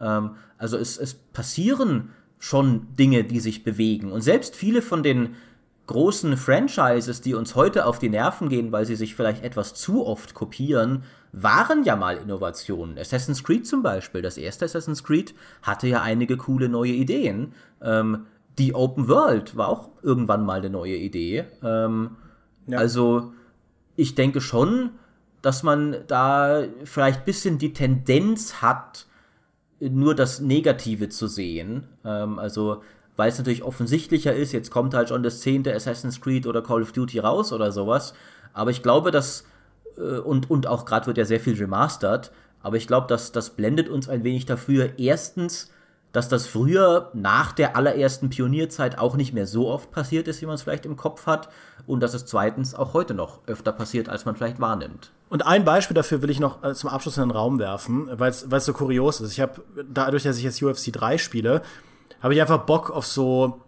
[0.00, 2.10] Ähm, also es, es passieren
[2.44, 4.12] schon Dinge, die sich bewegen.
[4.12, 5.34] Und selbst viele von den
[5.86, 10.06] großen Franchises, die uns heute auf die Nerven gehen, weil sie sich vielleicht etwas zu
[10.06, 12.98] oft kopieren, waren ja mal Innovationen.
[12.98, 17.54] Assassin's Creed zum Beispiel, das erste Assassin's Creed hatte ja einige coole neue Ideen.
[17.80, 18.26] Ähm,
[18.58, 21.46] die Open World war auch irgendwann mal eine neue Idee.
[21.62, 22.10] Ähm,
[22.66, 22.76] ja.
[22.76, 23.32] Also
[23.96, 24.90] ich denke schon,
[25.40, 29.06] dass man da vielleicht ein bisschen die Tendenz hat,
[29.90, 31.84] nur das Negative zu sehen.
[32.04, 32.82] Ähm, also,
[33.16, 36.82] weil es natürlich offensichtlicher ist, jetzt kommt halt schon das zehnte Assassin's Creed oder Call
[36.82, 38.14] of Duty raus oder sowas.
[38.52, 39.44] Aber ich glaube, dass,
[39.96, 42.30] äh, und, und auch gerade wird ja sehr viel remastered,
[42.62, 44.98] aber ich glaube, dass das blendet uns ein wenig dafür.
[44.98, 45.70] Erstens,
[46.14, 50.46] dass das früher nach der allerersten Pionierzeit auch nicht mehr so oft passiert ist, wie
[50.46, 51.48] man es vielleicht im Kopf hat.
[51.86, 55.10] Und dass es zweitens auch heute noch öfter passiert, als man vielleicht wahrnimmt.
[55.28, 58.30] Und ein Beispiel dafür will ich noch äh, zum Abschluss in den Raum werfen, weil
[58.30, 59.32] es so kurios ist.
[59.32, 59.60] Ich habe
[59.92, 61.62] dadurch, dass ich jetzt UFC 3 spiele,
[62.22, 63.60] habe ich einfach Bock auf so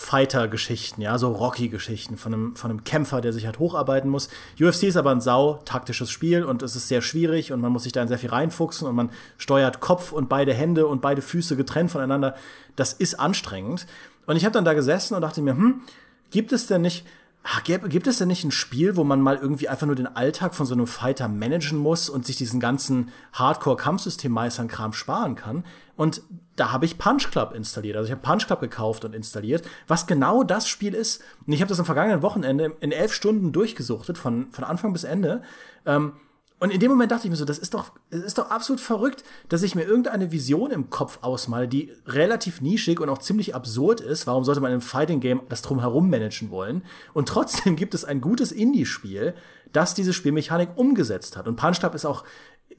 [0.00, 4.30] Fighter-Geschichten, ja, so Rocky-Geschichten von einem, von einem Kämpfer, der sich halt hocharbeiten muss.
[4.58, 7.82] UFC ist aber ein sau taktisches Spiel und es ist sehr schwierig und man muss
[7.82, 11.20] sich da in sehr viel reinfuchsen und man steuert Kopf und beide Hände und beide
[11.20, 12.34] Füße getrennt voneinander.
[12.76, 13.86] Das ist anstrengend.
[14.24, 15.82] Und ich habe dann da gesessen und dachte mir, hm,
[16.30, 17.06] gibt es denn nicht
[17.42, 20.54] Ach, gibt es denn nicht ein Spiel, wo man mal irgendwie einfach nur den Alltag
[20.54, 25.64] von so einem Fighter managen muss und sich diesen ganzen Hardcore-Kampfsystem-Meistern-Kram sparen kann?
[25.96, 26.22] Und
[26.56, 27.96] da habe ich Punch Club installiert.
[27.96, 31.22] Also ich habe Punch Club gekauft und installiert, was genau das Spiel ist.
[31.46, 35.04] Und ich habe das am vergangenen Wochenende in elf Stunden durchgesuchtet, von, von Anfang bis
[35.04, 35.42] Ende.
[35.86, 36.12] Ähm,
[36.60, 38.82] und in dem Moment dachte ich mir so, das ist doch, das ist doch absolut
[38.82, 43.54] verrückt, dass ich mir irgendeine Vision im Kopf ausmale, die relativ nischig und auch ziemlich
[43.54, 44.26] absurd ist.
[44.26, 46.82] Warum sollte man im Fighting Game das drumherum managen wollen?
[47.14, 49.34] Und trotzdem gibt es ein gutes Indie-Spiel,
[49.72, 51.48] das diese Spielmechanik umgesetzt hat.
[51.48, 52.24] Und Punch Club ist auch,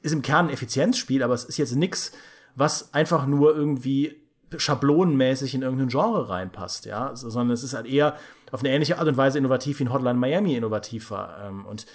[0.00, 2.12] ist im Kern ein Effizienzspiel, aber es ist jetzt nichts,
[2.54, 4.22] was einfach nur irgendwie
[4.56, 8.16] schablonenmäßig in irgendein Genre reinpasst, ja, sondern es ist halt eher
[8.52, 11.42] auf eine ähnliche Art und Weise innovativ wie in Hotline Miami innovativ war.
[11.48, 11.86] Ähm, und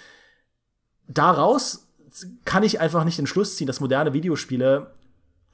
[1.08, 1.86] daraus
[2.44, 4.92] kann ich einfach nicht den Schluss ziehen, dass moderne Videospiele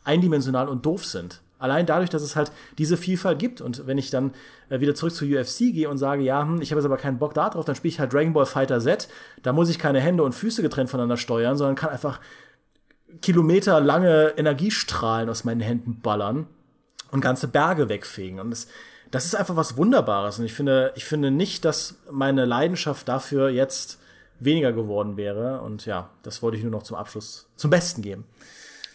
[0.05, 1.41] eindimensional und doof sind.
[1.59, 3.61] Allein dadurch, dass es halt diese Vielfalt gibt.
[3.61, 4.33] Und wenn ich dann
[4.69, 7.19] äh, wieder zurück zu UFC gehe und sage, ja, hm, ich habe jetzt aber keinen
[7.19, 9.09] Bock da drauf, dann spiele ich halt Dragon Ball Fighter Z.
[9.43, 12.21] Da muss ich keine Hände und Füße getrennt voneinander steuern, sondern kann einfach
[13.23, 16.47] kilometerlange Energiestrahlen aus meinen Händen ballern
[17.13, 18.41] und ganze Berge wegfegen.
[18.41, 18.67] Und das,
[19.11, 20.39] das ist einfach was Wunderbares.
[20.39, 24.01] Und ich finde, ich finde nicht, dass meine Leidenschaft dafür jetzt
[24.41, 25.61] weniger geworden wäre.
[25.63, 28.25] Und ja, das wollte ich nur noch zum Abschluss zum Besten geben.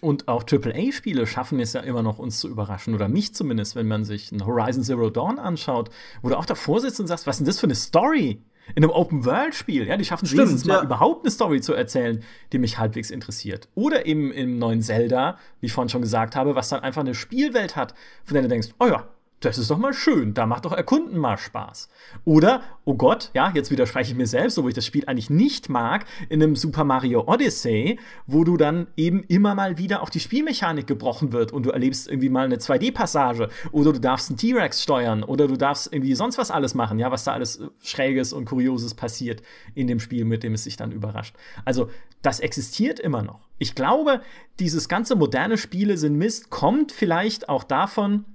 [0.01, 2.93] Und auch AAA-Spiele schaffen es ja immer noch, uns zu überraschen.
[2.93, 5.89] Oder mich zumindest, wenn man sich ein Horizon Zero Dawn anschaut,
[6.21, 8.41] wo du auch davor sitzt und sagst, was ist denn das für eine Story?
[8.75, 10.75] In einem Open-World-Spiel, ja, die schaffen es wenigstens ja.
[10.75, 13.67] mal überhaupt eine Story zu erzählen, die mich halbwegs interessiert.
[13.73, 17.15] Oder eben im neuen Zelda, wie ich vorhin schon gesagt habe, was dann einfach eine
[17.15, 19.07] Spielwelt hat, von der du denkst, oh ja,
[19.41, 21.89] das ist doch mal schön, da macht doch Erkunden mal Spaß.
[22.25, 25.69] Oder, oh Gott, ja, jetzt widerspreche ich mir selbst, obwohl ich das Spiel eigentlich nicht
[25.69, 30.19] mag, in einem Super Mario Odyssey, wo du dann eben immer mal wieder auch die
[30.19, 34.83] Spielmechanik gebrochen wird und du erlebst irgendwie mal eine 2D-Passage oder du darfst einen T-Rex
[34.83, 38.45] steuern oder du darfst irgendwie sonst was alles machen, ja, was da alles Schräges und
[38.45, 39.41] Kurioses passiert
[39.73, 41.35] in dem Spiel, mit dem es sich dann überrascht.
[41.63, 41.89] Also,
[42.21, 43.47] das existiert immer noch.
[43.57, 44.21] Ich glaube,
[44.59, 48.25] dieses ganze moderne Spiele sind Mist kommt vielleicht auch davon,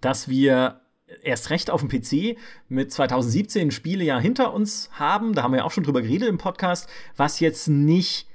[0.00, 0.80] dass wir
[1.22, 5.34] erst recht auf dem PC mit 2017 Spiele ja hinter uns haben.
[5.34, 8.28] Da haben wir ja auch schon drüber geredet im Podcast, was jetzt nicht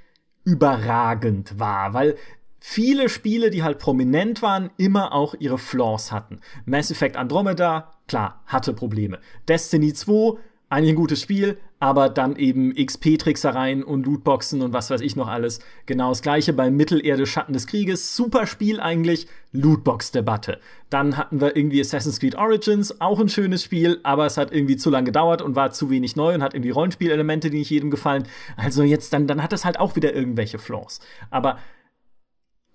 [0.44, 2.16] überragend war, weil
[2.58, 6.40] viele Spiele, die halt prominent waren, immer auch ihre Flaws hatten.
[6.64, 9.18] Mass Effect Andromeda, klar, hatte Probleme.
[9.48, 10.38] Destiny 2
[10.72, 15.28] eigentlich ein gutes Spiel, aber dann eben XP-Tricksereien und Lootboxen und was weiß ich noch
[15.28, 15.60] alles.
[15.84, 18.16] Genau das gleiche bei Mittelerde Schatten des Krieges.
[18.16, 20.60] Super Spiel eigentlich, Lootbox-Debatte.
[20.88, 24.78] Dann hatten wir irgendwie Assassin's Creed Origins, auch ein schönes Spiel, aber es hat irgendwie
[24.78, 27.90] zu lange gedauert und war zu wenig neu und hat irgendwie Rollenspielelemente, die nicht jedem
[27.90, 28.26] gefallen.
[28.56, 31.00] Also jetzt, dann, dann hat es halt auch wieder irgendwelche Flaws.
[31.30, 31.58] Aber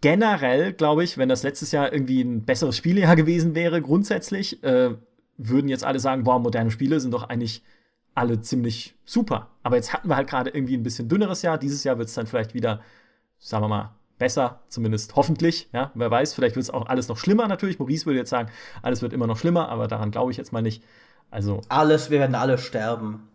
[0.02, 4.91] generell, glaube ich, wenn das letztes Jahr irgendwie ein besseres Spieljahr gewesen wäre, grundsätzlich, äh,
[5.38, 7.64] würden jetzt alle sagen, boah, moderne Spiele sind doch eigentlich
[8.18, 9.49] alle ziemlich super.
[9.64, 11.57] Aber jetzt hatten wir halt gerade irgendwie ein bisschen dünneres Jahr.
[11.57, 12.81] Dieses Jahr wird es dann vielleicht wieder,
[13.38, 15.69] sagen wir mal, besser, zumindest hoffentlich.
[15.72, 17.77] Ja, wer weiß, vielleicht wird es auch alles noch schlimmer natürlich.
[17.77, 18.49] Maurice würde jetzt sagen,
[18.81, 20.84] alles wird immer noch schlimmer, aber daran glaube ich jetzt mal nicht.
[21.30, 23.27] Also alles, wir werden alle sterben.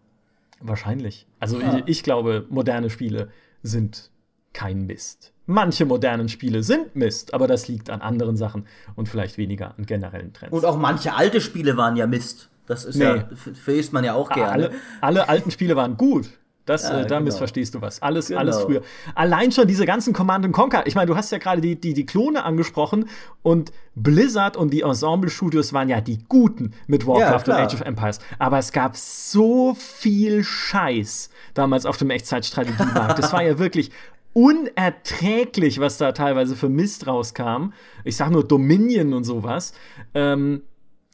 [0.60, 1.26] Wahrscheinlich.
[1.38, 1.78] Also ja.
[1.78, 3.30] ich, ich glaube, moderne Spiele
[3.62, 4.10] sind
[4.52, 5.32] kein Mist.
[5.46, 9.86] Manche modernen Spiele sind Mist, aber das liegt an anderen Sachen und vielleicht weniger an
[9.86, 10.52] generellen Trends.
[10.52, 12.48] Und auch manche alte Spiele waren ja Mist.
[12.66, 13.04] Das ist nee.
[13.04, 14.50] ja, vergisst man ja auch gerne.
[14.52, 16.30] Alle, alle alten Spiele waren gut.
[16.64, 17.22] Das, ja, äh, da genau.
[17.22, 18.00] missverstehst du was.
[18.02, 18.40] Alles, genau.
[18.40, 18.82] alles früher.
[19.14, 20.86] Allein schon diese ganzen Command Conquer.
[20.86, 23.08] Ich meine, du hast ja gerade die, die, die Klone angesprochen
[23.42, 27.80] und Blizzard und die Ensemble-Studios waren ja die Guten mit Warcraft ja, und Age of
[27.80, 28.20] Empires.
[28.38, 33.18] Aber es gab so viel Scheiß damals auf dem Echtzeitstrategiemarkt.
[33.18, 33.90] das war ja wirklich
[34.34, 37.72] unerträglich, was da teilweise für Mist rauskam.
[38.04, 39.74] Ich sag nur Dominion und sowas.
[40.14, 40.62] Ähm,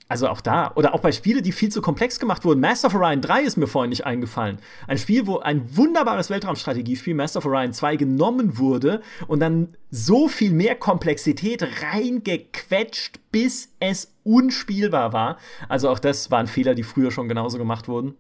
[0.09, 2.60] also auch da, oder auch bei Spielen, die viel zu komplex gemacht wurden.
[2.60, 4.59] Master of Orion 3 ist mir vorhin nicht eingefallen.
[4.86, 10.28] Ein Spiel, wo ein wunderbares Weltraumstrategiespiel, Master of Orion 2, genommen wurde und dann so
[10.28, 15.36] viel mehr Komplexität reingequetscht, bis es unspielbar war.
[15.68, 18.14] Also auch das waren Fehler, die früher schon genauso gemacht wurden.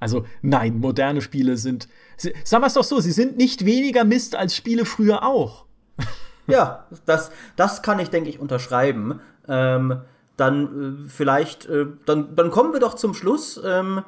[0.00, 1.86] Also nein, moderne Spiele sind,
[2.16, 5.66] sagen wir es doch so, sie sind nicht weniger Mist als Spiele früher auch.
[6.46, 9.20] ja, das, das kann ich, denke ich, unterschreiben.
[9.46, 10.00] Ähm,
[10.36, 13.60] dann äh, vielleicht, äh, dann, dann kommen wir doch zum Schluss.
[13.64, 14.02] Ähm,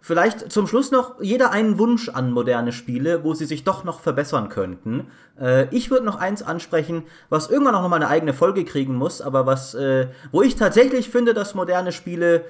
[0.00, 4.00] vielleicht zum Schluss noch jeder einen Wunsch an moderne Spiele, wo sie sich doch noch
[4.00, 5.08] verbessern könnten.
[5.38, 8.94] Äh, ich würde noch eins ansprechen, was irgendwann auch noch mal eine eigene Folge kriegen
[8.94, 12.44] muss, aber was, äh, wo ich tatsächlich finde, dass moderne Spiele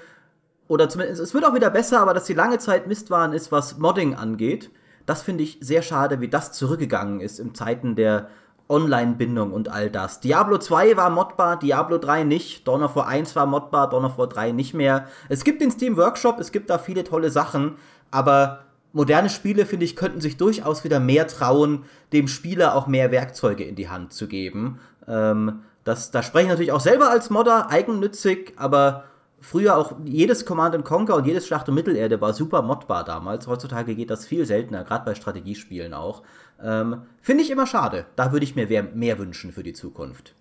[0.68, 3.50] oder zumindest es wird auch wieder besser, aber dass sie lange Zeit Mist waren, ist
[3.50, 4.70] was Modding angeht.
[5.04, 8.28] Das finde ich sehr schade, wie das zurückgegangen ist in Zeiten der
[8.70, 10.20] Online-Bindung und all das.
[10.20, 14.16] Diablo 2 war modbar, Diablo 3 nicht, Dawn of War 1 war modbar, Dawn of
[14.16, 15.06] War 3 nicht mehr.
[15.28, 17.76] Es gibt den Steam Workshop, es gibt da viele tolle Sachen,
[18.10, 18.60] aber
[18.92, 23.64] moderne Spiele, finde ich, könnten sich durchaus wieder mehr trauen, dem Spieler auch mehr Werkzeuge
[23.64, 24.80] in die Hand zu geben.
[25.06, 29.04] Ähm, das, da spreche ich natürlich auch selber als Modder, eigennützig, aber
[29.40, 33.46] früher auch jedes Command Conquer und jedes Schlacht um Mittelerde war super modbar damals.
[33.46, 36.22] Heutzutage geht das viel seltener, gerade bei Strategiespielen auch.
[36.62, 38.06] Ähm, Finde ich immer schade.
[38.16, 40.34] Da würde ich mir mehr, mehr wünschen für die Zukunft.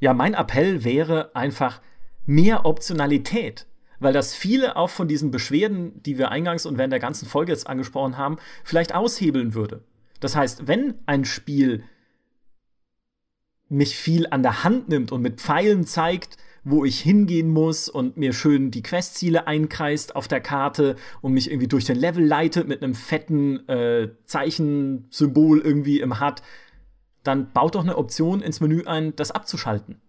[0.00, 1.80] Ja, mein Appell wäre einfach
[2.26, 3.66] mehr Optionalität.
[4.00, 7.52] Weil das viele auch von diesen Beschwerden, die wir eingangs und während der ganzen Folge
[7.52, 9.84] jetzt angesprochen haben, vielleicht aushebeln würde.
[10.18, 11.84] Das heißt, wenn ein Spiel
[13.68, 18.16] mich viel an der Hand nimmt und mit Pfeilen zeigt, wo ich hingehen muss und
[18.16, 22.68] mir schön die Questziele einkreist auf der Karte und mich irgendwie durch den Level leitet
[22.68, 26.42] mit einem fetten äh, Zeichensymbol irgendwie im HUD,
[27.24, 30.00] dann baut doch eine Option ins Menü ein, das abzuschalten.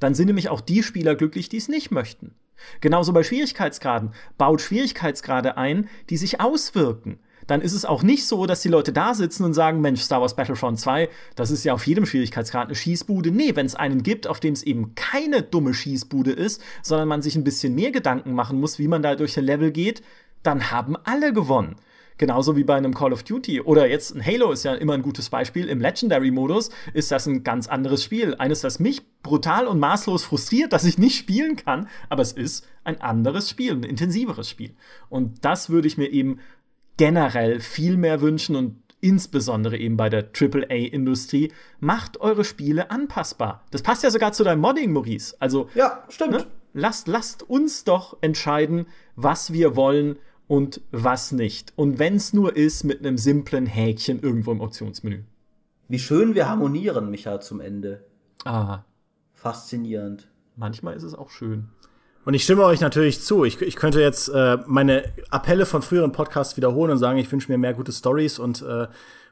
[0.00, 2.34] Dann sind nämlich auch die Spieler glücklich, die es nicht möchten.
[2.80, 4.12] Genauso bei Schwierigkeitsgraden.
[4.38, 7.18] Baut Schwierigkeitsgrade ein, die sich auswirken
[7.52, 10.22] dann ist es auch nicht so, dass die Leute da sitzen und sagen, Mensch, Star
[10.22, 13.30] Wars Battlefront 2, das ist ja auf jedem Schwierigkeitsgrad eine Schießbude.
[13.30, 17.20] Nee, wenn es einen gibt, auf dem es eben keine dumme Schießbude ist, sondern man
[17.20, 20.02] sich ein bisschen mehr Gedanken machen muss, wie man da durch den Level geht,
[20.42, 21.76] dann haben alle gewonnen.
[22.16, 23.60] Genauso wie bei einem Call of Duty.
[23.60, 25.68] Oder jetzt ein Halo ist ja immer ein gutes Beispiel.
[25.68, 28.34] Im Legendary-Modus ist das ein ganz anderes Spiel.
[28.36, 31.88] Eines, das mich brutal und maßlos frustriert, dass ich nicht spielen kann.
[32.08, 34.74] Aber es ist ein anderes Spiel, ein intensiveres Spiel.
[35.10, 36.38] Und das würde ich mir eben
[37.02, 41.50] generell viel mehr wünschen und insbesondere eben bei der AAA-Industrie,
[41.80, 43.64] macht eure Spiele anpassbar.
[43.72, 45.34] Das passt ja sogar zu deinem Modding, Maurice.
[45.40, 46.30] Also, ja, stimmt.
[46.30, 46.46] Ne?
[46.74, 50.16] Lasst, lasst uns doch entscheiden, was wir wollen
[50.46, 51.72] und was nicht.
[51.74, 55.24] Und wenn es nur ist, mit einem simplen Häkchen irgendwo im Optionsmenü.
[55.88, 58.04] Wie schön wir harmonieren, Micha, zum Ende.
[58.44, 58.84] Ah.
[59.34, 60.28] Faszinierend.
[60.54, 61.68] Manchmal ist es auch schön.
[62.24, 63.44] Und ich stimme euch natürlich zu.
[63.44, 67.50] Ich, ich könnte jetzt äh, meine Appelle von früheren Podcasts wiederholen und sagen, ich wünsche
[67.50, 68.86] mir mehr gute Stories und, äh,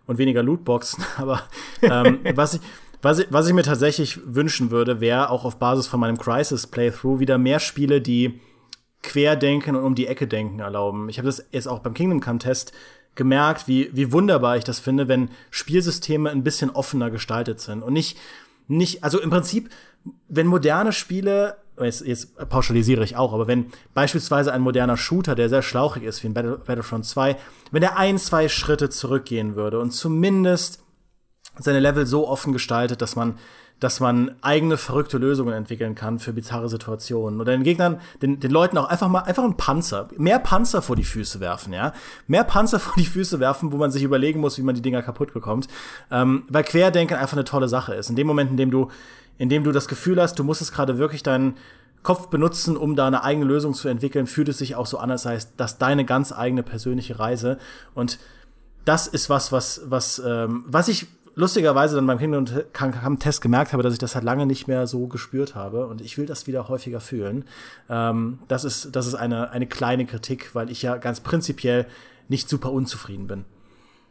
[0.07, 1.05] und weniger Lootboxen.
[1.17, 1.43] Aber
[1.83, 2.61] ähm, was, ich,
[3.01, 7.21] was, ich, was ich mir tatsächlich wünschen würde, wäre auch auf Basis von meinem Crisis-Playthrough
[7.21, 8.41] wieder mehr Spiele, die
[9.03, 11.09] querdenken und um die Ecke denken erlauben.
[11.09, 12.73] Ich habe das jetzt auch beim Kingdom Come-Test
[13.15, 17.93] gemerkt, wie, wie wunderbar ich das finde, wenn Spielsysteme ein bisschen offener gestaltet sind und
[17.93, 18.19] nicht,
[18.69, 19.71] nicht, also im Prinzip,
[20.29, 25.49] wenn moderne Spiele jetzt, jetzt pauschalisiere ich auch, aber wenn beispielsweise ein moderner Shooter, der
[25.49, 27.37] sehr schlauchig ist, wie in Battle, Battlefront 2,
[27.71, 30.83] wenn er ein, zwei Schritte zurückgehen würde und zumindest
[31.59, 33.37] seine Level so offen gestaltet, dass man
[33.81, 38.51] dass man eigene verrückte Lösungen entwickeln kann für bizarre Situationen oder den Gegnern, den, den
[38.51, 41.95] Leuten auch einfach mal einfach einen Panzer, mehr Panzer vor die Füße werfen, ja,
[42.27, 45.03] mehr Panzer vor die Füße werfen, wo man sich überlegen muss, wie man die Dinger
[45.03, 45.67] kaputt bekommt,
[46.11, 48.11] ähm, weil Querdenken einfach eine tolle Sache ist.
[48.11, 48.91] In dem Moment, in dem du
[49.39, 51.57] in dem du das Gefühl hast, du musst es gerade wirklich deinen
[52.03, 55.11] Kopf benutzen, um da eine eigene Lösung zu entwickeln, fühlt es sich auch so an,
[55.11, 57.59] als sei das deine ganz eigene persönliche Reise.
[57.95, 58.19] Und
[58.85, 63.73] das ist was, was, was, ähm, was ich lustigerweise dann beim Kingdom Come Test gemerkt
[63.73, 66.47] habe, dass ich das halt lange nicht mehr so gespürt habe und ich will das
[66.47, 67.45] wieder häufiger fühlen.
[67.89, 71.87] Ähm, das ist, das ist eine, eine kleine Kritik, weil ich ja ganz prinzipiell
[72.29, 73.45] nicht super unzufrieden bin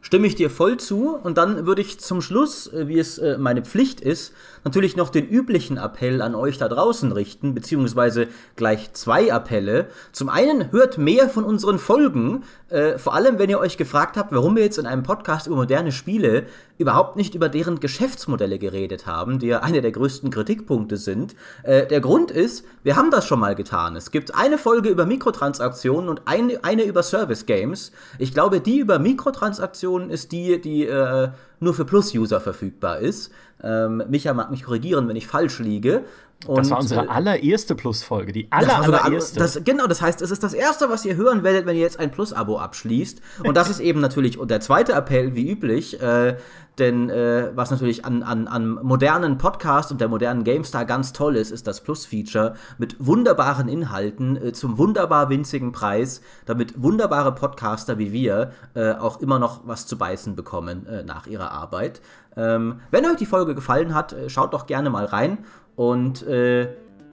[0.00, 1.14] stimme ich dir voll zu.
[1.14, 4.32] Und dann würde ich zum Schluss, äh, wie es äh, meine Pflicht ist,
[4.64, 9.88] natürlich noch den üblichen Appell an euch da draußen richten, beziehungsweise gleich zwei Appelle.
[10.12, 14.32] Zum einen hört mehr von unseren Folgen, äh, vor allem wenn ihr euch gefragt habt,
[14.32, 16.46] warum wir jetzt in einem Podcast über moderne Spiele
[16.80, 21.36] überhaupt nicht über deren Geschäftsmodelle geredet haben, die ja einer der größten Kritikpunkte sind.
[21.62, 23.96] Äh, der Grund ist, wir haben das schon mal getan.
[23.96, 27.92] Es gibt eine Folge über Mikrotransaktionen und eine, eine über Service Games.
[28.18, 31.28] Ich glaube, die über Mikrotransaktionen ist die, die äh,
[31.60, 33.30] nur für Plus-User verfügbar ist.
[33.62, 36.04] Ähm, Micha mag mich korrigieren, wenn ich falsch liege.
[36.46, 39.38] Und, das war unsere äh, allererste Plus-Folge, die aller, allererste.
[39.38, 42.00] Das, genau, das heißt, es ist das erste, was ihr hören werdet, wenn ihr jetzt
[42.00, 43.20] ein Plus-Abo abschließt.
[43.44, 46.38] Und das ist eben natürlich und der zweite Appell, wie üblich, äh,
[46.80, 51.36] denn äh, was natürlich an, an, an modernen Podcasts und der modernen GameStar ganz toll
[51.36, 57.98] ist, ist das Plus-Feature mit wunderbaren Inhalten äh, zum wunderbar winzigen Preis, damit wunderbare Podcaster
[57.98, 62.00] wie wir äh, auch immer noch was zu beißen bekommen äh, nach ihrer Arbeit.
[62.36, 65.38] Ähm, wenn euch die Folge gefallen hat, äh, schaut doch gerne mal rein
[65.76, 66.68] und äh,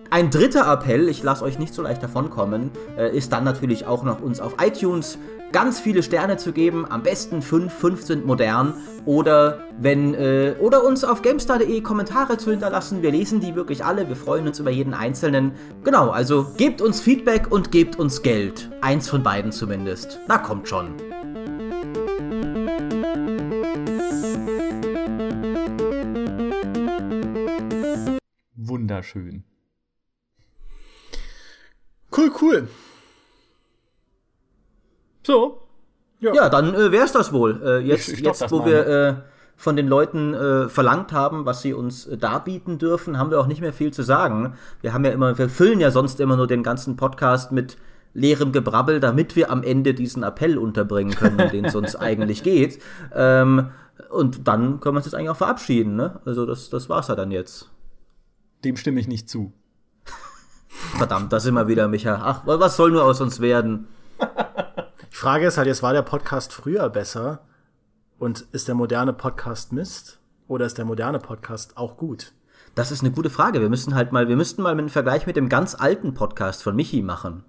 [0.10, 4.04] ein dritter Appell, ich lasse euch nicht so leicht davonkommen, äh, ist dann natürlich auch
[4.04, 5.18] noch uns auf iTunes
[5.52, 8.74] ganz viele Sterne zu geben, am besten 5, 5 sind modern
[9.06, 13.02] oder wenn äh, oder uns auf gamestar.de Kommentare zu hinterlassen.
[13.02, 15.54] Wir lesen die wirklich alle, wir freuen uns über jeden einzelnen.
[15.84, 18.70] Genau, also gebt uns Feedback und gebt uns Geld.
[18.82, 20.20] Eins von beiden zumindest.
[20.28, 20.96] Na kommt schon.
[28.56, 29.44] Wunderschön.
[32.16, 32.68] Cool, cool.
[35.24, 35.62] So.
[36.20, 37.62] Ja, ja dann äh, wär's das wohl.
[37.64, 39.16] Äh, jetzt, ich, ich jetzt wo wir äh,
[39.56, 43.48] von den Leuten äh, verlangt haben, was sie uns äh, darbieten dürfen, haben wir auch
[43.48, 44.54] nicht mehr viel zu sagen.
[44.82, 47.78] Wir haben ja immer, wir füllen ja sonst immer nur den ganzen Podcast mit
[48.14, 52.44] leerem Gebrabbel, damit wir am Ende diesen Appell unterbringen können, um den es uns eigentlich
[52.44, 52.80] geht.
[53.14, 53.70] Ähm,
[54.10, 56.20] und dann können wir uns jetzt eigentlich auch verabschieden, ne?
[56.26, 57.70] Also das, das war's ja dann jetzt.
[58.64, 59.54] Dem stimme ich nicht zu.
[60.78, 62.22] Verdammt, da sind wir wieder, Micha.
[62.24, 63.88] Ach, was soll nur aus uns werden?
[65.12, 67.40] Die Frage ist halt, jetzt war der Podcast früher besser
[68.20, 72.34] und ist der moderne Podcast Mist oder ist der moderne Podcast auch gut?
[72.76, 73.60] Das ist eine gute Frage.
[73.60, 76.76] Wir müssen halt mal, wir müssten mal einen Vergleich mit dem ganz alten Podcast von
[76.76, 77.44] Michi machen.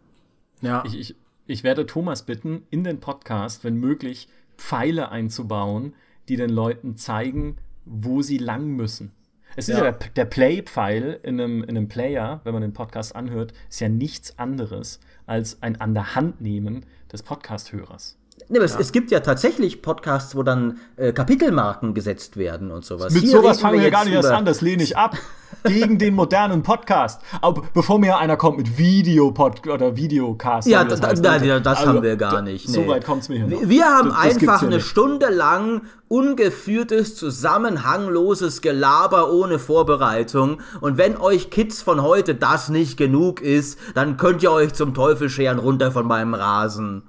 [0.62, 0.82] Ja.
[0.86, 5.94] Ich, ich, ich werde Thomas bitten, in den Podcast, wenn möglich, Pfeile einzubauen,
[6.28, 9.12] die den Leuten zeigen, wo sie lang müssen.
[9.58, 12.72] Es ist ja, ja der, der Play-Pfeil in einem, in einem Player, wenn man den
[12.72, 18.17] Podcast anhört, ist ja nichts anderes als ein an der Hand nehmen des Podcast-Hörers.
[18.48, 18.80] Nee, es, ja.
[18.80, 23.12] es, gibt ja tatsächlich Podcasts, wo dann äh, Kapitelmarken gesetzt werden und sowas.
[23.12, 25.16] Mit Hier sowas fangen wir gar nicht erst an, das lehne ich ab.
[25.64, 27.20] gegen den modernen Podcast.
[27.40, 30.68] Aber bevor mir einer kommt mit Videopod oder Videocast.
[30.68, 32.68] Ja, das, heißt, da, da, das also, haben wir gar nicht.
[32.68, 32.74] Nee.
[32.74, 33.50] So weit kommt es mir hin.
[33.50, 34.86] Wir, wir haben das einfach eine nicht.
[34.86, 40.60] Stunde lang ungeführtes, zusammenhangloses Gelaber ohne Vorbereitung.
[40.80, 44.94] Und wenn euch Kids von heute das nicht genug ist, dann könnt ihr euch zum
[44.94, 47.02] Teufel scheren runter von meinem Rasen.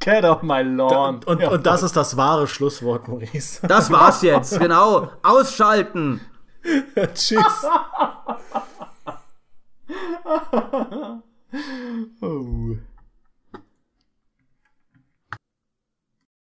[0.00, 1.16] Get off my lawn.
[1.16, 1.50] Und, und, Ja.
[1.50, 3.60] und das ist das wahre Schlusswort, Maurice.
[3.68, 5.10] Das war's jetzt, genau.
[5.22, 6.20] Ausschalten.
[7.14, 7.42] Tschüss.
[12.20, 12.76] Oh.